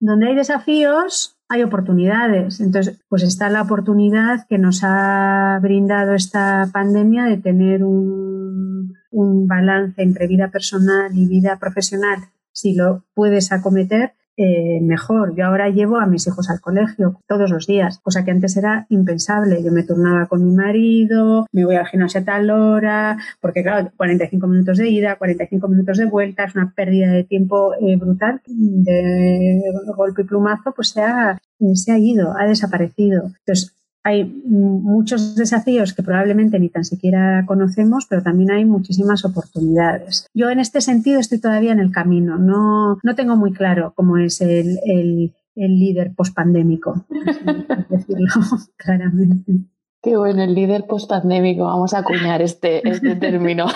donde 0.00 0.28
hay 0.28 0.34
desafíos, 0.34 1.36
hay 1.48 1.62
oportunidades. 1.62 2.60
Entonces, 2.60 2.98
pues 3.08 3.22
está 3.22 3.50
la 3.50 3.62
oportunidad 3.62 4.46
que 4.48 4.56
nos 4.56 4.80
ha 4.82 5.58
brindado 5.60 6.14
esta 6.14 6.70
pandemia 6.72 7.24
de 7.24 7.36
tener 7.36 7.84
un, 7.84 8.94
un 9.10 9.46
balance 9.46 10.02
entre 10.02 10.26
vida 10.26 10.50
personal 10.50 11.10
y 11.14 11.26
vida 11.26 11.58
profesional, 11.58 12.30
si 12.52 12.74
lo 12.74 13.04
puedes 13.12 13.52
acometer, 13.52 14.14
eh, 14.36 14.80
mejor. 14.82 15.34
Yo 15.34 15.46
ahora 15.46 15.70
llevo 15.70 15.98
a 15.98 16.06
mis 16.06 16.26
hijos 16.26 16.50
al 16.50 16.60
colegio 16.60 17.20
todos 17.26 17.50
los 17.50 17.66
días, 17.66 17.98
cosa 18.02 18.24
que 18.24 18.30
antes 18.30 18.56
era 18.56 18.86
impensable. 18.90 19.62
Yo 19.62 19.72
me 19.72 19.82
turnaba 19.82 20.26
con 20.26 20.44
mi 20.44 20.54
marido, 20.54 21.46
me 21.52 21.64
voy 21.64 21.76
al 21.76 21.86
gimnasio 21.86 22.20
a 22.20 22.24
tal 22.24 22.50
hora, 22.50 23.16
porque 23.40 23.62
claro, 23.62 23.90
45 23.96 24.46
minutos 24.46 24.78
de 24.78 24.88
ida, 24.88 25.16
45 25.16 25.68
minutos 25.68 25.98
de 25.98 26.06
vuelta, 26.06 26.44
es 26.44 26.54
una 26.54 26.72
pérdida 26.74 27.10
de 27.12 27.24
tiempo 27.24 27.74
eh, 27.80 27.96
brutal. 27.96 28.40
De 28.46 29.62
golpe 29.96 30.22
y 30.22 30.24
plumazo, 30.24 30.72
pues 30.72 30.90
se 30.90 31.02
ha, 31.02 31.38
se 31.74 31.92
ha 31.92 31.98
ido, 31.98 32.34
ha 32.38 32.44
desaparecido. 32.46 33.30
Entonces, 33.38 33.74
hay 34.06 34.24
muchos 34.24 35.34
desafíos 35.34 35.92
que 35.92 36.04
probablemente 36.04 36.60
ni 36.60 36.68
tan 36.68 36.84
siquiera 36.84 37.44
conocemos, 37.44 38.06
pero 38.08 38.22
también 38.22 38.52
hay 38.52 38.64
muchísimas 38.64 39.24
oportunidades. 39.24 40.28
Yo 40.32 40.48
en 40.48 40.60
este 40.60 40.80
sentido 40.80 41.18
estoy 41.18 41.40
todavía 41.40 41.72
en 41.72 41.80
el 41.80 41.90
camino, 41.90 42.38
no, 42.38 42.98
no 43.02 43.14
tengo 43.16 43.34
muy 43.34 43.52
claro 43.52 43.94
cómo 43.96 44.16
es 44.16 44.40
el, 44.40 44.78
el, 44.84 45.34
el 45.56 45.80
líder 45.80 46.14
pospandémico, 46.14 47.04
decirlo 47.90 48.28
claramente. 48.76 49.52
Qué 50.00 50.16
bueno, 50.16 50.44
el 50.44 50.54
líder 50.54 50.86
pospandémico. 50.86 51.64
Vamos 51.64 51.92
a 51.92 51.98
acuñar 51.98 52.40
este, 52.42 52.88
este 52.88 53.16
término. 53.16 53.66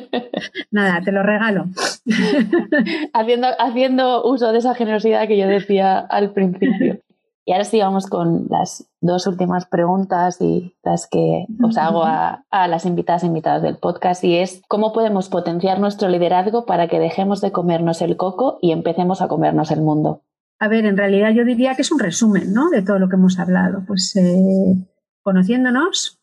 Nada, 0.70 1.00
te 1.02 1.12
lo 1.12 1.22
regalo. 1.22 1.64
haciendo, 3.14 3.48
haciendo 3.58 4.22
uso 4.30 4.52
de 4.52 4.58
esa 4.58 4.74
generosidad 4.74 5.26
que 5.26 5.38
yo 5.38 5.46
decía 5.46 5.98
al 5.98 6.34
principio. 6.34 7.00
Y 7.44 7.52
ahora 7.52 7.64
sí 7.64 7.80
vamos 7.80 8.06
con 8.06 8.46
las 8.50 8.88
dos 9.00 9.26
últimas 9.26 9.66
preguntas 9.66 10.40
y 10.40 10.76
las 10.84 11.08
que 11.08 11.46
os 11.62 11.76
hago 11.76 12.04
a, 12.04 12.44
las 12.50 12.86
invitadas 12.86 13.24
e 13.24 13.26
invitados 13.26 13.62
del 13.62 13.78
podcast 13.78 14.22
y 14.22 14.36
es 14.36 14.62
¿cómo 14.68 14.92
podemos 14.92 15.28
potenciar 15.28 15.80
nuestro 15.80 16.08
liderazgo 16.08 16.66
para 16.66 16.86
que 16.86 17.00
dejemos 17.00 17.40
de 17.40 17.50
comernos 17.50 18.00
el 18.00 18.16
coco 18.16 18.58
y 18.62 18.70
empecemos 18.70 19.22
a 19.22 19.28
comernos 19.28 19.72
el 19.72 19.80
mundo? 19.82 20.22
A 20.60 20.68
ver, 20.68 20.86
en 20.86 20.96
realidad 20.96 21.32
yo 21.32 21.44
diría 21.44 21.74
que 21.74 21.82
es 21.82 21.90
un 21.90 21.98
resumen 21.98 22.52
¿no? 22.52 22.70
de 22.70 22.82
todo 22.82 23.00
lo 23.00 23.08
que 23.08 23.16
hemos 23.16 23.40
hablado. 23.40 23.82
Pues 23.84 24.14
eh, 24.14 24.76
conociéndonos, 25.22 26.20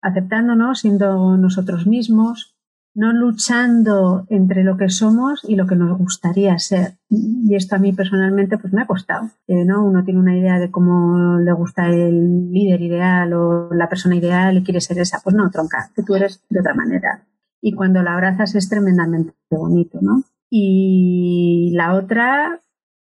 aceptándonos, 0.00 0.80
siendo 0.80 1.36
nosotros 1.36 1.86
mismos, 1.86 2.51
no 2.94 3.12
luchando 3.12 4.26
entre 4.28 4.64
lo 4.64 4.76
que 4.76 4.90
somos 4.90 5.40
y 5.48 5.56
lo 5.56 5.66
que 5.66 5.76
nos 5.76 5.96
gustaría 5.96 6.58
ser. 6.58 6.98
Y 7.08 7.54
esto 7.54 7.76
a 7.76 7.78
mí 7.78 7.92
personalmente 7.92 8.58
pues 8.58 8.72
me 8.72 8.82
ha 8.82 8.86
costado. 8.86 9.30
Eh, 9.46 9.64
¿no? 9.64 9.84
Uno 9.84 10.04
tiene 10.04 10.20
una 10.20 10.36
idea 10.36 10.58
de 10.58 10.70
cómo 10.70 11.38
le 11.38 11.52
gusta 11.52 11.88
el 11.88 12.50
líder 12.50 12.82
ideal 12.82 13.32
o 13.32 13.72
la 13.72 13.88
persona 13.88 14.16
ideal 14.16 14.56
y 14.56 14.62
quiere 14.62 14.80
ser 14.80 14.98
esa. 14.98 15.20
Pues 15.24 15.34
no, 15.34 15.50
tronca, 15.50 15.90
que 15.94 16.02
tú 16.02 16.14
eres 16.14 16.44
de 16.50 16.60
otra 16.60 16.74
manera. 16.74 17.26
Y 17.60 17.72
cuando 17.72 18.02
la 18.02 18.14
abrazas 18.14 18.54
es 18.54 18.68
tremendamente 18.68 19.32
bonito, 19.50 19.98
¿no? 20.02 20.24
Y 20.50 21.72
la 21.74 21.94
otra, 21.94 22.60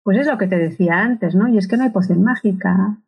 pues 0.02 0.18
es 0.18 0.26
lo 0.26 0.36
que 0.36 0.48
te 0.48 0.58
decía 0.58 0.98
antes, 0.98 1.34
¿no? 1.34 1.48
Y 1.48 1.56
es 1.56 1.68
que 1.68 1.76
no 1.76 1.84
hay 1.84 1.90
poción 1.90 2.22
mágica. 2.22 2.98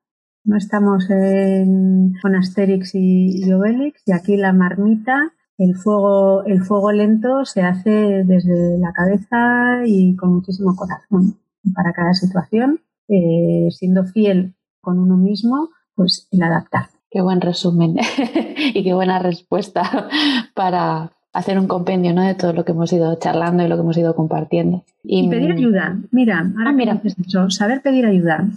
No 0.44 0.56
estamos 0.56 1.10
en, 1.10 2.14
con 2.22 2.34
Asterix 2.34 2.94
y, 2.94 3.44
y 3.44 3.52
Obelix 3.52 4.02
y 4.06 4.12
aquí 4.12 4.36
la 4.36 4.52
marmita 4.52 5.32
el 5.64 5.76
fuego, 5.76 6.44
el 6.44 6.62
fuego 6.62 6.92
lento 6.92 7.44
se 7.44 7.62
hace 7.62 8.24
desde 8.24 8.78
la 8.78 8.92
cabeza 8.92 9.82
y 9.86 10.16
con 10.16 10.34
muchísimo 10.34 10.74
corazón 10.74 11.38
para 11.74 11.92
cada 11.92 12.14
situación, 12.14 12.80
eh, 13.08 13.68
siendo 13.70 14.04
fiel 14.04 14.54
con 14.80 14.98
uno 14.98 15.16
mismo, 15.16 15.70
pues 15.94 16.26
el 16.32 16.42
adaptar. 16.42 16.86
Qué 17.10 17.20
buen 17.20 17.40
resumen 17.40 17.96
y 18.74 18.82
qué 18.82 18.92
buena 18.92 19.18
respuesta 19.18 20.08
para 20.54 21.12
hacer 21.32 21.58
un 21.58 21.68
compendio 21.68 22.12
¿no? 22.12 22.22
de 22.22 22.34
todo 22.34 22.52
lo 22.52 22.64
que 22.64 22.72
hemos 22.72 22.92
ido 22.92 23.14
charlando 23.16 23.62
y 23.62 23.68
lo 23.68 23.76
que 23.76 23.82
hemos 23.82 23.96
ido 23.96 24.16
compartiendo. 24.16 24.84
Y, 25.04 25.28
pedir 25.28 25.52
ayuda. 25.52 25.98
Mira, 26.10 26.40
ahora 26.40 26.70
ah, 26.70 26.72
mira. 26.72 27.00
saber 27.48 27.82
pedir 27.82 28.06
ayuda. 28.06 28.48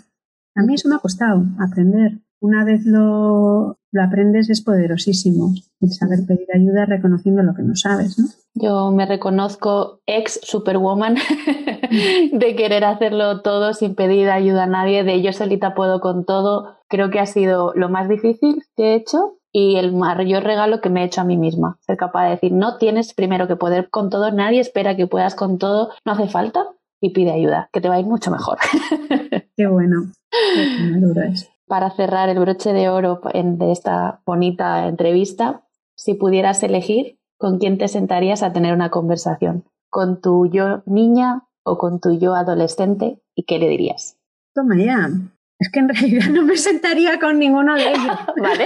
A 0.55 0.63
mí 0.63 0.73
eso 0.73 0.89
me 0.89 0.95
ha 0.95 0.99
costado 0.99 1.43
aprender 1.59 2.19
una 2.45 2.63
vez 2.63 2.85
lo, 2.85 3.77
aprendes 3.99 4.49
es 4.49 4.61
poderosísimo. 4.61 5.53
El 5.81 5.91
saber 5.91 6.19
pedir 6.27 6.47
ayuda 6.53 6.85
reconociendo 6.85 7.43
lo 7.43 7.53
que 7.55 7.63
no 7.63 7.75
sabes, 7.75 8.19
¿no? 8.19 8.25
Yo 8.53 8.91
me 8.91 9.05
reconozco 9.05 9.99
ex 10.05 10.39
superwoman 10.43 11.15
de 12.31 12.55
querer 12.55 12.85
hacerlo 12.85 13.41
todo 13.41 13.73
sin 13.73 13.95
pedir 13.95 14.29
ayuda 14.29 14.63
a 14.63 14.67
nadie, 14.67 15.03
de 15.03 15.21
yo 15.21 15.33
solita 15.33 15.73
puedo 15.75 15.99
con 15.99 16.25
todo. 16.25 16.75
Creo 16.87 17.09
que 17.09 17.19
ha 17.19 17.25
sido 17.25 17.73
lo 17.75 17.89
más 17.89 18.07
difícil 18.07 18.63
que 18.77 18.93
he 18.93 18.95
hecho 18.95 19.37
y 19.51 19.77
el 19.77 19.93
mayor 19.93 20.43
regalo 20.43 20.81
que 20.81 20.89
me 20.89 21.01
he 21.01 21.05
hecho 21.05 21.21
a 21.21 21.25
mí 21.25 21.37
misma. 21.37 21.77
Ser 21.81 21.97
capaz 21.97 22.25
de 22.25 22.31
decir, 22.31 22.51
no 22.51 22.77
tienes 22.77 23.13
primero 23.13 23.47
que 23.47 23.55
poder 23.55 23.89
con 23.89 24.09
todo, 24.09 24.31
nadie 24.31 24.59
espera 24.59 24.95
que 24.95 25.07
puedas 25.07 25.35
con 25.35 25.57
todo, 25.57 25.89
no 26.05 26.11
hace 26.13 26.27
falta 26.27 26.65
y 27.01 27.11
pide 27.11 27.31
ayuda, 27.31 27.69
que 27.73 27.81
te 27.81 27.89
va 27.89 27.95
a 27.95 27.99
ir 27.99 28.05
mucho 28.05 28.31
mejor. 28.31 28.57
Qué 29.57 29.67
bueno. 29.67 30.11
Qué 30.29 31.27
es 31.27 31.49
para 31.67 31.91
cerrar 31.91 32.29
el 32.29 32.39
broche 32.39 32.73
de 32.73 32.89
oro 32.89 33.21
de 33.33 33.71
esta 33.71 34.21
bonita 34.25 34.87
entrevista, 34.87 35.63
si 35.95 36.13
pudieras 36.13 36.61
elegir 36.63 37.19
con 37.37 37.59
quién 37.59 37.77
te 37.77 37.87
sentarías 37.87 38.43
a 38.43 38.53
tener 38.53 38.73
una 38.73 38.89
conversación, 38.89 39.65
con 39.89 40.21
tu 40.21 40.47
yo 40.47 40.83
niña 40.85 41.47
o 41.63 41.77
con 41.77 41.99
tu 41.99 42.17
yo 42.19 42.35
adolescente, 42.35 43.19
¿y 43.33 43.43
qué 43.43 43.59
le 43.59 43.67
dirías? 43.67 44.17
Toma 44.53 44.77
ya. 44.77 45.09
Es 45.57 45.71
que 45.71 45.79
en 45.79 45.89
realidad 45.89 46.29
no 46.29 46.43
me 46.43 46.57
sentaría 46.57 47.19
con 47.19 47.39
ninguno 47.39 47.75
de 47.75 47.89
ellos. 47.89 48.17
vale, 48.41 48.65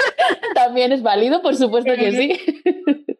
también 0.56 0.92
es 0.92 1.02
válido, 1.02 1.42
por 1.42 1.56
supuesto 1.56 1.94
que 1.96 2.12
sí. 2.12 2.66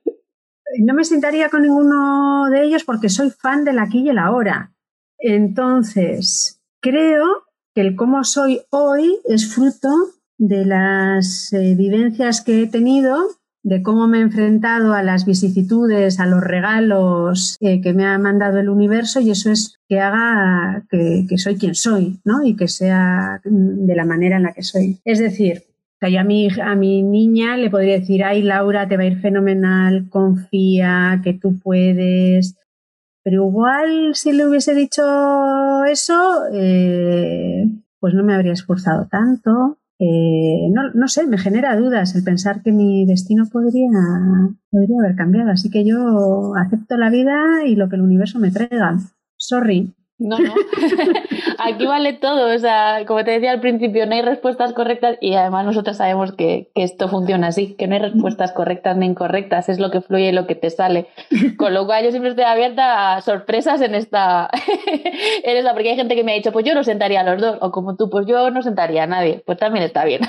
no 0.80 0.94
me 0.94 1.04
sentaría 1.04 1.50
con 1.50 1.62
ninguno 1.62 2.50
de 2.50 2.64
ellos 2.64 2.84
porque 2.84 3.10
soy 3.10 3.30
fan 3.30 3.64
del 3.64 3.80
aquí 3.80 4.00
y 4.00 4.10
el 4.10 4.18
ahora. 4.18 4.74
Entonces, 5.18 6.62
creo 6.82 7.44
que 7.74 7.82
el 7.82 7.96
cómo 7.96 8.24
soy 8.24 8.62
hoy 8.70 9.18
es 9.26 9.54
fruto 9.54 9.90
de 10.38 10.66
las 10.66 11.54
eh, 11.54 11.76
vivencias 11.76 12.42
que 12.42 12.64
he 12.64 12.68
tenido 12.68 13.18
de 13.62 13.84
cómo 13.84 14.08
me 14.08 14.20
he 14.20 14.22
enfrentado 14.22 14.94
a 14.94 15.04
las 15.04 15.26
vicisitudes, 15.26 16.20
a 16.20 16.26
los 16.26 16.42
regalos 16.42 17.58
eh, 17.60 17.82
que 17.82 17.94
me 17.94 18.06
ha 18.06 18.18
mandado 18.18 18.60
el 18.60 18.70
universo 18.70 19.20
y 19.20 19.32
eso 19.32 19.52
es 19.52 19.80
que 19.88 20.00
haga 20.00 20.86
que, 20.90 21.26
soy 21.38 21.58
quien 21.58 21.76
soy, 21.76 22.20
¿no? 22.24 22.44
Y 22.44 22.56
que 22.56 22.68
sea 22.68 23.42
de 23.44 23.96
la 23.96 24.06
manera 24.06 24.38
en 24.38 24.44
la 24.44 24.54
que 24.54 24.64
soy. 24.64 25.00
Es 25.04 25.20
decir, 25.20 25.64
yo 26.02 26.20
a 26.20 26.24
mi, 26.24 26.48
a 26.62 26.76
mi 26.76 27.04
niña 27.04 27.58
le 27.58 27.70
podría 27.70 28.00
decir, 28.00 28.24
ay 28.24 28.42
Laura, 28.42 28.88
te 28.88 28.96
va 28.96 29.04
a 29.04 29.08
ir 29.08 29.20
fenomenal, 29.20 30.10
confía, 30.10 31.20
que 31.24 31.34
tú 31.34 31.60
puedes. 31.60 32.56
Pero 33.24 33.48
igual 33.48 34.16
si 34.16 34.32
le 34.32 34.48
hubiese 34.48 34.74
dicho 34.74 35.04
eso, 35.86 36.44
eh, 36.54 37.66
pues 38.00 38.14
no 38.14 38.24
me 38.24 38.34
habría 38.34 38.54
esforzado 38.54 39.08
tanto 39.10 39.80
eh, 40.02 40.70
no, 40.72 40.92
no, 40.94 41.08
sé, 41.10 41.28
me 41.28 41.38
genera 41.38 41.76
dudas 41.76 42.16
el 42.16 42.24
pensar 42.24 42.64
que 42.64 42.72
mi 42.72 43.06
destino 43.06 43.46
podría, 43.52 43.90
podría 44.72 45.00
haber 45.02 45.16
cambiado. 45.16 45.52
Así 45.52 45.70
que 45.70 45.86
yo 45.86 46.56
acepto 46.56 46.96
la 46.96 47.10
vida 47.10 47.66
y 47.66 47.76
lo 47.76 47.90
que 47.90 47.98
el 47.98 48.02
universo 48.02 48.40
me 48.40 48.52
traiga. 48.52 48.98
Sorry. 49.36 49.94
No, 50.20 50.38
no. 50.38 50.54
Aquí 51.58 51.86
vale 51.86 52.14
todo. 52.14 52.54
O 52.54 52.60
sea, 52.60 53.06
como 53.08 53.24
te 53.24 53.32
decía 53.32 53.52
al 53.52 53.62
principio, 53.62 54.06
no 54.06 54.16
hay 54.16 54.22
respuestas 54.22 54.74
correctas 54.74 55.18
y 55.22 55.34
además 55.34 55.66
nosotros 55.66 55.98
sabemos 55.98 56.34
que, 56.34 56.70
esto 56.76 57.08
funciona 57.08 57.48
así, 57.48 57.76
que 57.76 57.88
no 57.88 57.96
hay 57.96 58.02
respuestas 58.02 58.52
correctas 58.52 58.98
ni 58.98 59.06
incorrectas, 59.06 59.70
es 59.70 59.80
lo 59.80 59.92
que 59.92 60.02
fluye 60.02 60.30
y 60.30 60.32
lo 60.34 60.46
que 60.46 60.56
te 60.56 60.70
sale. 60.70 61.08
Con 61.58 61.74
lo 61.74 61.86
cual 61.86 62.04
yo 62.04 62.12
siempre 62.12 62.32
estoy 62.32 62.46
abierta 62.46 63.16
a 63.16 63.22
sorpresas 63.22 63.82
en 63.82 63.96
esta, 63.96 64.50
en 65.44 65.58
esta 65.58 65.74
porque 65.74 65.92
hay 65.92 65.96
gente 65.96 66.16
que 66.16 66.24
me 66.24 66.34
ha 66.34 66.36
dicho, 66.36 66.52
pues 66.52 66.66
yo 66.66 66.74
no 66.74 66.84
sentaría 66.84 67.22
a 67.22 67.24
los 67.24 67.42
dos, 67.42 67.58
o 67.62 67.72
como 67.72 67.96
tú, 67.96 68.10
pues 68.10 68.28
yo 68.28 68.52
no 68.52 68.62
sentaría 68.62 69.04
a 69.04 69.08
nadie. 69.08 69.42
Pues 69.46 69.58
también 69.58 69.86
está 69.86 70.04
bien. 70.04 70.22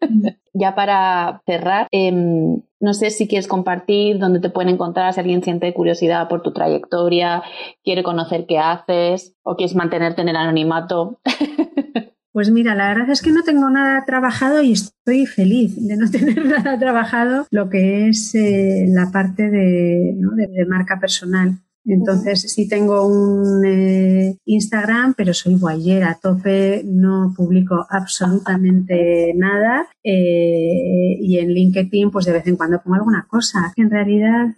ya 0.54 0.74
para 0.74 1.42
cerrar, 1.46 1.88
em, 1.90 2.62
no 2.84 2.92
sé 2.92 3.10
si 3.10 3.26
quieres 3.26 3.48
compartir 3.48 4.18
dónde 4.18 4.40
te 4.40 4.50
pueden 4.50 4.74
encontrar, 4.74 5.12
si 5.14 5.20
alguien 5.20 5.42
siente 5.42 5.72
curiosidad 5.72 6.28
por 6.28 6.42
tu 6.42 6.52
trayectoria, 6.52 7.42
quiere 7.82 8.02
conocer 8.02 8.44
qué 8.46 8.58
haces 8.58 9.34
o 9.42 9.56
quieres 9.56 9.74
mantenerte 9.74 10.20
en 10.22 10.28
el 10.28 10.36
anonimato. 10.36 11.20
Pues 12.34 12.50
mira, 12.50 12.74
la 12.74 12.88
verdad 12.88 13.10
es 13.10 13.22
que 13.22 13.30
no 13.30 13.44
tengo 13.44 13.70
nada 13.70 14.04
trabajado 14.04 14.60
y 14.60 14.72
estoy 14.72 15.24
feliz 15.24 15.76
de 15.76 15.96
no 15.96 16.10
tener 16.10 16.44
nada 16.44 16.76
trabajado 16.80 17.46
lo 17.52 17.70
que 17.70 18.08
es 18.08 18.34
eh, 18.34 18.86
la 18.88 19.12
parte 19.12 19.48
de, 19.50 20.16
de 20.16 20.66
marca 20.66 20.98
personal. 20.98 21.60
Entonces 21.86 22.40
sí 22.52 22.66
tengo 22.66 23.06
un 23.06 23.64
eh, 23.64 24.36
Instagram, 24.46 25.14
pero 25.14 25.34
soy 25.34 25.56
guayera 25.56 26.10
a 26.10 26.18
tope, 26.18 26.82
no 26.84 27.34
publico 27.36 27.86
absolutamente 27.90 29.32
nada. 29.36 29.86
Eh, 30.02 31.18
y 31.20 31.38
en 31.38 31.48
LinkedIn, 31.52 32.10
pues 32.10 32.24
de 32.24 32.32
vez 32.32 32.46
en 32.46 32.56
cuando 32.56 32.80
pongo 32.82 32.96
alguna 32.96 33.26
cosa. 33.28 33.72
En 33.76 33.90
realidad, 33.90 34.54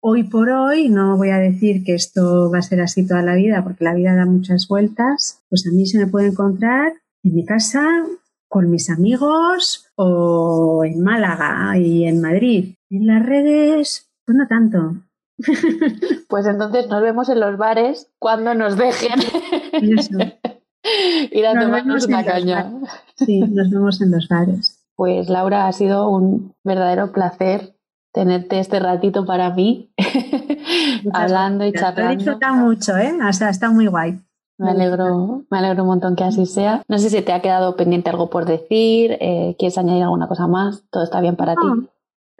hoy 0.00 0.24
por 0.24 0.48
hoy, 0.48 0.88
no 0.88 1.16
voy 1.16 1.30
a 1.30 1.38
decir 1.38 1.84
que 1.84 1.94
esto 1.94 2.50
va 2.50 2.58
a 2.58 2.62
ser 2.62 2.80
así 2.80 3.06
toda 3.06 3.22
la 3.22 3.34
vida, 3.34 3.62
porque 3.62 3.84
la 3.84 3.94
vida 3.94 4.14
da 4.14 4.24
muchas 4.24 4.66
vueltas. 4.66 5.42
Pues 5.50 5.66
a 5.66 5.74
mí 5.74 5.86
se 5.86 5.98
me 5.98 6.06
puede 6.06 6.28
encontrar 6.28 6.94
en 7.22 7.34
mi 7.34 7.44
casa, 7.44 7.86
con 8.48 8.70
mis 8.70 8.90
amigos 8.90 9.86
o 9.96 10.82
en 10.84 11.02
Málaga 11.02 11.78
y 11.78 12.04
en 12.04 12.20
Madrid. 12.20 12.74
En 12.90 13.06
las 13.06 13.24
redes, 13.24 14.10
pues 14.24 14.36
no 14.36 14.48
tanto. 14.48 14.96
Pues 16.28 16.46
entonces 16.46 16.88
nos 16.88 17.02
vemos 17.02 17.28
en 17.28 17.40
los 17.40 17.56
bares 17.56 18.08
cuando 18.18 18.54
nos 18.54 18.76
dejen. 18.76 19.18
Ir 21.32 21.46
a 21.46 21.58
tomarnos 21.60 22.06
una 22.06 22.24
caña. 22.24 22.72
Sí, 23.16 23.40
nos 23.40 23.70
vemos 23.70 24.00
en 24.00 24.12
los 24.12 24.28
bares. 24.28 24.78
Pues 24.96 25.28
Laura, 25.28 25.66
ha 25.66 25.72
sido 25.72 26.08
un 26.08 26.54
verdadero 26.64 27.12
placer 27.12 27.74
tenerte 28.12 28.58
este 28.58 28.80
ratito 28.80 29.24
para 29.24 29.50
mí, 29.50 29.92
hablando 31.12 31.64
y 31.64 31.72
charlando. 31.72 32.02
Lo 32.02 32.10
he 32.10 32.16
disfrutado 32.16 32.56
mucho, 32.56 32.96
¿eh? 32.96 33.12
O 33.28 33.32
sea, 33.32 33.50
está 33.50 33.70
muy 33.70 33.86
guay. 33.86 34.20
Me 34.58 34.70
alegro, 34.72 35.44
me 35.50 35.58
alegro 35.58 35.84
un 35.84 35.88
montón 35.88 36.16
que 36.16 36.24
así 36.24 36.44
sea. 36.44 36.82
No 36.86 36.98
sé 36.98 37.08
si 37.08 37.22
te 37.22 37.32
ha 37.32 37.40
quedado 37.40 37.76
pendiente 37.76 38.10
algo 38.10 38.28
por 38.28 38.44
decir, 38.44 39.16
eh, 39.20 39.56
quieres 39.58 39.78
añadir 39.78 40.02
alguna 40.02 40.28
cosa 40.28 40.46
más, 40.46 40.82
todo 40.90 41.02
está 41.02 41.20
bien 41.22 41.36
para 41.36 41.54
ti. 41.54 41.88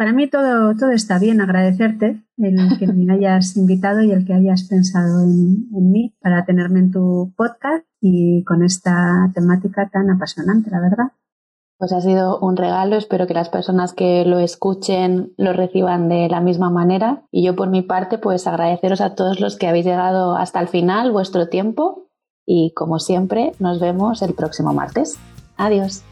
Para 0.00 0.14
mí 0.14 0.28
todo, 0.28 0.74
todo 0.76 0.92
está 0.92 1.18
bien, 1.18 1.42
agradecerte 1.42 2.22
el 2.38 2.78
que 2.78 2.86
me 2.86 3.12
hayas 3.12 3.54
invitado 3.58 4.00
y 4.00 4.10
el 4.12 4.24
que 4.24 4.32
hayas 4.32 4.62
pensado 4.62 5.20
en, 5.20 5.68
mí 5.92 6.16
para 6.22 6.46
tenerme 6.46 6.78
en 6.78 6.90
tu 6.90 7.34
podcast 7.36 7.84
y 8.00 8.42
con 8.44 8.62
esta 8.62 9.30
temática 9.34 9.90
tan 9.92 10.08
apasionante, 10.08 10.70
la 10.70 10.80
verdad. 10.80 11.12
Pues 11.76 11.92
ha 11.92 12.00
sido 12.00 12.38
un 12.38 12.56
regalo, 12.56 12.96
espero 12.96 13.26
que 13.26 13.34
las 13.34 13.50
personas 13.50 13.92
que 13.92 14.24
lo 14.24 14.38
escuchen 14.38 15.34
lo 15.36 15.52
reciban 15.52 16.08
de 16.08 16.30
la 16.30 16.40
misma 16.40 16.70
manera 16.70 17.24
y 17.30 17.44
yo 17.44 17.54
por 17.54 17.68
mi 17.68 17.82
parte 17.82 18.16
pues 18.16 18.46
agradeceros 18.46 19.02
a 19.02 19.14
todos 19.14 19.38
los 19.38 19.58
que 19.58 19.68
habéis 19.68 19.84
llegado 19.84 20.34
hasta 20.34 20.60
el 20.60 20.68
final 20.68 21.12
vuestro 21.12 21.50
tiempo 21.50 22.08
y 22.46 22.72
como 22.74 23.00
siempre 23.00 23.52
nos 23.58 23.80
vemos 23.80 24.22
el 24.22 24.32
próximo 24.32 24.72
martes. 24.72 25.18
Adiós. 25.58 26.04